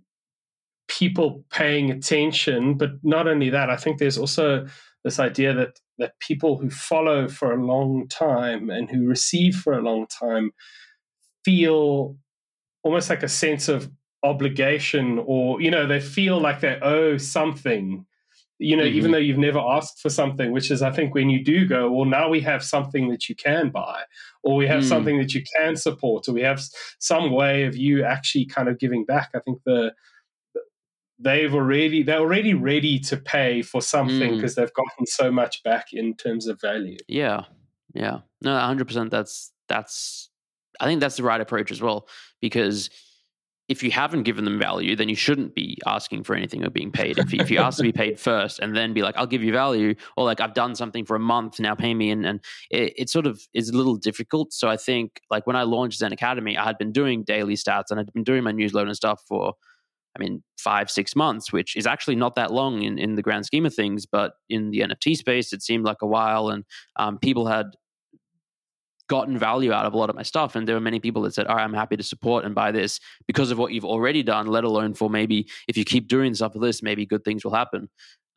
people 0.89 1.45
paying 1.49 1.91
attention. 1.91 2.73
But 2.75 2.91
not 3.03 3.27
only 3.27 3.49
that, 3.51 3.69
I 3.69 3.77
think 3.77 3.97
there's 3.97 4.17
also 4.17 4.67
this 5.05 5.19
idea 5.19 5.53
that 5.53 5.79
that 5.97 6.19
people 6.19 6.57
who 6.57 6.69
follow 6.69 7.27
for 7.27 7.51
a 7.51 7.63
long 7.63 8.07
time 8.07 8.69
and 8.69 8.89
who 8.89 9.07
receive 9.07 9.55
for 9.55 9.73
a 9.73 9.81
long 9.81 10.07
time 10.07 10.51
feel 11.43 12.17
almost 12.83 13.09
like 13.09 13.23
a 13.23 13.29
sense 13.29 13.67
of 13.67 13.89
obligation 14.23 15.21
or 15.25 15.61
you 15.61 15.69
know 15.69 15.85
they 15.85 15.99
feel 15.99 16.39
like 16.39 16.59
they 16.59 16.79
owe 16.81 17.17
something 17.17 18.05
you 18.57 18.75
know 18.75 18.83
mm-hmm. 18.83 18.97
even 18.97 19.11
though 19.11 19.17
you've 19.17 19.37
never 19.37 19.59
asked 19.59 20.01
for 20.01 20.09
something 20.09 20.51
which 20.51 20.71
is 20.71 20.81
i 20.81 20.91
think 20.91 21.13
when 21.13 21.29
you 21.29 21.43
do 21.43 21.67
go 21.67 21.91
well 21.91 22.05
now 22.05 22.27
we 22.27 22.41
have 22.41 22.63
something 22.63 23.09
that 23.09 23.29
you 23.29 23.35
can 23.35 23.69
buy 23.69 24.01
or 24.43 24.55
we 24.55 24.67
have 24.67 24.81
mm. 24.81 24.87
something 24.87 25.19
that 25.19 25.33
you 25.33 25.43
can 25.55 25.75
support 25.75 26.27
or 26.27 26.33
we 26.33 26.41
have 26.41 26.61
some 26.99 27.31
way 27.31 27.65
of 27.65 27.75
you 27.75 28.03
actually 28.03 28.45
kind 28.45 28.67
of 28.67 28.79
giving 28.79 29.05
back 29.05 29.29
i 29.35 29.39
think 29.39 29.59
the 29.65 29.93
they've 31.19 31.53
already 31.53 32.03
they're 32.03 32.19
already 32.19 32.53
ready 32.53 32.99
to 32.99 33.17
pay 33.17 33.61
for 33.61 33.81
something 33.81 34.35
because 34.35 34.53
mm. 34.53 34.55
they've 34.57 34.73
gotten 34.73 35.05
so 35.05 35.31
much 35.31 35.63
back 35.63 35.93
in 35.93 36.15
terms 36.15 36.47
of 36.47 36.59
value. 36.59 36.97
Yeah, 37.07 37.43
yeah, 37.93 38.19
no, 38.41 38.57
hundred 38.59 38.87
percent. 38.87 39.11
That's 39.11 39.51
that's 39.67 40.29
I 40.79 40.85
think 40.85 40.99
that's 41.01 41.17
the 41.17 41.23
right 41.23 41.41
approach 41.41 41.71
as 41.71 41.81
well 41.81 42.07
because 42.41 42.89
if 43.67 43.81
you 43.81 43.89
haven't 43.89 44.23
given 44.23 44.45
them 44.45 44.59
value, 44.59 44.95
then 44.95 45.09
you 45.09 45.15
shouldn't 45.15 45.55
be 45.55 45.79
asking 45.87 46.23
for 46.23 46.35
anything 46.35 46.63
or 46.63 46.69
being 46.69 46.91
paid. 46.91 47.17
If 47.17 47.33
you, 47.33 47.39
if 47.39 47.49
you 47.49 47.57
ask 47.57 47.77
to 47.77 47.83
be 47.83 47.91
paid 47.91 48.19
first 48.19 48.59
and 48.59 48.75
then 48.75 48.93
be 48.93 49.01
like, 49.01 49.17
I'll 49.17 49.25
give 49.25 49.41
you 49.41 49.51
value, 49.51 49.95
or 50.15 50.23
like 50.23 50.39
I've 50.39 50.53
done 50.53 50.75
something 50.75 51.03
for 51.03 51.15
a 51.15 51.19
month, 51.19 51.59
now 51.59 51.73
pay 51.73 51.93
me, 51.93 52.11
and 52.11 52.25
and 52.25 52.39
it, 52.69 52.93
it 52.95 53.09
sort 53.09 53.25
of 53.25 53.41
is 53.53 53.69
a 53.69 53.75
little 53.75 53.95
difficult. 53.95 54.53
So 54.53 54.69
I 54.69 54.77
think 54.77 55.21
like 55.31 55.47
when 55.47 55.55
I 55.55 55.63
launched 55.63 55.99
Zen 55.99 56.13
Academy, 56.13 56.57
I 56.57 56.65
had 56.65 56.77
been 56.77 56.91
doing 56.91 57.23
daily 57.23 57.55
stats 57.55 57.85
and 57.89 57.99
I'd 57.99 58.13
been 58.13 58.23
doing 58.23 58.43
my 58.43 58.51
newsletter 58.51 58.87
and 58.87 58.95
stuff 58.95 59.23
for 59.27 59.53
I 60.15 60.23
mean, 60.23 60.43
five, 60.57 60.89
six 60.89 61.15
months, 61.15 61.51
which 61.51 61.75
is 61.75 61.85
actually 61.85 62.15
not 62.15 62.35
that 62.35 62.51
long 62.51 62.81
in, 62.81 62.97
in 62.97 63.15
the 63.15 63.21
grand 63.21 63.45
scheme 63.45 63.65
of 63.65 63.73
things. 63.73 64.05
But 64.05 64.33
in 64.49 64.71
the 64.71 64.79
NFT 64.79 65.17
space, 65.17 65.51
it 65.53 65.61
seemed 65.61 65.85
like 65.85 66.01
a 66.01 66.07
while. 66.07 66.49
And 66.49 66.63
um, 66.95 67.17
people 67.19 67.47
had 67.47 67.67
gotten 69.07 69.37
value 69.37 69.71
out 69.71 69.85
of 69.85 69.93
a 69.93 69.97
lot 69.97 70.09
of 70.09 70.15
my 70.15 70.23
stuff. 70.23 70.55
And 70.55 70.67
there 70.67 70.75
were 70.75 70.81
many 70.81 70.99
people 70.99 71.21
that 71.23 71.33
said, 71.33 71.47
All 71.47 71.55
right, 71.55 71.63
I'm 71.63 71.73
happy 71.73 71.97
to 71.97 72.03
support 72.03 72.45
and 72.45 72.55
buy 72.55 72.71
this 72.71 72.99
because 73.27 73.51
of 73.51 73.57
what 73.57 73.71
you've 73.71 73.85
already 73.85 74.23
done, 74.23 74.47
let 74.47 74.63
alone 74.63 74.93
for 74.93 75.09
maybe 75.09 75.47
if 75.67 75.77
you 75.77 75.85
keep 75.85 76.07
doing 76.07 76.33
stuff 76.33 76.53
with 76.53 76.63
this, 76.63 76.81
maybe 76.81 77.05
good 77.05 77.23
things 77.23 77.43
will 77.43 77.53
happen. 77.53 77.89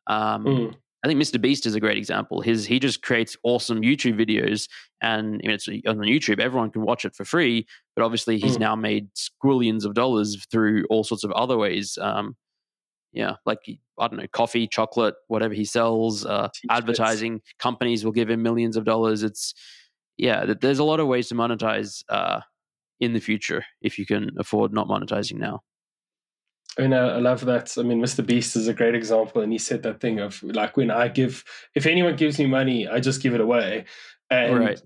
Um, 0.07 0.45
mm. 0.45 0.75
I 1.03 1.07
think 1.07 1.21
Mr. 1.21 1.39
Beast 1.39 1.65
is 1.65 1.75
a 1.75 1.79
great 1.79 1.97
example. 1.97 2.41
His 2.41 2.65
he 2.65 2.79
just 2.79 3.01
creates 3.01 3.37
awesome 3.43 3.81
YouTube 3.81 4.19
videos, 4.19 4.67
and 5.01 5.41
I 5.43 5.47
mean, 5.47 5.51
it's 5.51 5.67
on 5.67 5.97
YouTube. 5.99 6.39
Everyone 6.39 6.71
can 6.71 6.81
watch 6.81 7.05
it 7.05 7.15
for 7.15 7.23
free, 7.23 7.65
but 7.95 8.03
obviously 8.03 8.37
he's 8.37 8.57
mm. 8.57 8.61
now 8.61 8.75
made 8.75 9.07
squillions 9.13 9.85
of 9.85 9.93
dollars 9.93 10.45
through 10.51 10.85
all 10.89 11.03
sorts 11.03 11.23
of 11.23 11.31
other 11.31 11.57
ways. 11.57 11.97
Um, 12.01 12.35
yeah, 13.13 13.35
like 13.45 13.59
I 13.99 14.07
don't 14.07 14.19
know, 14.19 14.27
coffee, 14.31 14.67
chocolate, 14.67 15.15
whatever 15.27 15.53
he 15.53 15.65
sells, 15.65 16.25
uh, 16.25 16.49
advertising 16.69 17.41
companies 17.59 18.03
will 18.03 18.11
give 18.11 18.29
him 18.29 18.43
millions 18.43 18.75
of 18.75 18.83
dollars. 18.83 19.23
It's 19.23 19.53
yeah, 20.17 20.53
there's 20.59 20.79
a 20.79 20.83
lot 20.83 20.99
of 20.99 21.07
ways 21.07 21.29
to 21.29 21.35
monetize 21.35 22.03
uh, 22.09 22.41
in 22.99 23.13
the 23.13 23.21
future 23.21 23.63
if 23.81 23.97
you 23.97 24.05
can 24.05 24.31
afford 24.37 24.73
not 24.73 24.87
monetizing 24.87 25.37
now. 25.37 25.61
I 26.79 26.83
mean, 26.83 26.93
I, 26.93 27.17
love 27.17 27.45
that. 27.45 27.75
I 27.77 27.83
mean, 27.83 28.01
Mr. 28.01 28.25
Beast 28.25 28.55
is 28.55 28.67
a 28.67 28.73
great 28.73 28.95
example, 28.95 29.41
and 29.41 29.51
he 29.51 29.57
said 29.57 29.83
that 29.83 29.99
thing 29.99 30.19
of 30.19 30.41
like 30.43 30.77
when 30.77 30.91
I 30.91 31.09
give, 31.09 31.43
if 31.75 31.85
anyone 31.85 32.15
gives 32.15 32.39
me 32.39 32.45
money, 32.45 32.87
I 32.87 33.01
just 33.01 33.21
give 33.21 33.33
it 33.33 33.41
away. 33.41 33.85
And 34.29 34.59
right. 34.59 34.81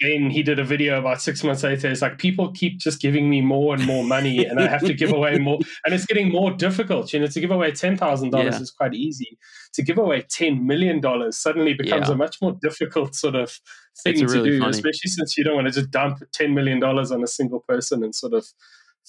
then 0.00 0.30
he 0.30 0.42
did 0.42 0.58
a 0.58 0.64
video 0.64 0.98
about 0.98 1.22
six 1.22 1.44
months 1.44 1.62
later. 1.62 1.88
It's 1.88 2.02
like 2.02 2.18
people 2.18 2.50
keep 2.50 2.78
just 2.78 3.00
giving 3.00 3.30
me 3.30 3.42
more 3.42 3.74
and 3.74 3.86
more 3.86 4.02
money, 4.02 4.44
and 4.44 4.58
I 4.58 4.66
have 4.66 4.80
to 4.86 4.94
give 4.94 5.12
away 5.12 5.38
more, 5.38 5.60
and 5.84 5.94
it's 5.94 6.06
getting 6.06 6.32
more 6.32 6.50
difficult. 6.50 7.12
You 7.12 7.20
know, 7.20 7.28
to 7.28 7.40
give 7.40 7.52
away 7.52 7.70
ten 7.70 7.96
thousand 7.96 8.32
yeah. 8.32 8.42
dollars 8.42 8.60
is 8.60 8.72
quite 8.72 8.94
easy. 8.94 9.38
To 9.74 9.82
give 9.82 9.98
away 9.98 10.22
ten 10.22 10.66
million 10.66 11.00
dollars 11.00 11.36
suddenly 11.36 11.74
becomes 11.74 12.08
yeah. 12.08 12.14
a 12.14 12.16
much 12.16 12.38
more 12.42 12.56
difficult 12.60 13.14
sort 13.14 13.36
of 13.36 13.56
thing 14.02 14.14
to 14.14 14.26
do, 14.26 14.58
funny. 14.58 14.70
especially 14.70 15.10
since 15.10 15.38
you 15.38 15.44
don't 15.44 15.54
want 15.54 15.68
to 15.68 15.72
just 15.72 15.92
dump 15.92 16.18
ten 16.32 16.54
million 16.54 16.80
dollars 16.80 17.12
on 17.12 17.22
a 17.22 17.28
single 17.28 17.60
person 17.60 18.02
and 18.02 18.16
sort 18.16 18.34
of 18.34 18.44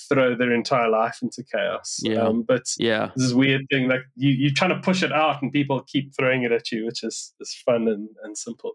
throw 0.10 0.36
their 0.36 0.53
entire 0.53 0.89
life 0.89 1.19
into 1.21 1.43
chaos. 1.43 1.99
Yeah. 2.03 2.21
Um, 2.21 2.43
but 2.43 2.63
yeah, 2.77 3.12
this 3.15 3.25
is 3.25 3.36
weird 3.36 3.65
thing 3.71 3.88
like 3.88 4.01
you 4.15 4.29
you're 4.29 4.53
trying 4.53 4.75
to 4.75 4.79
push 4.79 5.03
it 5.03 5.12
out 5.12 5.41
and 5.41 5.51
people 5.51 5.81
keep 5.88 6.15
throwing 6.15 6.43
it 6.43 6.51
at 6.51 6.71
you, 6.71 6.86
which 6.86 7.03
is 7.03 7.33
is 7.39 7.55
fun 7.65 7.88
and, 7.88 8.10
and 8.23 8.38
simple. 8.38 8.73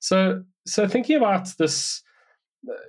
So 0.00 0.42
so 0.66 0.86
thinking 0.86 1.16
about 1.16 1.48
this, 1.58 2.02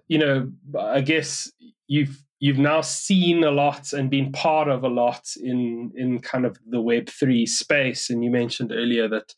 you 0.08 0.17
know, 0.17 0.51
I 0.80 1.01
guess 1.01 1.51
you've 1.88 2.23
you've 2.39 2.60
now 2.60 2.82
seen 2.82 3.43
a 3.43 3.51
lot 3.51 3.93
and 3.93 4.10
been 4.10 4.32
part 4.32 4.67
of 4.67 4.84
a 4.84 4.89
lot 4.89 5.25
in 5.41 5.91
in 5.95 6.19
kind 6.19 6.45
of 6.45 6.58
the 6.67 6.82
Web 6.82 7.10
three 7.10 7.45
space, 7.45 8.10
and 8.10 8.23
you 8.23 8.32
mentioned 8.32 8.71
earlier 8.71 9.08
that 9.08 9.34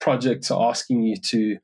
projects 0.00 0.50
are 0.50 0.68
asking 0.68 1.02
you 1.02 1.16
to 1.16 1.56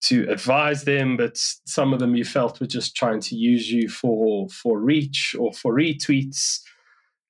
to 0.00 0.28
advise 0.30 0.84
them, 0.84 1.16
but 1.16 1.36
some 1.36 1.92
of 1.92 1.98
them 1.98 2.14
you 2.14 2.24
felt 2.24 2.60
were 2.60 2.66
just 2.66 2.94
trying 2.94 3.20
to 3.20 3.34
use 3.34 3.70
you 3.70 3.88
for 3.88 4.48
for 4.48 4.78
reach 4.78 5.34
or 5.38 5.52
for 5.52 5.74
retweets. 5.74 6.60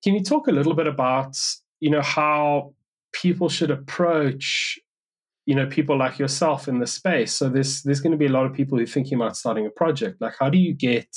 Can 0.05 0.15
you 0.15 0.23
talk 0.23 0.49
a 0.49 0.53
little 0.53 0.75
bit 0.75 0.87
about 0.87 1.37
you 1.81 1.91
know 1.91 2.03
how 2.03 2.75
people 3.13 3.49
should 3.49 3.71
approach 3.71 4.79
you 5.47 5.55
know 5.55 5.67
people 5.67 5.97
like 5.97 6.19
yourself 6.19 6.69
in 6.69 6.79
the 6.79 6.87
space? 6.87 7.33
So 7.33 7.49
there's 7.49 7.83
there's 7.83 8.01
going 8.01 8.13
to 8.13 8.19
be 8.19 8.27
a 8.27 8.33
lot 8.33 8.47
of 8.47 8.53
people 8.53 8.77
who 8.77 8.85
are 8.85 8.87
thinking 8.87 9.17
about 9.17 9.37
starting 9.37 9.67
a 9.67 9.71
project. 9.71 10.21
Like, 10.21 10.35
how 10.39 10.51
do 10.51 10.59
you 10.59 10.75
get 10.75 11.09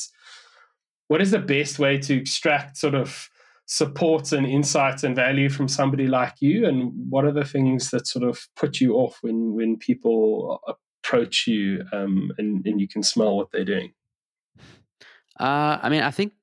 what 1.09 1.21
is 1.21 1.31
the 1.31 1.39
best 1.39 1.77
way 1.77 1.97
to 1.97 2.13
extract 2.15 2.77
sort 2.77 2.95
of 2.95 3.29
support 3.65 4.31
and 4.31 4.47
insights 4.47 5.03
and 5.03 5.15
value 5.15 5.49
from 5.49 5.67
somebody 5.67 6.07
like 6.07 6.35
you 6.39 6.65
and 6.65 6.91
what 7.09 7.25
are 7.25 7.33
the 7.33 7.43
things 7.43 7.91
that 7.91 8.07
sort 8.07 8.23
of 8.23 8.47
put 8.55 8.79
you 8.79 8.93
off 8.95 9.17
when 9.21 9.53
when 9.53 9.77
people 9.77 10.61
approach 11.03 11.47
you 11.47 11.83
um, 11.91 12.31
and, 12.37 12.65
and 12.65 12.79
you 12.79 12.87
can 12.87 13.03
smell 13.03 13.37
what 13.37 13.51
they're 13.51 13.65
doing? 13.65 13.93
Uh, 15.39 15.79
I 15.81 15.89
mean, 15.89 16.03
I 16.03 16.11
think 16.11 16.33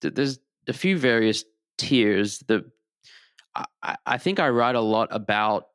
th- 0.00 0.14
there's 0.14 0.38
a 0.66 0.72
few 0.72 0.96
various 0.96 1.44
tiers. 1.76 2.38
The 2.46 2.64
I, 3.82 3.96
I 4.06 4.18
think 4.18 4.40
I 4.40 4.48
write 4.48 4.74
a 4.74 4.80
lot 4.80 5.08
about 5.10 5.68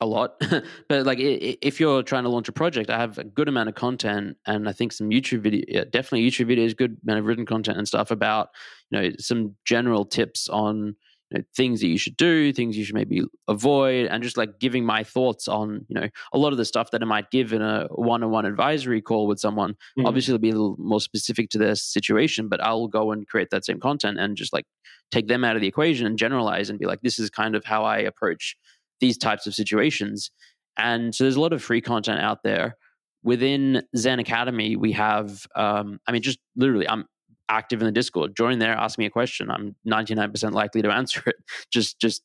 a 0.00 0.06
lot, 0.06 0.42
but 0.88 1.06
like 1.06 1.18
if 1.20 1.78
you're 1.78 2.02
trying 2.02 2.24
to 2.24 2.28
launch 2.28 2.48
a 2.48 2.52
project, 2.52 2.90
I 2.90 2.98
have 2.98 3.18
a 3.18 3.24
good 3.24 3.48
amount 3.48 3.68
of 3.68 3.74
content, 3.74 4.36
and 4.46 4.68
I 4.68 4.72
think 4.72 4.92
some 4.92 5.10
YouTube 5.10 5.40
video, 5.40 5.64
yeah, 5.68 5.84
definitely 5.84 6.28
YouTube 6.28 6.50
videos, 6.50 6.76
good 6.76 6.98
amount 7.04 7.20
of 7.20 7.26
written 7.26 7.46
content 7.46 7.78
and 7.78 7.86
stuff 7.86 8.10
about 8.10 8.48
you 8.90 9.00
know 9.00 9.10
some 9.18 9.54
general 9.64 10.04
tips 10.04 10.48
on 10.48 10.96
know, 11.34 11.44
things 11.56 11.80
that 11.80 11.88
you 11.88 11.98
should 11.98 12.16
do, 12.16 12.52
things 12.52 12.76
you 12.76 12.84
should 12.84 12.94
maybe 12.94 13.22
avoid, 13.48 14.06
and 14.06 14.22
just 14.22 14.36
like 14.36 14.58
giving 14.58 14.84
my 14.84 15.04
thoughts 15.04 15.48
on 15.48 15.84
you 15.88 16.00
know 16.00 16.08
a 16.32 16.38
lot 16.38 16.52
of 16.52 16.58
the 16.58 16.64
stuff 16.64 16.90
that 16.90 17.02
I 17.02 17.06
might 17.06 17.30
give 17.30 17.52
in 17.52 17.62
a 17.62 17.86
one-on-one 17.90 18.46
advisory 18.46 19.00
call 19.00 19.26
with 19.26 19.40
someone. 19.40 19.76
Mm. 19.98 20.06
Obviously, 20.06 20.34
it'll 20.34 20.42
be 20.42 20.50
a 20.50 20.54
little 20.54 20.76
more 20.78 21.00
specific 21.00 21.50
to 21.50 21.58
their 21.58 21.74
situation, 21.74 22.48
but 22.48 22.62
I'll 22.62 22.88
go 22.88 23.12
and 23.12 23.26
create 23.26 23.50
that 23.50 23.64
same 23.64 23.80
content 23.80 24.18
and 24.18 24.36
just 24.36 24.52
like 24.52 24.64
take 25.10 25.28
them 25.28 25.44
out 25.44 25.56
of 25.56 25.62
the 25.62 25.68
equation 25.68 26.06
and 26.06 26.18
generalize 26.18 26.70
and 26.70 26.78
be 26.78 26.86
like, 26.86 27.02
this 27.02 27.18
is 27.18 27.30
kind 27.30 27.54
of 27.54 27.64
how 27.64 27.84
I 27.84 27.98
approach 27.98 28.56
these 29.00 29.18
types 29.18 29.46
of 29.46 29.54
situations. 29.54 30.30
And 30.76 31.14
so 31.14 31.24
there's 31.24 31.36
a 31.36 31.40
lot 31.40 31.52
of 31.52 31.62
free 31.62 31.82
content 31.82 32.20
out 32.20 32.42
there. 32.42 32.76
Within 33.22 33.82
Zen 33.96 34.18
Academy, 34.18 34.74
we 34.74 34.92
have, 34.92 35.46
um, 35.54 36.00
I 36.08 36.12
mean, 36.12 36.22
just 36.22 36.38
literally, 36.56 36.88
I'm 36.88 37.04
active 37.48 37.80
in 37.80 37.86
the 37.86 37.92
Discord. 37.92 38.36
Join 38.36 38.58
there, 38.58 38.74
ask 38.74 38.98
me 38.98 39.06
a 39.06 39.10
question. 39.10 39.50
I'm 39.50 39.74
99% 39.86 40.52
likely 40.52 40.82
to 40.82 40.90
answer 40.92 41.22
it. 41.26 41.36
Just, 41.70 42.00
just 42.00 42.22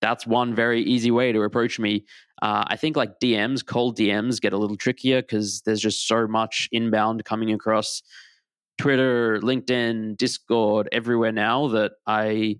that's 0.00 0.26
one 0.26 0.54
very 0.54 0.82
easy 0.82 1.10
way 1.10 1.32
to 1.32 1.42
approach 1.42 1.78
me. 1.78 2.04
Uh, 2.42 2.64
I 2.66 2.76
think 2.76 2.96
like 2.96 3.18
DMs, 3.20 3.64
cold 3.64 3.96
DMs 3.96 4.40
get 4.40 4.52
a 4.52 4.58
little 4.58 4.76
trickier 4.76 5.22
because 5.22 5.62
there's 5.62 5.80
just 5.80 6.06
so 6.06 6.26
much 6.26 6.68
inbound 6.72 7.24
coming 7.24 7.52
across 7.52 8.02
Twitter, 8.78 9.40
LinkedIn, 9.40 10.16
Discord, 10.16 10.88
everywhere 10.92 11.32
now 11.32 11.68
that 11.68 11.92
I 12.06 12.58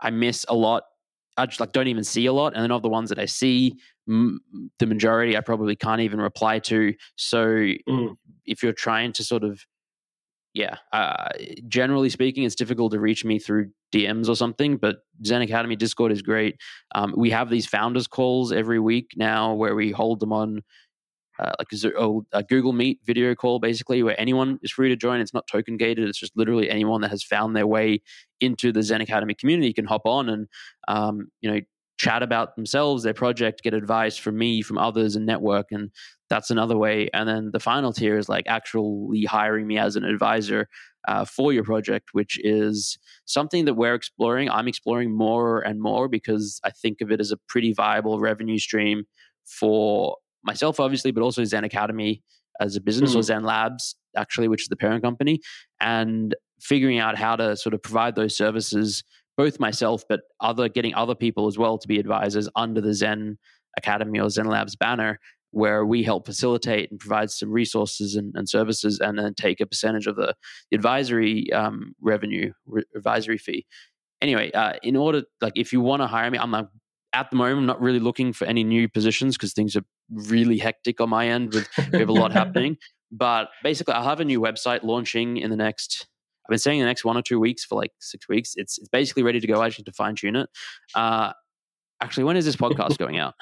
I 0.00 0.10
miss 0.10 0.44
a 0.48 0.54
lot. 0.54 0.84
I 1.36 1.46
just 1.46 1.60
like 1.60 1.72
don't 1.72 1.86
even 1.86 2.04
see 2.04 2.26
a 2.26 2.32
lot, 2.32 2.54
and 2.54 2.62
then 2.62 2.72
of 2.72 2.82
the 2.82 2.88
ones 2.88 3.08
that 3.08 3.18
I 3.18 3.24
see, 3.24 3.76
m- 4.08 4.40
the 4.78 4.86
majority 4.86 5.36
I 5.36 5.40
probably 5.40 5.76
can't 5.76 6.00
even 6.00 6.20
reply 6.20 6.58
to. 6.60 6.94
So 7.16 7.46
mm. 7.46 8.16
if 8.44 8.62
you're 8.62 8.72
trying 8.72 9.12
to 9.14 9.24
sort 9.24 9.44
of 9.44 9.64
yeah, 10.54 10.76
uh, 10.92 11.28
generally 11.68 12.08
speaking, 12.08 12.44
it's 12.44 12.54
difficult 12.54 12.92
to 12.92 13.00
reach 13.00 13.24
me 13.24 13.38
through 13.38 13.70
DMs 13.92 14.28
or 14.28 14.36
something. 14.36 14.76
But 14.76 14.96
Zen 15.24 15.42
Academy 15.42 15.76
Discord 15.76 16.12
is 16.12 16.22
great. 16.22 16.56
Um, 16.94 17.14
we 17.16 17.30
have 17.30 17.50
these 17.50 17.66
founders 17.66 18.06
calls 18.06 18.52
every 18.52 18.80
week 18.80 19.12
now, 19.16 19.54
where 19.54 19.74
we 19.74 19.90
hold 19.90 20.20
them 20.20 20.32
on 20.32 20.62
uh, 21.38 21.52
like 21.58 21.68
a, 21.72 21.96
oh, 21.96 22.26
a, 22.32 22.42
Google 22.42 22.72
Meet 22.72 23.00
video 23.04 23.34
call, 23.34 23.60
basically, 23.60 24.02
where 24.02 24.20
anyone 24.20 24.58
is 24.62 24.72
free 24.72 24.88
to 24.88 24.96
join. 24.96 25.20
It's 25.20 25.34
not 25.34 25.46
token 25.46 25.76
gated. 25.76 26.08
It's 26.08 26.18
just 26.18 26.36
literally 26.36 26.68
anyone 26.68 27.00
that 27.02 27.10
has 27.10 27.22
found 27.22 27.54
their 27.54 27.66
way 27.66 28.02
into 28.40 28.72
the 28.72 28.82
Zen 28.82 29.00
Academy 29.00 29.34
community 29.34 29.72
can 29.72 29.84
hop 29.84 30.02
on 30.04 30.28
and 30.28 30.48
um, 30.88 31.28
you 31.40 31.50
know 31.50 31.60
chat 31.98 32.22
about 32.22 32.56
themselves, 32.56 33.02
their 33.02 33.14
project, 33.14 33.62
get 33.62 33.74
advice 33.74 34.16
from 34.16 34.38
me, 34.38 34.62
from 34.62 34.78
others, 34.78 35.16
and 35.16 35.26
network. 35.26 35.66
And 35.70 35.90
that's 36.30 36.50
another 36.50 36.76
way. 36.76 37.10
And 37.12 37.28
then 37.28 37.50
the 37.52 37.60
final 37.60 37.92
tier 37.92 38.16
is 38.16 38.28
like 38.28 38.44
actually 38.46 39.24
hiring 39.24 39.66
me 39.66 39.78
as 39.78 39.96
an 39.96 40.04
advisor 40.04 40.68
uh, 41.06 41.24
for 41.24 41.52
your 41.52 41.64
project, 41.64 42.10
which 42.12 42.38
is 42.44 42.98
something 43.24 43.64
that 43.64 43.74
we're 43.74 43.94
exploring. 43.94 44.48
I'm 44.50 44.68
exploring 44.68 45.16
more 45.16 45.60
and 45.60 45.80
more 45.80 46.08
because 46.08 46.60
I 46.64 46.70
think 46.70 47.00
of 47.00 47.10
it 47.10 47.20
as 47.20 47.32
a 47.32 47.38
pretty 47.48 47.72
viable 47.72 48.20
revenue 48.20 48.58
stream 48.58 49.04
for 49.46 50.16
myself, 50.44 50.78
obviously, 50.78 51.10
but 51.10 51.22
also 51.22 51.44
Zen 51.44 51.64
Academy 51.64 52.22
as 52.60 52.76
a 52.76 52.80
business 52.80 53.10
mm-hmm. 53.10 53.20
or 53.20 53.22
Zen 53.22 53.44
Labs, 53.44 53.96
actually, 54.16 54.48
which 54.48 54.62
is 54.62 54.68
the 54.68 54.76
parent 54.76 55.02
company, 55.02 55.40
and 55.80 56.34
figuring 56.60 56.98
out 56.98 57.16
how 57.16 57.36
to 57.36 57.56
sort 57.56 57.74
of 57.74 57.82
provide 57.82 58.16
those 58.16 58.36
services, 58.36 59.02
both 59.38 59.60
myself, 59.60 60.02
but 60.08 60.20
other 60.40 60.68
getting 60.68 60.94
other 60.94 61.14
people 61.14 61.46
as 61.46 61.56
well 61.56 61.78
to 61.78 61.88
be 61.88 61.98
advisors 61.98 62.48
under 62.56 62.80
the 62.82 62.92
Zen 62.92 63.38
Academy 63.78 64.18
or 64.18 64.28
Zen 64.28 64.46
Labs 64.46 64.76
banner 64.76 65.18
where 65.50 65.86
we 65.86 66.02
help 66.02 66.26
facilitate 66.26 66.90
and 66.90 67.00
provide 67.00 67.30
some 67.30 67.50
resources 67.50 68.14
and, 68.14 68.34
and 68.34 68.48
services 68.48 69.00
and 69.00 69.18
then 69.18 69.32
take 69.34 69.60
a 69.60 69.66
percentage 69.66 70.06
of 70.06 70.16
the, 70.16 70.34
advisory 70.74 71.50
um, 71.52 71.94
revenue 72.02 72.52
re- 72.66 72.82
advisory 72.94 73.38
fee. 73.38 73.64
Anyway 74.20 74.50
uh, 74.52 74.74
in 74.82 74.96
order 74.96 75.22
like 75.40 75.54
if 75.56 75.72
you 75.72 75.80
want 75.80 76.02
to 76.02 76.06
hire 76.06 76.30
me 76.30 76.36
i'm 76.38 76.50
like, 76.50 76.66
at 77.12 77.30
the 77.30 77.36
moment 77.36 77.60
I'm 77.60 77.66
not 77.66 77.80
really 77.80 78.00
looking 78.00 78.32
for 78.32 78.44
any 78.46 78.64
new 78.64 78.88
positions 78.88 79.36
because 79.36 79.54
things 79.54 79.76
are 79.76 79.84
really 80.10 80.58
hectic 80.58 81.00
on 81.00 81.08
my 81.08 81.28
end 81.28 81.54
with 81.54 81.68
we 81.92 82.00
have 82.00 82.08
a 82.08 82.12
lot 82.12 82.32
happening. 82.42 82.76
But 83.10 83.48
basically 83.62 83.94
i'll 83.94 84.04
have 84.04 84.20
a 84.20 84.24
new 84.24 84.40
website 84.40 84.82
launching 84.82 85.36
in 85.38 85.50
the 85.50 85.56
next 85.56 86.08
i've 86.48 86.52
been 86.52 86.58
saying 86.58 86.80
the 86.80 86.86
next 86.86 87.04
one 87.04 87.16
or 87.16 87.22
two 87.22 87.38
weeks 87.38 87.64
for 87.64 87.76
like 87.76 87.92
six 88.00 88.28
weeks 88.28 88.54
it's, 88.56 88.78
it's 88.78 88.88
basically 88.88 89.22
ready 89.22 89.40
to 89.40 89.46
go 89.46 89.60
i 89.60 89.68
just 89.68 89.78
need 89.78 89.84
to 89.84 89.92
fine 89.92 90.16
tune 90.16 90.36
it 90.36 90.48
uh, 90.94 91.32
actually 92.02 92.24
when 92.24 92.36
is 92.36 92.44
this 92.44 92.56
podcast 92.56 92.98
going 92.98 93.18
out 93.18 93.34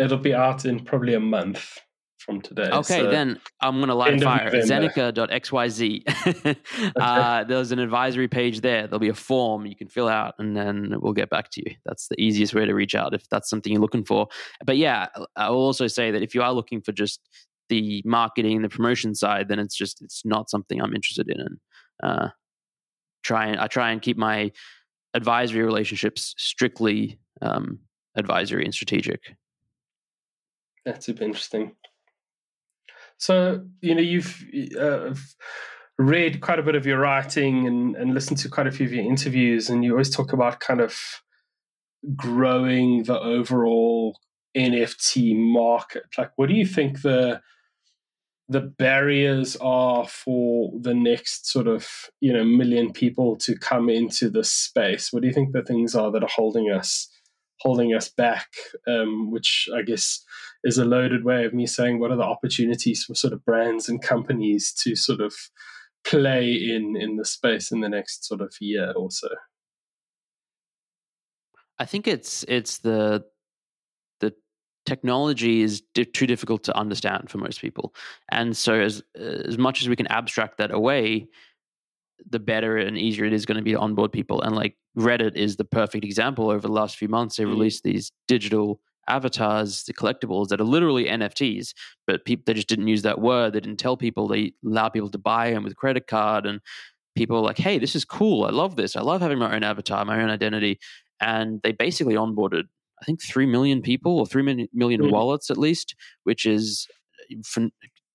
It'll 0.00 0.18
be 0.18 0.34
out 0.34 0.64
in 0.64 0.80
probably 0.80 1.14
a 1.14 1.20
month 1.20 1.78
from 2.18 2.40
today. 2.40 2.68
Okay, 2.70 3.00
so 3.00 3.10
then 3.10 3.38
I'm 3.60 3.76
going 3.76 3.88
to 3.88 3.94
light 3.94 4.14
a 4.14 4.20
fire. 4.20 4.50
Zeneca.xyz. 4.50 6.56
uh, 6.96 7.44
there's 7.44 7.70
an 7.70 7.78
advisory 7.78 8.28
page 8.28 8.62
there. 8.62 8.86
There'll 8.86 8.98
be 8.98 9.10
a 9.10 9.14
form 9.14 9.66
you 9.66 9.76
can 9.76 9.88
fill 9.88 10.08
out, 10.08 10.34
and 10.38 10.56
then 10.56 10.94
we'll 11.00 11.12
get 11.12 11.28
back 11.28 11.50
to 11.52 11.62
you. 11.64 11.76
That's 11.84 12.08
the 12.08 12.18
easiest 12.18 12.54
way 12.54 12.64
to 12.64 12.72
reach 12.72 12.94
out 12.94 13.12
if 13.12 13.28
that's 13.28 13.50
something 13.50 13.72
you're 13.72 13.82
looking 13.82 14.04
for. 14.04 14.28
But 14.64 14.78
yeah, 14.78 15.08
I 15.36 15.50
will 15.50 15.58
also 15.58 15.86
say 15.86 16.10
that 16.10 16.22
if 16.22 16.34
you 16.34 16.40
are 16.40 16.54
looking 16.54 16.80
for 16.80 16.92
just 16.92 17.20
the 17.68 18.02
marketing, 18.06 18.62
the 18.62 18.70
promotion 18.70 19.14
side, 19.14 19.48
then 19.48 19.58
it's 19.58 19.76
just 19.76 20.00
it's 20.00 20.24
not 20.24 20.48
something 20.48 20.80
I'm 20.80 20.94
interested 20.94 21.28
in. 21.28 21.40
And 21.40 21.58
uh, 22.02 22.28
try 23.22 23.46
and 23.46 23.60
I 23.60 23.66
try 23.66 23.90
and 23.90 24.00
keep 24.00 24.16
my 24.16 24.52
advisory 25.14 25.62
relationships 25.62 26.34
strictly 26.38 27.18
um, 27.42 27.80
advisory 28.16 28.64
and 28.64 28.74
strategic. 28.74 29.36
That's 30.84 31.06
super 31.06 31.24
interesting. 31.24 31.72
So, 33.18 33.66
you 33.82 33.94
know, 33.94 34.00
you've 34.00 34.42
uh, 34.80 35.14
read 35.98 36.40
quite 36.40 36.58
a 36.58 36.62
bit 36.62 36.74
of 36.74 36.86
your 36.86 36.98
writing 36.98 37.66
and, 37.66 37.94
and 37.94 38.14
listened 38.14 38.38
to 38.38 38.48
quite 38.48 38.66
a 38.66 38.70
few 38.70 38.86
of 38.86 38.92
your 38.92 39.04
interviews, 39.04 39.68
and 39.68 39.84
you 39.84 39.92
always 39.92 40.14
talk 40.14 40.32
about 40.32 40.60
kind 40.60 40.80
of 40.80 40.98
growing 42.16 43.02
the 43.02 43.20
overall 43.20 44.18
NFT 44.56 45.36
market. 45.36 46.04
Like, 46.16 46.32
what 46.36 46.48
do 46.48 46.54
you 46.54 46.66
think 46.66 47.02
the 47.02 47.42
the 48.50 48.60
barriers 48.60 49.56
are 49.60 50.06
for 50.08 50.72
the 50.80 50.92
next 50.92 51.46
sort 51.50 51.68
of 51.68 51.88
you 52.20 52.32
know 52.32 52.44
million 52.44 52.92
people 52.92 53.36
to 53.36 53.56
come 53.56 53.88
into 53.88 54.28
this 54.28 54.50
space? 54.50 55.12
What 55.12 55.22
do 55.22 55.28
you 55.28 55.34
think 55.34 55.52
the 55.52 55.62
things 55.62 55.94
are 55.94 56.10
that 56.10 56.24
are 56.24 56.28
holding 56.28 56.70
us 56.70 57.08
holding 57.60 57.94
us 57.94 58.08
back? 58.08 58.48
Um, 58.88 59.30
which 59.30 59.68
I 59.74 59.82
guess 59.82 60.24
is 60.64 60.78
a 60.78 60.84
loaded 60.84 61.24
way 61.24 61.44
of 61.44 61.54
me 61.54 61.66
saying 61.66 62.00
what 62.00 62.10
are 62.10 62.16
the 62.16 62.22
opportunities 62.22 63.04
for 63.04 63.14
sort 63.14 63.32
of 63.32 63.44
brands 63.44 63.88
and 63.88 64.02
companies 64.02 64.72
to 64.82 64.96
sort 64.96 65.20
of 65.20 65.34
play 66.04 66.52
in 66.52 66.96
in 66.98 67.16
the 67.16 67.24
space 67.24 67.70
in 67.70 67.80
the 67.80 67.88
next 67.88 68.24
sort 68.24 68.40
of 68.40 68.52
year 68.60 68.92
or 68.96 69.10
so 69.10 69.28
i 71.78 71.84
think 71.84 72.08
it's 72.08 72.42
it's 72.48 72.78
the 72.78 73.22
the 73.39 73.39
technology 74.86 75.62
is 75.62 75.82
di- 75.94 76.04
too 76.04 76.26
difficult 76.26 76.62
to 76.64 76.76
understand 76.76 77.30
for 77.30 77.38
most 77.38 77.60
people 77.60 77.94
and 78.30 78.56
so 78.56 78.74
as 78.74 79.02
as 79.14 79.58
much 79.58 79.82
as 79.82 79.88
we 79.88 79.96
can 79.96 80.06
abstract 80.08 80.58
that 80.58 80.70
away 80.70 81.26
the 82.28 82.38
better 82.38 82.76
and 82.76 82.98
easier 82.98 83.24
it 83.24 83.32
is 83.32 83.46
going 83.46 83.56
to 83.56 83.62
be 83.62 83.72
to 83.72 83.78
onboard 83.78 84.12
people 84.12 84.42
and 84.42 84.56
like 84.56 84.76
reddit 84.98 85.36
is 85.36 85.56
the 85.56 85.64
perfect 85.64 86.04
example 86.04 86.50
over 86.50 86.66
the 86.66 86.72
last 86.72 86.96
few 86.96 87.08
months 87.08 87.36
they 87.36 87.44
mm. 87.44 87.50
released 87.50 87.82
these 87.84 88.12
digital 88.26 88.80
avatars, 89.10 89.84
the 89.84 89.92
collectibles 89.92 90.48
that 90.48 90.60
are 90.60 90.64
literally 90.64 91.04
NFTs, 91.04 91.74
but 92.06 92.24
people 92.24 92.44
they 92.46 92.54
just 92.54 92.68
didn't 92.68 92.88
use 92.88 93.02
that 93.02 93.20
word. 93.20 93.52
They 93.52 93.60
didn't 93.60 93.78
tell 93.78 93.96
people. 93.96 94.28
They 94.28 94.52
allow 94.64 94.88
people 94.88 95.10
to 95.10 95.18
buy 95.18 95.50
them 95.50 95.64
with 95.64 95.76
credit 95.76 96.06
card, 96.06 96.46
and 96.46 96.60
people 97.14 97.36
are 97.36 97.42
like, 97.42 97.58
"Hey, 97.58 97.78
this 97.78 97.94
is 97.94 98.04
cool. 98.04 98.44
I 98.44 98.50
love 98.50 98.76
this. 98.76 98.96
I 98.96 99.02
love 99.02 99.20
having 99.20 99.38
my 99.38 99.54
own 99.54 99.64
avatar, 99.64 100.04
my 100.04 100.22
own 100.22 100.30
identity." 100.30 100.78
And 101.20 101.60
they 101.62 101.72
basically 101.72 102.14
onboarded, 102.14 102.64
I 103.00 103.04
think, 103.04 103.22
three 103.22 103.46
million 103.46 103.82
people 103.82 104.18
or 104.18 104.26
three 104.26 104.42
million, 104.42 104.68
million 104.72 105.02
mm. 105.02 105.10
wallets 105.10 105.50
at 105.50 105.58
least, 105.58 105.94
which 106.24 106.46
is 106.46 106.86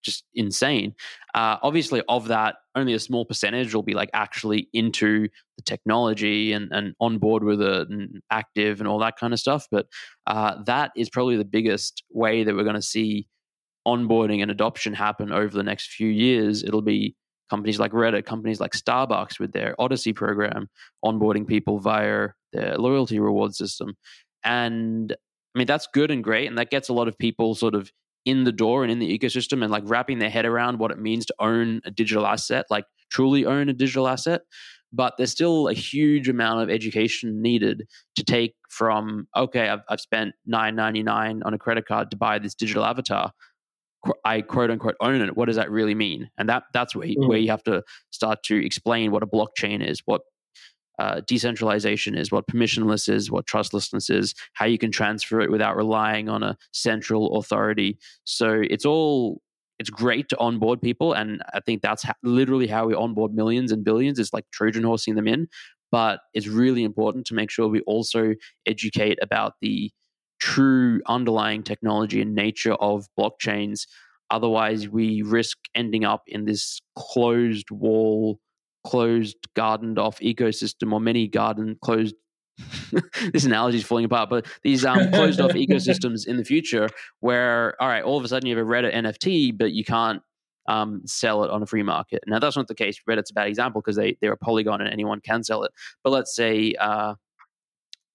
just 0.04 0.24
insane. 0.36 0.94
Uh, 1.34 1.58
obviously, 1.64 2.02
of 2.08 2.28
that, 2.28 2.56
only 2.76 2.94
a 2.94 3.00
small 3.00 3.26
percentage 3.26 3.74
will 3.74 3.84
be 3.84 3.94
like 3.94 4.10
actually 4.14 4.70
into 4.72 5.28
the 5.58 5.64
technology 5.64 6.54
and, 6.54 6.72
and 6.72 6.94
on 7.00 7.18
board 7.18 7.44
with 7.44 7.62
it 7.62 7.90
and 7.90 8.22
active 8.30 8.80
and 8.80 8.88
all 8.88 9.00
that 9.00 9.18
kind 9.18 9.34
of 9.34 9.40
stuff. 9.40 9.66
But 9.72 9.88
uh, 10.28 10.64
that 10.66 10.92
is 10.96 11.10
probably 11.10 11.38
the 11.38 11.46
biggest 11.46 12.04
way 12.12 12.44
that 12.44 12.56
we're 12.56 12.64
going 12.64 12.76
to 12.76 12.82
see 12.82 13.28
onboarding 13.88 14.42
and 14.42 14.52
adoption 14.52 14.94
happen 14.94 15.32
over 15.32 15.56
the 15.56 15.64
next 15.64 15.92
few 15.92 16.08
years. 16.08 16.64
It'll 16.64 16.82
be 16.82 17.16
companies 17.50 17.80
like 17.80 17.92
Reddit, 17.92 18.26
companies 18.26 18.60
like 18.60 18.72
Starbucks 18.72 19.40
with 19.40 19.52
their 19.54 19.76
Odyssey 19.80 20.14
program, 20.14 20.68
onboarding 21.04 21.48
people 21.48 21.80
via 21.80 22.30
their 22.54 22.78
loyalty 22.78 23.20
reward 23.20 23.54
system. 23.54 23.96
And 24.46 25.12
I 25.56 25.58
mean, 25.58 25.68
that's 25.68 25.88
good 25.94 26.12
and 26.12 26.24
great. 26.24 26.48
And 26.48 26.58
that 26.58 26.70
gets 26.70 26.90
a 26.90 26.94
lot 26.94 27.08
of 27.08 27.18
people 27.18 27.56
sort 27.56 27.76
of 27.76 27.92
in 28.26 28.44
the 28.44 28.52
door 28.52 28.84
and 28.84 28.92
in 28.92 29.00
the 29.00 29.18
ecosystem 29.18 29.62
and 29.62 29.72
like 29.72 29.84
wrapping 29.86 30.20
their 30.20 30.30
head 30.30 30.46
around 30.46 30.80
what 30.80 30.92
it 30.92 31.00
means 31.00 31.26
to 31.28 31.36
own 31.40 31.82
a 31.86 31.92
digital 31.92 32.26
asset, 32.26 32.66
like 32.70 32.86
truly 33.12 33.46
own 33.46 33.70
a 33.70 33.74
digital 33.74 34.08
asset. 34.08 34.42
But 34.92 35.16
there's 35.18 35.32
still 35.32 35.68
a 35.68 35.74
huge 35.74 36.30
amount 36.30 36.62
of 36.62 36.70
education 36.70 37.42
needed 37.42 37.84
to 38.16 38.24
take 38.24 38.56
from 38.70 39.28
okay, 39.36 39.68
I've, 39.68 39.82
I've 39.90 40.00
spent 40.00 40.36
nine 40.46 40.76
ninety 40.76 41.04
nine 41.04 41.42
on 41.44 41.54
a 41.54 41.58
credit 41.58 41.86
card 41.86 42.12
to 42.12 42.18
buy 42.18 42.40
this 42.40 42.56
digital 42.56 42.86
avatar. 42.86 43.32
I 44.24 44.42
quote 44.42 44.70
unquote 44.70 44.96
own 45.02 45.22
it. 45.22 45.36
What 45.36 45.46
does 45.46 45.56
that 45.56 45.70
really 45.70 45.96
mean? 45.96 46.30
And 46.38 46.48
that 46.50 46.64
that's 46.74 46.96
where 46.96 47.08
mm. 47.08 47.28
where 47.28 47.38
you 47.38 47.50
have 47.50 47.64
to 47.64 47.84
start 48.12 48.44
to 48.44 48.66
explain 48.66 49.12
what 49.12 49.24
a 49.24 49.28
blockchain 49.28 49.86
is, 49.86 50.02
what 50.06 50.22
uh, 51.00 51.22
decentralization 51.28 52.16
is, 52.16 52.32
what 52.32 52.48
permissionless 52.48 53.10
is, 53.10 53.32
what 53.32 53.46
trustlessness 53.46 54.10
is, 54.10 54.34
how 54.54 54.66
you 54.66 54.78
can 54.78 54.92
transfer 54.92 55.42
it 55.42 55.52
without 55.52 55.76
relying 55.76 56.30
on 56.30 56.44
a 56.44 56.58
central 56.72 57.38
authority. 57.38 57.98
So 58.24 58.62
it's 58.70 58.86
all 58.86 59.42
it's 59.78 59.90
great 59.90 60.30
to 60.30 60.38
onboard 60.40 60.82
people, 60.82 61.14
and 61.14 61.42
I 61.54 61.60
think 61.60 61.82
that's 61.82 62.04
ha- 62.04 62.14
literally 62.24 62.68
how 62.68 62.88
we 62.88 62.94
onboard 62.94 63.34
millions 63.34 63.72
and 63.72 63.84
billions. 63.84 64.20
It's 64.20 64.34
like 64.34 64.46
Trojan 64.52 64.84
horsing 64.84 65.16
them 65.16 65.28
in, 65.28 65.48
but 65.92 66.22
it's 66.34 66.48
really 66.48 66.84
important 66.84 67.26
to 67.28 67.34
make 67.34 67.50
sure 67.50 67.68
we 67.68 67.82
also 67.82 68.36
educate 68.66 69.20
about 69.22 69.54
the 69.62 69.92
true 70.40 71.02
underlying 71.08 71.64
technology 71.64 72.22
and 72.22 72.36
nature 72.36 72.76
of 72.76 73.08
blockchains. 73.20 73.82
Otherwise, 74.32 74.88
we 74.88 75.22
risk 75.22 75.58
ending 75.76 76.06
up 76.06 76.24
in 76.28 76.46
this 76.46 76.82
closed 76.98 77.70
wall 77.70 78.40
closed, 78.86 79.36
gardened 79.56 80.00
off 80.00 80.20
ecosystem 80.20 80.94
or 80.94 81.00
many 81.00 81.28
garden 81.28 81.78
closed. 81.82 82.16
this 83.34 83.44
analogy 83.44 83.80
is 83.80 83.84
falling 83.84 84.06
apart, 84.06 84.30
but 84.30 84.46
these 84.64 84.86
um, 84.86 85.12
closed 85.12 85.42
off 85.42 85.52
ecosystems 85.54 86.26
in 86.26 86.38
the 86.38 86.46
future 86.46 86.88
where, 87.20 87.76
all 87.82 87.88
right, 87.90 88.04
all 88.04 88.18
of 88.18 88.24
a 88.24 88.28
sudden 88.30 88.48
you 88.48 88.56
have 88.56 88.66
a 88.66 88.70
Reddit 88.70 88.94
NFT, 88.96 89.58
but 89.58 89.74
you 89.74 89.84
can't 89.84 90.22
um, 90.68 91.02
sell 91.06 91.44
it 91.44 91.52
on 91.52 91.62
a 91.62 91.66
free 91.66 91.84
market. 91.84 92.24
Now, 92.28 92.40
that's 92.40 92.56
not 92.56 92.68
the 92.68 92.76
case. 92.76 92.98
Reddit's 93.10 93.32
a 93.32 93.34
bad 93.34 93.48
example 93.48 93.82
because 93.82 93.98
they, 93.98 94.18
they're 94.22 94.32
a 94.32 94.38
polygon 94.38 94.80
and 94.82 94.90
anyone 94.90 95.20
can 95.20 95.44
sell 95.44 95.64
it. 95.64 95.72
But 96.04 96.12
let's 96.12 96.34
say, 96.34 96.74
uh, 96.80 97.16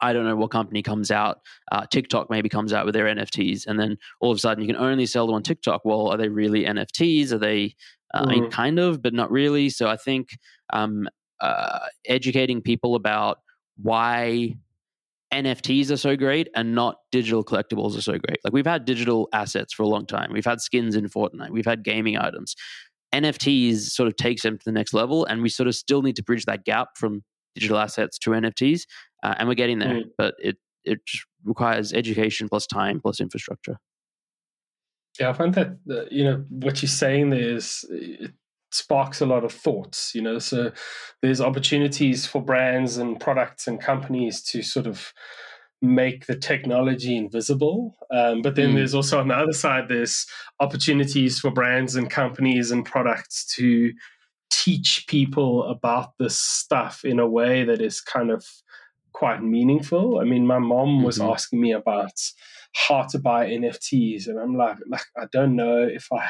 I 0.01 0.13
don't 0.13 0.25
know 0.25 0.37
what 0.37 0.51
company 0.51 0.83
comes 0.83 1.11
out. 1.11 1.41
Uh, 1.71 1.85
TikTok 1.87 2.31
maybe 2.31 2.49
comes 2.49 2.73
out 2.73 2.87
with 2.87 2.95
their 2.95 3.05
NFTs, 3.07 3.67
and 3.67 3.79
then 3.79 3.99
all 4.21 4.31
of 4.31 4.37
a 4.37 4.41
sudden 4.41 4.63
you 4.63 4.73
can 4.73 4.83
only 4.83 5.07
sell 5.07 5.27
them 5.27 5.35
on 5.35 5.43
TikTok. 5.43 5.85
Well, 5.85 6.09
are 6.09 6.17
they 6.17 6.29
really 6.29 6.65
NFTs? 6.65 7.33
Are 7.33 7.39
they 7.39 7.75
uh, 8.15 8.27
mm. 8.27 8.51
kind 8.51 8.79
of, 8.79 9.03
but 9.03 9.15
not 9.15 9.31
really? 9.31 9.71
So 9.71 9.89
I 9.89 9.97
think 9.97 10.39
um, 10.73 11.09
uh, 11.41 11.87
educating 12.07 12.61
people 12.61 12.95
about 12.95 13.39
why 13.77 14.57
NFTs 15.33 15.91
are 15.91 15.97
so 15.97 16.17
great 16.17 16.49
and 16.55 16.75
not 16.75 16.97
digital 17.13 17.45
collectibles 17.45 17.97
are 17.97 18.03
so 18.03 18.13
great. 18.13 18.39
Like 18.45 18.53
we've 18.53 18.67
had 18.67 18.85
digital 18.85 19.29
assets 19.33 19.73
for 19.73 19.85
a 19.85 19.87
long 19.87 20.07
time. 20.07 20.33
We've 20.33 20.45
had 20.45 20.61
skins 20.61 20.97
in 20.97 21.09
Fortnite. 21.09 21.51
We've 21.51 21.65
had 21.65 21.85
gaming 21.85 22.19
items. 22.19 22.57
NFTs 23.15 23.91
sort 23.91 24.07
of 24.07 24.17
takes 24.17 24.43
them 24.43 24.59
to 24.59 24.65
the 24.65 24.73
next 24.73 24.95
level, 24.95 25.25
and 25.25 25.43
we 25.43 25.49
sort 25.49 25.67
of 25.67 25.75
still 25.75 26.03
need 26.03 26.17
to 26.17 26.23
bridge 26.23 26.45
that 26.45 26.65
gap 26.65 26.91
from 26.97 27.23
digital 27.55 27.79
assets 27.79 28.19
to 28.19 28.31
NFTs, 28.31 28.83
uh, 29.23 29.35
and 29.39 29.49
we're 29.49 29.55
getting 29.55 29.81
there. 29.81 29.95
Mm. 29.95 30.11
But 30.17 30.35
it 30.39 30.57
it 30.85 31.01
requires 31.45 31.93
education 31.93 32.49
plus 32.49 32.67
time 32.67 33.01
plus 33.01 33.21
infrastructure. 33.21 33.79
Yeah, 35.19 35.31
I 35.31 35.33
find 35.33 35.55
that 35.55 35.77
you 36.11 36.25
know 36.25 36.45
what 36.49 36.83
you're 36.83 36.89
saying 36.89 37.31
there 37.31 37.57
is 37.57 37.85
it 37.91 38.33
sparks 38.73 39.21
a 39.21 39.27
lot 39.27 39.45
of 39.45 39.53
thoughts. 39.53 40.15
You 40.15 40.23
know, 40.23 40.39
so 40.39 40.73
there's 41.23 41.41
opportunities 41.41 42.27
for 42.27 42.43
brands 42.43 42.97
and 42.97 43.21
products 43.21 43.67
and 43.67 43.81
companies 43.81 44.43
to 44.45 44.63
sort 44.63 44.87
of 44.87 45.13
make 45.83 46.27
the 46.27 46.37
technology 46.37 47.17
invisible. 47.17 47.97
Um, 48.11 48.43
but 48.43 48.55
then 48.55 48.73
mm. 48.73 48.75
there's 48.77 48.95
also 48.95 49.19
on 49.19 49.29
the 49.29 49.35
other 49.35 49.53
side, 49.53 49.89
there's 49.89 50.27
opportunities 50.61 51.39
for 51.39 51.51
brands 51.51 51.97
and 51.97 52.11
companies 52.11 52.71
and 52.71 52.85
products 52.85 53.47
to 53.57 53.93
teach 54.51 55.07
people 55.09 55.65
about 55.65 56.19
this 56.19 56.39
stuff 56.39 57.05
in 57.05 57.19
a 57.19 57.29
way 57.29 57.65
that 57.65 57.81
is 57.81 58.01
kind 58.01 58.31
of 58.31 58.45
quite 59.13 59.43
meaningful. 59.43 60.19
I 60.21 60.25
mean, 60.25 60.47
my 60.47 60.59
mom 60.59 61.03
was 61.03 61.19
mm-hmm. 61.19 61.31
asking 61.31 61.61
me 61.61 61.73
about 61.73 62.13
how 62.75 63.03
to 63.03 63.19
buy 63.19 63.49
NFTs, 63.49 64.27
and 64.27 64.39
I'm 64.39 64.57
like, 64.57 64.79
like 64.89 65.05
I 65.17 65.27
don't 65.33 65.57
know 65.57 65.83
if 65.83 66.09
I 66.13 66.29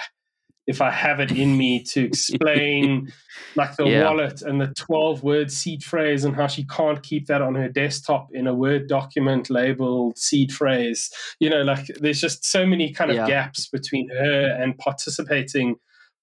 if 0.66 0.80
I 0.80 0.90
have 0.92 1.18
it 1.18 1.32
in 1.32 1.56
me 1.56 1.82
to 1.82 2.00
explain 2.04 3.12
like 3.56 3.74
the 3.76 3.86
yeah. 3.86 4.04
wallet 4.04 4.40
and 4.42 4.60
the 4.60 4.68
12 4.68 5.22
word 5.22 5.50
seed 5.50 5.82
phrase 5.82 6.24
and 6.24 6.36
how 6.36 6.46
she 6.46 6.64
can't 6.64 7.02
keep 7.02 7.26
that 7.26 7.42
on 7.42 7.56
her 7.56 7.68
desktop 7.68 8.28
in 8.32 8.46
a 8.46 8.54
Word 8.54 8.86
document 8.86 9.50
labeled 9.50 10.16
seed 10.16 10.52
phrase. 10.52 11.10
You 11.40 11.50
know, 11.50 11.62
like 11.62 11.86
there's 12.00 12.20
just 12.20 12.44
so 12.44 12.64
many 12.64 12.92
kind 12.92 13.10
of 13.10 13.16
yeah. 13.16 13.26
gaps 13.26 13.68
between 13.68 14.08
her 14.10 14.56
and 14.60 14.78
participating 14.78 15.76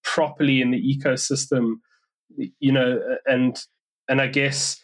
properly 0.04 0.62
in 0.62 0.72
the 0.72 0.82
ecosystem, 0.82 1.76
you 2.38 2.72
know, 2.72 3.02
and 3.26 3.62
and 4.08 4.22
I 4.22 4.28
guess 4.28 4.80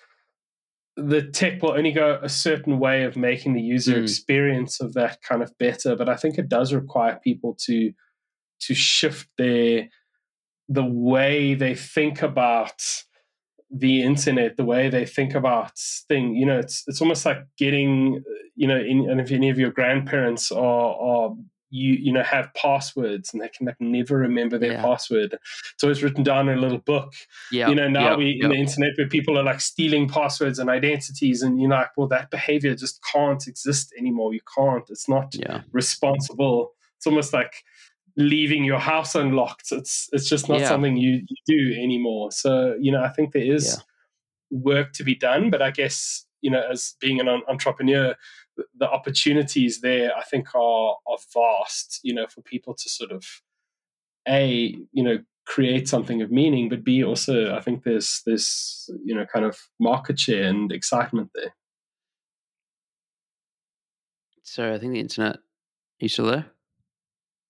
the 0.96 1.24
tech 1.24 1.62
will 1.62 1.72
only 1.72 1.92
go 1.92 2.20
a 2.22 2.30
certain 2.30 2.80
way 2.80 3.04
of 3.04 3.16
making 3.16 3.54
the 3.54 3.62
user 3.62 3.96
mm. 3.96 4.04
experience 4.04 4.80
of 4.80 4.94
that 4.94 5.22
kind 5.22 5.42
of 5.42 5.58
better. 5.58 5.96
But 5.96 6.10
I 6.10 6.16
think 6.16 6.38
it 6.38 6.50
does 6.50 6.74
require 6.74 7.20
people 7.24 7.58
to 7.66 7.92
to 8.62 8.74
shift 8.74 9.28
their 9.38 9.90
the 10.70 10.86
way 10.86 11.54
they 11.56 11.76
think 11.76 12.22
about 12.22 12.82
the 13.70 14.04
internet, 14.04 14.56
the 14.56 14.64
way 14.64 14.90
they 14.90 15.06
think 15.06 15.34
about 15.34 15.78
thing. 16.08 16.36
You 16.36 16.46
know, 16.46 16.60
it's 16.60 16.84
it's 16.88 17.02
almost 17.02 17.26
like 17.26 17.40
getting 17.58 18.24
you 18.56 18.68
know, 18.68 18.78
in, 18.78 19.10
and 19.10 19.20
if 19.20 19.32
any 19.32 19.50
of 19.50 19.58
your 19.58 19.72
grandparents 19.72 20.52
are 20.52 20.96
are 20.96 21.36
you 21.74 21.94
you 21.94 22.14
know 22.14 22.22
have 22.22 22.54
passwords 22.54 23.34
and 23.34 23.42
they 23.42 23.50
can 23.50 23.66
like 23.66 23.82
never 23.82 24.16
remember 24.16 24.60
their 24.60 24.74
yeah. 24.74 24.82
password. 24.82 25.38
It's 25.74 25.84
always 25.84 26.04
written 26.04 26.24
down 26.24 26.48
in 26.48 26.60
a 26.60 26.62
little 26.62 26.78
book. 26.78 27.14
Yeah. 27.52 27.68
You 27.68 27.76
know, 27.76 27.88
now 27.88 28.16
we 28.16 28.40
in 28.42 28.50
the 28.52 28.56
internet 28.56 28.92
where 28.96 29.08
people 29.08 29.40
are 29.40 29.44
like 29.44 29.60
stealing 29.60 30.08
passwords 30.08 30.60
and 30.60 30.70
identities 30.70 31.42
and 31.42 31.60
you're 31.60 31.72
like, 31.72 31.90
well, 31.98 32.08
that 32.10 32.30
behavior 32.30 32.76
just 32.76 33.04
can't 33.12 33.48
exist 33.48 33.92
anymore. 33.98 34.36
You 34.36 34.42
can't. 34.56 34.88
It's 34.90 35.10
not 35.10 35.36
responsible. 35.72 36.74
It's 36.98 37.08
almost 37.08 37.34
like 37.34 37.64
leaving 38.16 38.64
your 38.64 38.80
house 38.80 39.16
unlocked. 39.16 39.72
It's 39.72 40.10
it's 40.14 40.30
just 40.30 40.48
not 40.48 40.62
something 40.62 40.96
you, 40.96 41.24
you, 41.28 41.38
do 41.48 41.82
anymore. 41.82 42.32
So, 42.32 42.78
you 42.80 42.92
know, 42.92 43.02
I 43.02 43.10
think 43.10 43.32
there 43.32 43.52
is 43.52 43.82
work 44.52 44.94
to 44.94 45.04
be 45.04 45.16
done, 45.16 45.50
but 45.50 45.64
I 45.64 45.72
guess, 45.72 46.28
you 46.42 46.52
know, 46.52 46.64
as 46.72 46.96
being 47.02 47.20
an 47.20 47.28
entrepreneur, 47.48 48.16
the 48.78 48.90
opportunities 48.90 49.82
there, 49.82 50.16
I 50.16 50.24
think, 50.24 50.54
are 50.56 50.96
are 51.08 51.18
vast. 51.34 52.00
You 52.04 52.14
know, 52.14 52.28
for 52.28 52.42
people 52.42 52.74
to 52.74 52.90
sort 52.90 53.12
of 53.12 53.26
a 54.28 54.76
you 54.92 55.04
know 55.04 55.20
create 55.46 55.88
something 55.88 56.22
of 56.22 56.32
meaning, 56.32 56.70
but 56.70 56.84
b 56.84 57.04
also 57.04 57.54
I 57.54 57.60
think 57.60 57.84
there's 57.84 58.22
this 58.26 58.90
you 59.04 59.16
know 59.16 59.26
kind 59.26 59.46
of 59.46 59.58
market 59.80 60.20
share 60.20 60.48
and 60.48 60.72
excitement 60.72 61.32
there. 61.36 61.54
So 64.44 64.74
I 64.74 64.78
think 64.78 64.94
the 64.94 65.00
internet. 65.00 65.36
Are 65.36 66.06
you 66.06 66.10
still 66.10 66.26
there? 66.26 66.46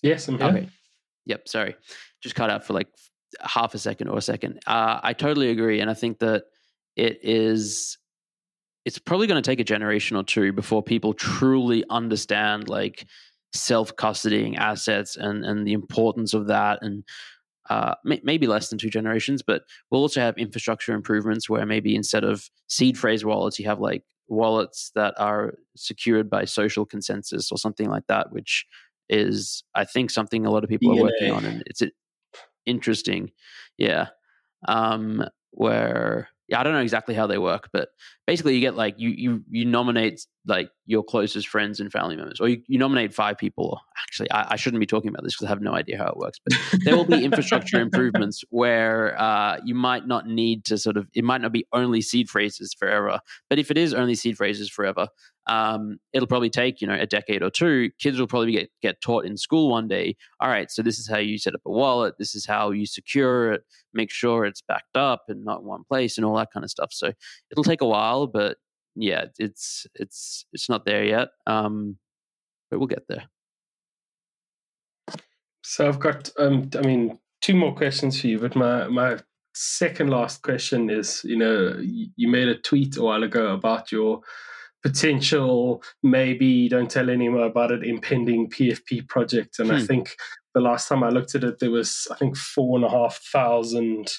Yes, 0.02 0.28
I'm 0.28 0.38
here. 0.38 0.48
Okay. 0.48 0.70
Yep. 1.26 1.48
Sorry, 1.48 1.76
just 2.22 2.36
cut 2.36 2.50
out 2.50 2.66
for 2.66 2.74
like 2.74 2.88
half 3.42 3.74
a 3.74 3.80
second 3.80 4.10
or 4.10 4.18
a 4.18 4.22
second. 4.22 4.60
Uh, 4.68 5.00
I 5.02 5.14
totally 5.14 5.50
agree, 5.50 5.80
and 5.80 5.90
I 5.90 5.94
think 5.94 6.20
that 6.20 6.46
it 6.96 7.20
is 7.24 7.98
it's 8.86 9.00
probably 9.00 9.28
going 9.28 9.42
to 9.42 9.50
take 9.50 9.60
a 9.60 9.64
generation 9.64 10.18
or 10.18 10.24
two 10.24 10.52
before 10.52 10.84
people 10.84 11.14
truly 11.14 11.84
understand 11.90 12.70
like 12.70 13.06
self 13.54 13.96
custodying 13.96 14.58
assets 14.58 15.16
and 15.16 15.46
and 15.46 15.66
the 15.66 15.74
importance 15.74 16.34
of 16.34 16.48
that 16.48 16.80
and 16.82 17.04
uh, 17.70 17.96
may, 18.04 18.20
maybe 18.24 18.48
less 18.48 18.70
than 18.70 18.78
two 18.78 18.90
generations, 18.90 19.42
but 19.42 19.64
we'll 19.90 20.02
also 20.02 20.20
have 20.20 20.38
infrastructure 20.38 20.94
improvements 20.94 21.50
where 21.50 21.66
maybe 21.66 21.96
instead 21.96 22.24
of 22.24 22.50
seed 22.68 22.98
phrase 22.98 23.24
wallets, 23.24 23.58
you 23.58 23.66
have 23.66 23.80
like 23.80 24.04
wallets 24.28 24.92
that 24.96 25.14
are 25.18 25.54
secured 25.76 26.30
by 26.30 26.46
social 26.46 26.86
consensus 26.86 27.52
or 27.52 27.58
something 27.58 27.90
like 27.90 28.06
that, 28.08 28.32
which 28.32 28.66
is, 29.10 29.64
I 29.76 29.86
think, 29.86 30.10
something 30.10 30.46
a 30.46 30.52
lot 30.52 30.64
of 30.64 30.70
people 30.70 30.94
DNA. 30.94 31.00
are 31.00 31.04
working 31.04 31.32
on, 31.32 31.46
and 31.46 31.64
it's 31.66 31.82
interesting, 32.66 33.32
yeah. 33.78 34.08
Um, 34.68 35.26
where 35.52 36.30
yeah, 36.48 36.60
I 36.60 36.64
don't 36.64 36.74
know 36.74 36.82
exactly 36.82 37.16
how 37.16 37.26
they 37.26 37.38
work, 37.38 37.70
but 37.72 37.90
basically 38.28 38.56
you 38.56 38.62
get 38.62 38.76
like 38.76 38.96
you 38.98 39.10
you 39.10 39.44
you 39.50 39.66
nominate 39.66 40.26
like 40.46 40.70
your 40.86 41.04
closest 41.04 41.48
friends 41.48 41.80
and 41.80 41.92
family 41.92 42.18
members, 42.18 42.42
or 42.42 42.50
you, 42.50 42.62
you 42.68 42.78
nominate 42.78 43.14
five 43.14 43.38
people. 43.38 43.80
Actually, 44.02 44.30
I, 44.32 44.54
I 44.54 44.56
shouldn't 44.58 44.82
be 44.82 44.86
talking 44.86 45.10
about 45.10 45.24
this 45.24 45.36
because 45.36 45.46
I 45.46 45.50
have 45.50 45.62
no 45.62 45.74
idea 45.74 45.98
how 45.98 46.08
it 46.08 46.18
works. 46.18 46.40
But 46.44 46.58
there 46.84 46.98
will 46.98 47.06
be 47.06 47.24
infrastructure 47.24 47.80
improvements 47.80 48.44
where 48.50 49.20
uh, 49.20 49.60
you 49.64 49.74
might 49.74 50.06
not 50.06 50.28
need 50.28 50.66
to 50.66 50.78
sort 50.78 50.98
of 50.98 51.08
it 51.14 51.24
might 51.24 51.42
not 51.42 51.54
be 51.54 51.66
only 51.72 52.02
seed 52.02 52.30
phrases 52.30 52.74
forever, 52.78 53.20
but 53.50 53.58
if 53.58 53.72
it 53.72 53.78
is 53.78 53.94
only 53.94 54.16
seed 54.16 54.36
phrases 54.36 54.70
forever, 54.70 55.08
um, 55.48 55.98
it'll 56.14 56.28
probably 56.28 56.50
take 56.50 56.82
you 56.82 56.88
know 56.88 56.94
a 56.94 57.06
decade 57.06 57.44
or 57.44 57.50
two. 57.50 57.92
Kids 58.00 58.20
will 58.20 58.28
probably 58.28 58.54
get 58.54 58.70
get 58.82 59.02
taught 59.02 59.26
in 59.26 59.38
school 59.38 59.70
one 59.70 59.88
day. 59.88 60.16
All 60.40 60.50
right, 60.50 60.72
so 60.72 60.82
this 60.82 61.00
is 61.00 61.08
how 61.08 61.18
you 61.18 61.38
set 61.38 61.56
up 61.56 61.62
a 61.66 61.72
wallet. 61.72 62.16
This 62.18 62.36
is 62.36 62.46
how 62.46 62.72
you 62.72 62.86
secure 62.86 63.54
it. 63.54 63.64
Make 63.94 64.12
sure 64.12 64.46
it's 64.46 64.62
backed 64.62 64.96
up 64.96 65.24
and 65.28 65.44
not 65.44 65.62
in 65.62 65.68
one 65.68 65.84
place 65.88 66.18
and 66.18 66.26
all 66.26 66.36
that 66.38 66.50
kind 66.54 66.64
of 66.64 66.70
stuff. 66.70 66.90
So 66.92 67.12
it'll 67.52 67.64
take 67.64 67.82
a 67.82 67.88
while, 67.88 68.28
but 68.28 68.58
yeah, 68.96 69.26
it's 69.38 69.86
it's 69.96 70.46
it's 70.54 70.70
not 70.70 70.86
there 70.86 71.04
yet. 71.04 71.30
Um, 71.48 71.98
but 72.70 72.80
we'll 72.80 72.88
get 72.88 73.08
there. 73.08 73.26
So 75.64 75.88
I've 75.88 76.00
got, 76.00 76.30
um, 76.40 76.70
I 76.76 76.82
mean, 76.82 77.20
two 77.42 77.56
more 77.56 77.74
questions 77.74 78.20
for 78.20 78.28
you. 78.28 78.40
But 78.40 78.56
my 78.56 78.88
my 78.88 79.18
second 79.54 80.10
last 80.10 80.42
question 80.42 80.90
is, 80.90 81.24
you 81.24 81.38
know, 81.38 81.78
you 81.80 82.28
made 82.28 82.48
a 82.48 82.58
tweet 82.58 82.98
a 82.98 83.04
while 83.04 83.24
ago 83.24 83.54
about 83.54 83.92
your 83.92 84.22
potential, 84.84 85.82
maybe 86.04 86.68
don't 86.68 86.92
tell 86.92 87.10
anyone 87.10 87.44
about 87.44 87.72
it, 87.72 87.84
impending 87.84 88.50
PFP 88.50 89.08
project. 89.08 89.60
And 89.60 89.70
hmm. 89.70 89.76
I 89.76 89.82
think 89.82 90.16
the 90.54 90.62
last 90.62 90.88
time 90.88 91.04
I 91.04 91.10
looked 91.10 91.36
at 91.36 91.44
it, 91.44 91.60
there 91.60 91.72
was, 91.72 92.08
I 92.12 92.16
think, 92.16 92.38
four 92.38 92.78
and 92.78 92.86
a 92.86 92.90
half 92.90 93.20
thousand 93.32 94.12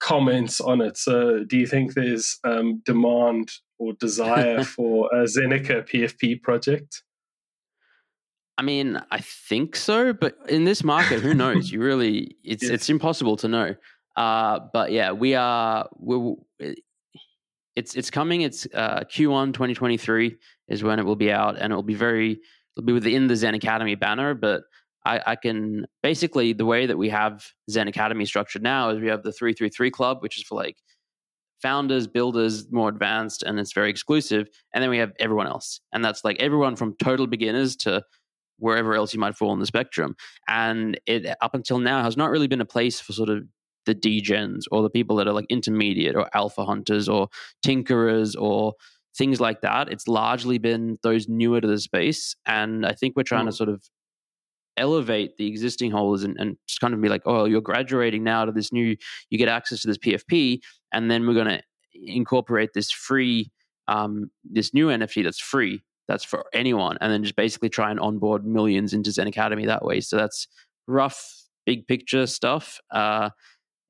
comments 0.00 0.60
on 0.60 0.80
it. 0.80 0.96
So, 0.96 1.44
do 1.44 1.56
you 1.56 1.66
think 1.66 1.94
there's 1.94 2.38
um, 2.44 2.82
demand 2.84 3.50
or 3.78 3.92
desire 3.94 4.64
for 4.76 5.08
a 5.12 5.24
Zeneca 5.24 5.88
PFP 5.88 6.42
project? 6.42 7.02
I 8.56 8.62
mean, 8.62 9.00
I 9.12 9.20
think 9.20 9.76
so, 9.76 10.12
but 10.12 10.36
in 10.48 10.64
this 10.64 10.82
market, 10.82 11.20
who 11.20 11.32
knows? 11.32 11.70
you 11.70 11.80
really, 11.80 12.36
it's 12.42 12.62
yes. 12.64 12.72
it's 12.72 12.90
impossible 12.90 13.36
to 13.36 13.48
know. 13.48 13.74
Uh, 14.16 14.58
but 14.72 14.90
yeah, 14.90 15.12
we 15.12 15.36
are. 15.36 15.88
we 15.96 16.34
it's 17.78 17.94
it's 17.94 18.10
coming. 18.10 18.40
It's 18.40 18.66
uh, 18.74 19.04
Q1 19.04 19.52
2023 19.52 20.36
is 20.66 20.82
when 20.82 20.98
it 20.98 21.04
will 21.04 21.16
be 21.16 21.30
out, 21.30 21.56
and 21.58 21.72
it 21.72 21.76
will 21.76 21.84
be 21.84 21.94
very. 21.94 22.40
It'll 22.76 22.84
be 22.84 22.92
within 22.92 23.28
the 23.28 23.36
Zen 23.36 23.54
Academy 23.54 23.94
banner, 23.94 24.34
but 24.34 24.62
I, 25.04 25.20
I, 25.26 25.36
can 25.36 25.86
basically 26.00 26.52
the 26.52 26.64
way 26.64 26.86
that 26.86 26.96
we 26.96 27.08
have 27.08 27.44
Zen 27.68 27.88
Academy 27.88 28.24
structured 28.24 28.62
now 28.62 28.90
is 28.90 29.00
we 29.00 29.08
have 29.08 29.24
the 29.24 29.32
333 29.32 29.90
club, 29.90 30.18
which 30.22 30.38
is 30.38 30.44
for 30.44 30.54
like 30.54 30.76
founders, 31.60 32.06
builders, 32.06 32.70
more 32.70 32.88
advanced, 32.88 33.42
and 33.42 33.58
it's 33.58 33.72
very 33.72 33.90
exclusive. 33.90 34.48
And 34.72 34.82
then 34.82 34.90
we 34.90 34.98
have 34.98 35.12
everyone 35.18 35.48
else. 35.48 35.80
And 35.92 36.04
that's 36.04 36.24
like 36.24 36.36
everyone 36.38 36.76
from 36.76 36.94
total 37.02 37.26
beginners 37.26 37.74
to 37.76 38.04
wherever 38.58 38.94
else 38.94 39.12
you 39.12 39.18
might 39.18 39.36
fall 39.36 39.50
on 39.50 39.58
the 39.58 39.66
spectrum. 39.66 40.14
And 40.46 41.00
it 41.06 41.26
up 41.40 41.54
until 41.54 41.78
now 41.78 42.02
has 42.04 42.16
not 42.16 42.30
really 42.30 42.48
been 42.48 42.60
a 42.60 42.66
place 42.66 43.00
for 43.00 43.12
sort 43.12 43.28
of 43.28 43.44
the 43.86 43.94
degens 43.94 44.64
or 44.70 44.82
the 44.82 44.90
people 44.90 45.16
that 45.16 45.26
are 45.26 45.32
like 45.32 45.46
intermediate 45.48 46.16
or 46.16 46.28
alpha 46.34 46.64
hunters 46.64 47.08
or 47.08 47.28
tinkerers 47.64 48.34
or 48.38 48.74
things 49.16 49.40
like 49.40 49.60
that. 49.62 49.88
It's 49.88 50.06
largely 50.06 50.58
been 50.58 50.98
those 51.02 51.28
newer 51.28 51.60
to 51.60 51.66
the 51.66 51.78
space. 51.78 52.34
And 52.46 52.86
I 52.86 52.92
think 52.92 53.16
we're 53.16 53.22
trying 53.22 53.46
mm. 53.46 53.50
to 53.50 53.56
sort 53.56 53.68
of 53.68 53.82
elevate 54.78 55.36
the 55.36 55.46
existing 55.46 55.90
holders 55.90 56.22
and, 56.22 56.36
and 56.38 56.56
just 56.66 56.80
kind 56.80 56.94
of 56.94 57.00
be 57.00 57.08
like, 57.08 57.22
oh, 57.26 57.44
you're 57.44 57.60
graduating 57.60 58.22
now 58.22 58.44
to 58.44 58.52
this 58.52 58.72
new, 58.72 58.96
you 59.28 59.38
get 59.38 59.48
access 59.48 59.82
to 59.82 59.88
this 59.88 59.98
PFP, 59.98 60.60
and 60.92 61.10
then 61.10 61.26
we're 61.26 61.34
going 61.34 61.48
to 61.48 61.62
incorporate 61.94 62.70
this 62.74 62.90
free, 62.90 63.50
um, 63.88 64.30
this 64.44 64.72
new 64.72 64.86
NFT 64.86 65.24
that's 65.24 65.40
free, 65.40 65.82
that's 66.06 66.24
for 66.24 66.44
anyone, 66.54 66.96
and 67.00 67.12
then 67.12 67.22
just 67.22 67.36
basically 67.36 67.68
try 67.68 67.90
and 67.90 67.98
onboard 67.98 68.46
millions 68.46 68.92
into 68.92 69.10
Zen 69.10 69.26
Academy 69.26 69.66
that 69.66 69.84
way. 69.84 70.00
So 70.00 70.16
that's 70.16 70.46
rough, 70.86 71.42
big 71.66 71.86
picture 71.86 72.26
stuff. 72.26 72.78
Uh, 72.90 73.30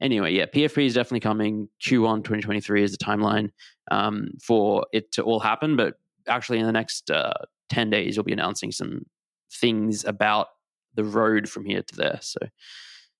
anyway, 0.01 0.33
yeah, 0.33 0.47
PFP 0.47 0.87
is 0.87 0.95
definitely 0.95 1.21
coming. 1.21 1.69
Q1 1.83 2.19
2023 2.19 2.83
is 2.83 2.93
the 2.93 2.99
timeline 2.99 3.51
um, 3.91 4.31
for 4.43 4.87
it 4.93 5.13
to 5.13 5.23
all 5.23 5.41
happen, 5.41 5.77
but 5.77 5.95
actually 6.27 6.59
in 6.59 6.67
the 6.67 6.73
next 6.73 7.11
uh, 7.11 7.35
10 7.71 7.91
days, 7.91 8.17
you'll 8.17 8.25
be 8.25 8.33
announcing 8.33 8.73
some 8.73 9.07
things 9.53 10.05
about 10.05 10.49
the 10.95 11.05
road 11.05 11.49
from 11.49 11.65
here 11.65 11.83
to 11.83 11.97
there. 11.97 12.19
So, 12.21 12.39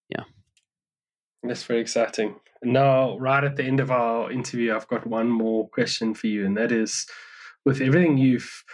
yeah. 0.09 0.25
That's 1.43 1.65
very 1.65 1.81
exciting. 1.81 2.37
Now, 2.63 3.17
right 3.19 3.45
at 3.45 3.57
the 3.57 3.65
end 3.65 3.81
of 3.81 3.91
our 3.91 4.33
interview, 4.33 4.75
I've 4.75 4.89
got 4.89 5.07
one 5.07 5.29
more 5.29 5.69
question 5.69 6.15
for 6.15 6.27
you, 6.27 6.45
and 6.45 6.57
that 6.57 6.73
is 6.73 7.07
with 7.65 7.81
everything 7.81 8.19
you've 8.19 8.65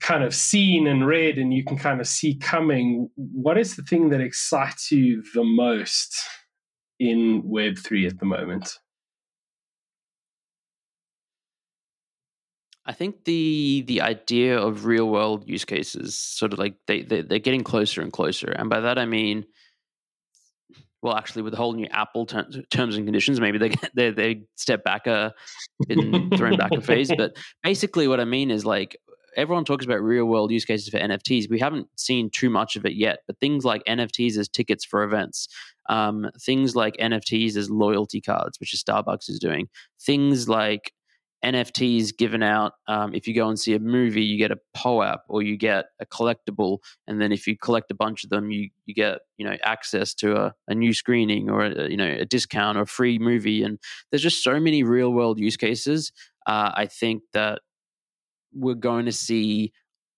kind 0.00 0.22
of 0.22 0.34
seen 0.34 0.86
and 0.86 1.06
read 1.06 1.38
and 1.38 1.54
you 1.54 1.64
can 1.64 1.78
kind 1.78 2.00
of 2.00 2.06
see 2.06 2.34
coming, 2.34 3.08
what 3.16 3.56
is 3.56 3.74
the 3.74 3.82
thing 3.82 4.10
that 4.10 4.20
excites 4.20 4.92
you 4.92 5.24
the 5.32 5.42
most 5.42 6.22
in 7.04 7.42
Web3 7.42 8.08
at 8.08 8.18
the 8.18 8.26
moment? 8.26 8.78
I 12.86 12.92
think 12.92 13.24
the 13.24 13.82
the 13.86 14.02
idea 14.02 14.58
of 14.58 14.84
real 14.84 15.08
world 15.08 15.48
use 15.48 15.64
cases 15.64 16.18
sort 16.18 16.52
of 16.52 16.58
like 16.58 16.74
they, 16.86 17.02
they 17.02 17.22
they're 17.22 17.38
getting 17.38 17.64
closer 17.64 18.02
and 18.02 18.12
closer, 18.12 18.50
and 18.50 18.68
by 18.68 18.80
that 18.80 18.98
I 18.98 19.06
mean, 19.06 19.46
well, 21.00 21.16
actually, 21.16 21.42
with 21.42 21.52
the 21.52 21.58
whole 21.58 21.74
new 21.74 21.86
Apple 21.90 22.26
ter- 22.26 22.48
terms 22.70 22.96
and 22.96 23.06
conditions, 23.06 23.40
maybe 23.40 23.58
they 23.58 23.74
they 23.94 24.10
they 24.10 24.42
step 24.56 24.84
back 24.84 25.06
a 25.06 25.34
in 25.88 26.30
thrown 26.36 26.56
back 26.56 26.72
a 26.72 26.80
phase. 26.80 27.10
But 27.16 27.36
basically, 27.62 28.08
what 28.08 28.20
I 28.20 28.24
mean 28.24 28.50
is 28.50 28.66
like 28.66 28.96
everyone 29.36 29.64
talks 29.64 29.84
about 29.84 30.02
real 30.02 30.24
world 30.24 30.50
use 30.50 30.64
cases 30.64 30.88
for 30.88 30.98
NFTs. 30.98 31.48
We 31.50 31.58
haven't 31.58 31.88
seen 31.96 32.30
too 32.30 32.50
much 32.50 32.76
of 32.76 32.84
it 32.84 32.94
yet, 32.94 33.20
but 33.26 33.38
things 33.38 33.64
like 33.64 33.84
NFTs 33.84 34.36
as 34.36 34.48
tickets 34.48 34.84
for 34.84 35.02
events, 35.02 35.48
um, 35.88 36.30
things 36.40 36.74
like 36.74 36.96
NFTs 36.96 37.56
as 37.56 37.70
loyalty 37.70 38.20
cards, 38.20 38.58
which 38.60 38.74
is 38.74 38.82
Starbucks 38.82 39.28
is 39.28 39.38
doing, 39.38 39.68
things 40.00 40.48
like 40.48 40.92
NFTs 41.44 42.16
given 42.16 42.42
out. 42.42 42.72
Um, 42.88 43.14
if 43.14 43.28
you 43.28 43.34
go 43.34 43.48
and 43.48 43.58
see 43.58 43.74
a 43.74 43.78
movie, 43.78 44.22
you 44.22 44.38
get 44.38 44.50
a 44.50 44.58
POAP 44.74 45.20
or 45.28 45.42
you 45.42 45.56
get 45.56 45.86
a 46.00 46.06
collectible, 46.06 46.78
and 47.06 47.20
then 47.20 47.32
if 47.32 47.46
you 47.46 47.56
collect 47.56 47.90
a 47.90 47.94
bunch 47.94 48.24
of 48.24 48.30
them, 48.30 48.50
you 48.50 48.70
you 48.86 48.94
get 48.94 49.18
you 49.36 49.44
know 49.44 49.56
access 49.62 50.14
to 50.14 50.36
a, 50.36 50.54
a 50.68 50.74
new 50.74 50.94
screening 50.94 51.50
or 51.50 51.66
a, 51.66 51.90
you 51.90 51.98
know 51.98 52.16
a 52.18 52.24
discount 52.24 52.78
or 52.78 52.82
a 52.82 52.86
free 52.86 53.18
movie. 53.18 53.62
And 53.62 53.78
there's 54.10 54.22
just 54.22 54.42
so 54.42 54.58
many 54.58 54.82
real 54.82 55.12
world 55.12 55.38
use 55.38 55.56
cases. 55.56 56.12
Uh, 56.46 56.72
I 56.74 56.86
think 56.86 57.22
that 57.34 57.60
we're 58.54 58.74
going 58.74 59.06
to 59.06 59.12
see 59.12 59.72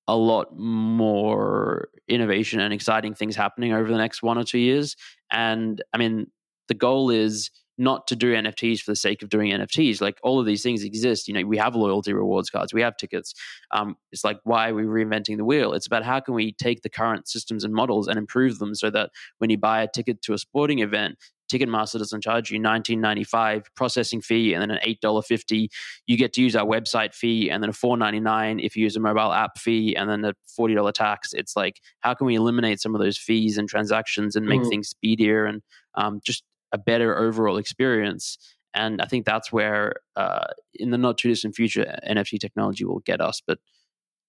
a 0.08 0.16
lot 0.16 0.56
more 0.56 1.88
innovation 2.08 2.60
and 2.60 2.72
exciting 2.72 3.14
things 3.14 3.34
happening 3.34 3.72
over 3.72 3.88
the 3.88 3.98
next 3.98 4.22
one 4.22 4.38
or 4.38 4.44
two 4.44 4.58
years. 4.58 4.96
And 5.32 5.82
I 5.92 5.98
mean, 5.98 6.28
the 6.68 6.74
goal 6.74 7.10
is 7.10 7.50
not 7.78 8.06
to 8.06 8.16
do 8.16 8.32
NFTs 8.32 8.80
for 8.80 8.92
the 8.92 8.96
sake 8.96 9.22
of 9.22 9.28
doing 9.28 9.50
NFTs. 9.50 10.00
Like 10.00 10.18
all 10.22 10.40
of 10.40 10.46
these 10.46 10.62
things 10.62 10.82
exist. 10.82 11.28
You 11.28 11.34
know, 11.34 11.44
we 11.44 11.58
have 11.58 11.74
loyalty 11.74 12.12
rewards 12.12 12.48
cards, 12.48 12.72
we 12.72 12.80
have 12.80 12.96
tickets. 12.96 13.34
Um, 13.70 13.96
it's 14.12 14.24
like 14.24 14.38
why 14.44 14.70
are 14.70 14.74
we 14.74 14.84
reinventing 14.84 15.36
the 15.36 15.44
wheel? 15.44 15.72
It's 15.72 15.86
about 15.86 16.04
how 16.04 16.20
can 16.20 16.34
we 16.34 16.52
take 16.52 16.82
the 16.82 16.88
current 16.88 17.28
systems 17.28 17.64
and 17.64 17.74
models 17.74 18.08
and 18.08 18.18
improve 18.18 18.58
them 18.58 18.74
so 18.74 18.90
that 18.90 19.10
when 19.38 19.50
you 19.50 19.58
buy 19.58 19.82
a 19.82 19.88
ticket 19.88 20.22
to 20.22 20.32
a 20.32 20.38
sporting 20.38 20.78
event, 20.78 21.18
Ticketmaster 21.52 21.98
doesn't 21.98 22.22
charge 22.22 22.50
you 22.50 22.58
19.95 22.58 23.66
processing 23.74 24.20
fee 24.20 24.54
and 24.54 24.62
then 24.62 24.70
an 24.70 24.78
$8.50. 24.86 25.68
You 26.06 26.16
get 26.16 26.32
to 26.34 26.42
use 26.42 26.56
our 26.56 26.66
website 26.66 27.14
fee 27.14 27.50
and 27.50 27.62
then 27.62 27.70
a 27.70 27.72
$4.99 27.72 28.64
if 28.64 28.76
you 28.76 28.82
use 28.82 28.96
a 28.96 29.00
mobile 29.00 29.32
app 29.32 29.58
fee 29.58 29.94
and 29.96 30.10
then 30.10 30.24
a 30.24 30.34
$40 30.58 30.92
tax. 30.92 31.32
It's 31.32 31.56
like, 31.56 31.80
how 32.00 32.14
can 32.14 32.26
we 32.26 32.34
eliminate 32.34 32.80
some 32.80 32.94
of 32.94 33.00
those 33.00 33.18
fees 33.18 33.58
and 33.58 33.68
transactions 33.68 34.36
and 34.36 34.46
make 34.46 34.62
mm. 34.62 34.68
things 34.68 34.88
speedier 34.88 35.46
and 35.46 35.62
um, 35.94 36.20
just 36.24 36.42
a 36.72 36.78
better 36.78 37.16
overall 37.16 37.56
experience. 37.56 38.38
And 38.74 39.00
I 39.00 39.06
think 39.06 39.24
that's 39.24 39.50
where, 39.50 39.94
uh, 40.16 40.48
in 40.74 40.90
the 40.90 40.98
not 40.98 41.18
too 41.18 41.30
distant 41.30 41.54
future, 41.54 41.98
NFT 42.08 42.38
technology 42.38 42.84
will 42.84 43.00
get 43.00 43.20
us. 43.20 43.40
But 43.46 43.58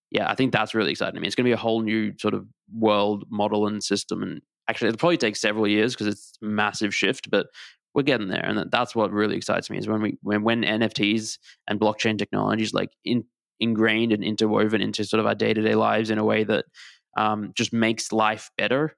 yeah, 0.10 0.30
I 0.30 0.36
think 0.36 0.54
that's 0.54 0.74
really 0.74 0.92
exciting. 0.92 1.18
I 1.18 1.20
mean, 1.20 1.28
it's 1.28 1.36
going 1.36 1.46
to 1.46 1.50
be 1.50 1.54
a 1.54 1.58
whole 1.58 1.82
new 1.82 2.14
sort 2.18 2.34
of 2.34 2.48
world 2.74 3.26
model 3.30 3.68
and 3.68 3.84
system. 3.84 4.24
And 4.24 4.42
actually, 4.68 4.90
it'll 4.90 5.00
probably 5.00 5.18
take 5.18 5.36
several 5.36 5.68
years 5.68 5.94
because 5.94 6.08
it's 6.08 6.38
a 6.42 6.46
massive 6.46 6.94
shift, 6.94 7.30
but 7.30 7.48
we're 7.94 8.04
getting 8.04 8.28
there. 8.28 8.46
And 8.46 8.70
that's 8.72 8.96
what 8.96 9.12
really 9.12 9.36
excites 9.36 9.70
me 9.70 9.78
is 9.78 9.88
when 9.88 10.02
we 10.02 10.18
when, 10.22 10.44
when 10.44 10.62
NFTs 10.62 11.38
and 11.68 11.80
blockchain 11.80 12.18
technologies 12.18 12.74
like 12.74 12.92
in, 13.04 13.24
ingrained 13.60 14.14
and 14.14 14.24
interwoven 14.24 14.82
into 14.82 15.04
sort 15.04 15.20
of 15.20 15.26
our 15.26 15.36
day 15.36 15.54
to 15.54 15.62
day 15.62 15.76
lives 15.76 16.12
in 16.12 16.18
a 16.18 16.24
way 16.24 16.44
that 16.44 16.66
um, 17.18 17.52
just 17.56 17.74
makes 17.74 18.12
life 18.12 18.52
better 18.58 18.96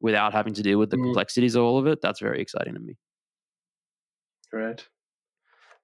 without 0.00 0.34
having 0.34 0.54
to 0.54 0.62
deal 0.62 0.78
with 0.78 0.90
the 0.90 0.96
mm. 0.96 1.04
complexities 1.04 1.54
of 1.54 1.64
all 1.64 1.78
of 1.78 1.86
it. 1.86 2.00
That's 2.02 2.20
very 2.20 2.40
exciting 2.40 2.74
to 2.74 2.80
me. 2.80 2.96
Great. 4.50 4.86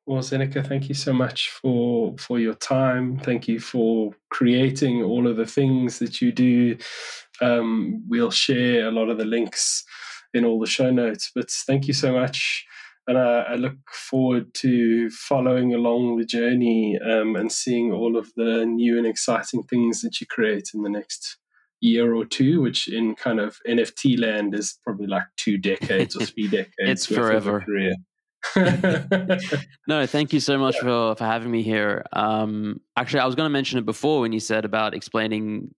Well, 0.04 0.20
Zeneca, 0.20 0.66
thank 0.66 0.88
you 0.88 0.94
so 0.96 1.12
much 1.12 1.50
for 1.50 2.16
for 2.18 2.38
your 2.40 2.54
time. 2.54 3.18
Thank 3.18 3.46
you 3.46 3.60
for 3.60 4.12
creating 4.30 5.02
all 5.02 5.28
of 5.28 5.36
the 5.36 5.46
things 5.46 6.00
that 6.00 6.20
you 6.20 6.32
do. 6.32 6.76
Um, 7.40 8.04
we'll 8.08 8.32
share 8.32 8.88
a 8.88 8.90
lot 8.90 9.10
of 9.10 9.18
the 9.18 9.24
links 9.24 9.84
in 10.34 10.44
all 10.44 10.58
the 10.58 10.66
show 10.66 10.90
notes. 10.90 11.30
But 11.34 11.50
thank 11.50 11.86
you 11.86 11.94
so 11.94 12.12
much, 12.12 12.64
and 13.06 13.16
I, 13.16 13.42
I 13.42 13.54
look 13.54 13.76
forward 13.92 14.52
to 14.54 15.08
following 15.10 15.72
along 15.72 16.18
the 16.18 16.24
journey 16.26 16.98
um, 16.98 17.36
and 17.36 17.52
seeing 17.52 17.92
all 17.92 18.16
of 18.16 18.32
the 18.34 18.66
new 18.66 18.98
and 18.98 19.06
exciting 19.06 19.62
things 19.62 20.00
that 20.00 20.20
you 20.20 20.26
create 20.26 20.70
in 20.74 20.82
the 20.82 20.90
next 20.90 21.36
year 21.80 22.12
or 22.12 22.24
two, 22.24 22.60
which 22.60 22.88
in 22.88 23.14
kind 23.14 23.38
of 23.38 23.58
NFT 23.68 24.18
land 24.18 24.54
is 24.54 24.78
probably 24.82 25.06
like 25.06 25.24
two 25.36 25.58
decades 25.58 26.16
or 26.16 26.26
three 26.26 26.48
decades. 26.48 26.72
it's 26.78 27.06
forever. 27.06 27.64
no, 29.86 30.06
thank 30.06 30.32
you 30.32 30.40
so 30.40 30.58
much 30.58 30.78
for, 30.78 31.14
for 31.14 31.24
having 31.24 31.50
me 31.50 31.62
here. 31.62 32.04
Um, 32.12 32.80
actually, 32.96 33.20
I 33.20 33.26
was 33.26 33.34
going 33.34 33.46
to 33.46 33.52
mention 33.52 33.78
it 33.78 33.86
before 33.86 34.20
when 34.20 34.32
you 34.32 34.40
said 34.40 34.64
about 34.64 34.94
explaining 34.94 35.74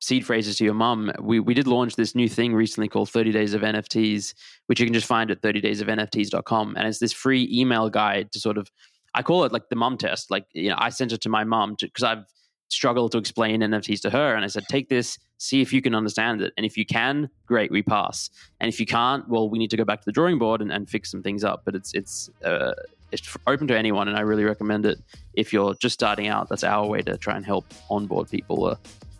seed 0.00 0.26
phrases 0.26 0.56
to 0.58 0.64
your 0.64 0.74
mom. 0.74 1.12
We, 1.20 1.40
we 1.40 1.54
did 1.54 1.66
launch 1.66 1.96
this 1.96 2.14
new 2.14 2.28
thing 2.28 2.54
recently 2.54 2.88
called 2.88 3.10
30 3.10 3.32
Days 3.32 3.54
of 3.54 3.62
NFTs, 3.62 4.34
which 4.66 4.78
you 4.78 4.86
can 4.86 4.94
just 4.94 5.06
find 5.06 5.30
at 5.30 5.40
30daysofnfts.com. 5.40 6.76
And 6.76 6.86
it's 6.86 6.98
this 6.98 7.12
free 7.12 7.48
email 7.52 7.88
guide 7.88 8.32
to 8.32 8.40
sort 8.40 8.58
of, 8.58 8.70
I 9.14 9.22
call 9.22 9.44
it 9.44 9.52
like 9.52 9.68
the 9.68 9.76
mom 9.76 9.96
test. 9.96 10.30
Like, 10.30 10.46
you 10.52 10.68
know, 10.68 10.76
I 10.78 10.90
sent 10.90 11.12
it 11.12 11.22
to 11.22 11.28
my 11.28 11.44
mom 11.44 11.76
because 11.80 12.04
I've 12.04 12.24
struggled 12.68 13.12
to 13.12 13.18
explain 13.18 13.60
NFTs 13.60 14.00
to 14.02 14.10
her. 14.10 14.34
And 14.34 14.44
I 14.44 14.48
said, 14.48 14.64
take 14.68 14.88
this, 14.88 15.18
see 15.38 15.60
if 15.60 15.72
you 15.72 15.82
can 15.82 15.94
understand 15.94 16.40
it. 16.40 16.52
And 16.56 16.66
if 16.66 16.76
you 16.76 16.84
can, 16.84 17.28
great, 17.46 17.70
we 17.70 17.82
pass. 17.82 18.30
And 18.60 18.68
if 18.68 18.80
you 18.80 18.86
can't, 18.86 19.28
well, 19.28 19.48
we 19.48 19.58
need 19.58 19.70
to 19.70 19.76
go 19.76 19.84
back 19.84 20.00
to 20.00 20.04
the 20.04 20.12
drawing 20.12 20.38
board 20.38 20.60
and, 20.60 20.72
and 20.72 20.88
fix 20.88 21.10
some 21.10 21.22
things 21.22 21.44
up. 21.44 21.62
But 21.64 21.74
it's 21.74 21.92
it's 21.94 22.30
uh, 22.44 22.72
it's 23.12 23.36
open 23.46 23.68
to 23.68 23.78
anyone, 23.78 24.08
and 24.08 24.16
I 24.16 24.20
really 24.20 24.44
recommend 24.44 24.84
it 24.86 24.98
if 25.34 25.52
you're 25.52 25.74
just 25.74 25.94
starting 25.94 26.26
out. 26.26 26.48
That's 26.48 26.64
our 26.64 26.86
way 26.86 27.02
to 27.02 27.16
try 27.16 27.36
and 27.36 27.44
help 27.44 27.66
onboard 27.88 28.28
people. 28.30 28.66
Uh, 28.66 28.76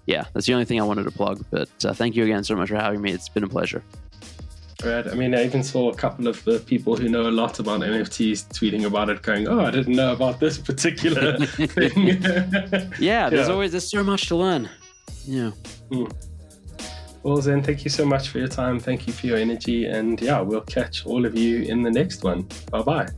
yeah, 0.06 0.24
that's 0.32 0.46
the 0.46 0.52
only 0.54 0.64
thing 0.64 0.80
I 0.80 0.84
wanted 0.84 1.04
to 1.04 1.10
plug. 1.10 1.44
But 1.50 1.68
uh, 1.84 1.92
thank 1.92 2.16
you 2.16 2.24
again 2.24 2.44
so 2.44 2.56
much 2.56 2.68
for 2.68 2.76
having 2.76 3.00
me. 3.00 3.12
It's 3.12 3.28
been 3.28 3.44
a 3.44 3.48
pleasure. 3.48 3.82
Right. 4.84 5.06
I 5.06 5.14
mean, 5.14 5.34
I 5.34 5.44
even 5.44 5.62
saw 5.62 5.90
a 5.90 5.94
couple 5.94 6.28
of 6.28 6.44
the 6.44 6.58
people 6.60 6.96
who 6.96 7.08
know 7.08 7.28
a 7.28 7.30
lot 7.30 7.58
about 7.58 7.80
NFTs 7.80 8.48
tweeting 8.48 8.84
about 8.84 9.08
it, 9.08 9.22
going, 9.22 9.48
"Oh, 9.48 9.64
I 9.64 9.70
didn't 9.70 9.96
know 9.96 10.12
about 10.12 10.38
this 10.38 10.58
particular 10.58 11.38
thing." 11.46 12.06
yeah, 12.98 13.30
there's 13.30 13.48
yeah. 13.48 13.52
always 13.52 13.70
there's 13.72 13.90
so 13.90 14.04
much 14.04 14.28
to 14.28 14.36
learn. 14.36 14.68
Yeah. 15.24 15.52
Mm. 15.90 16.12
Well, 17.22 17.40
Zen, 17.40 17.62
thank 17.62 17.84
you 17.84 17.90
so 17.90 18.04
much 18.04 18.28
for 18.28 18.38
your 18.38 18.48
time. 18.48 18.78
Thank 18.78 19.06
you 19.06 19.12
for 19.12 19.26
your 19.26 19.38
energy, 19.38 19.86
and 19.86 20.20
yeah, 20.20 20.40
we'll 20.40 20.60
catch 20.60 21.06
all 21.06 21.24
of 21.24 21.36
you 21.36 21.62
in 21.62 21.82
the 21.82 21.90
next 21.90 22.22
one. 22.22 22.46
Bye 22.70 22.82
bye. 22.82 23.08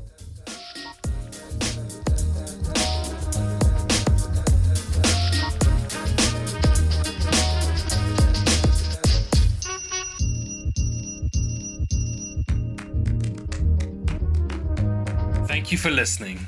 You 15.78 15.90
for 15.90 15.94
listening. 15.94 16.40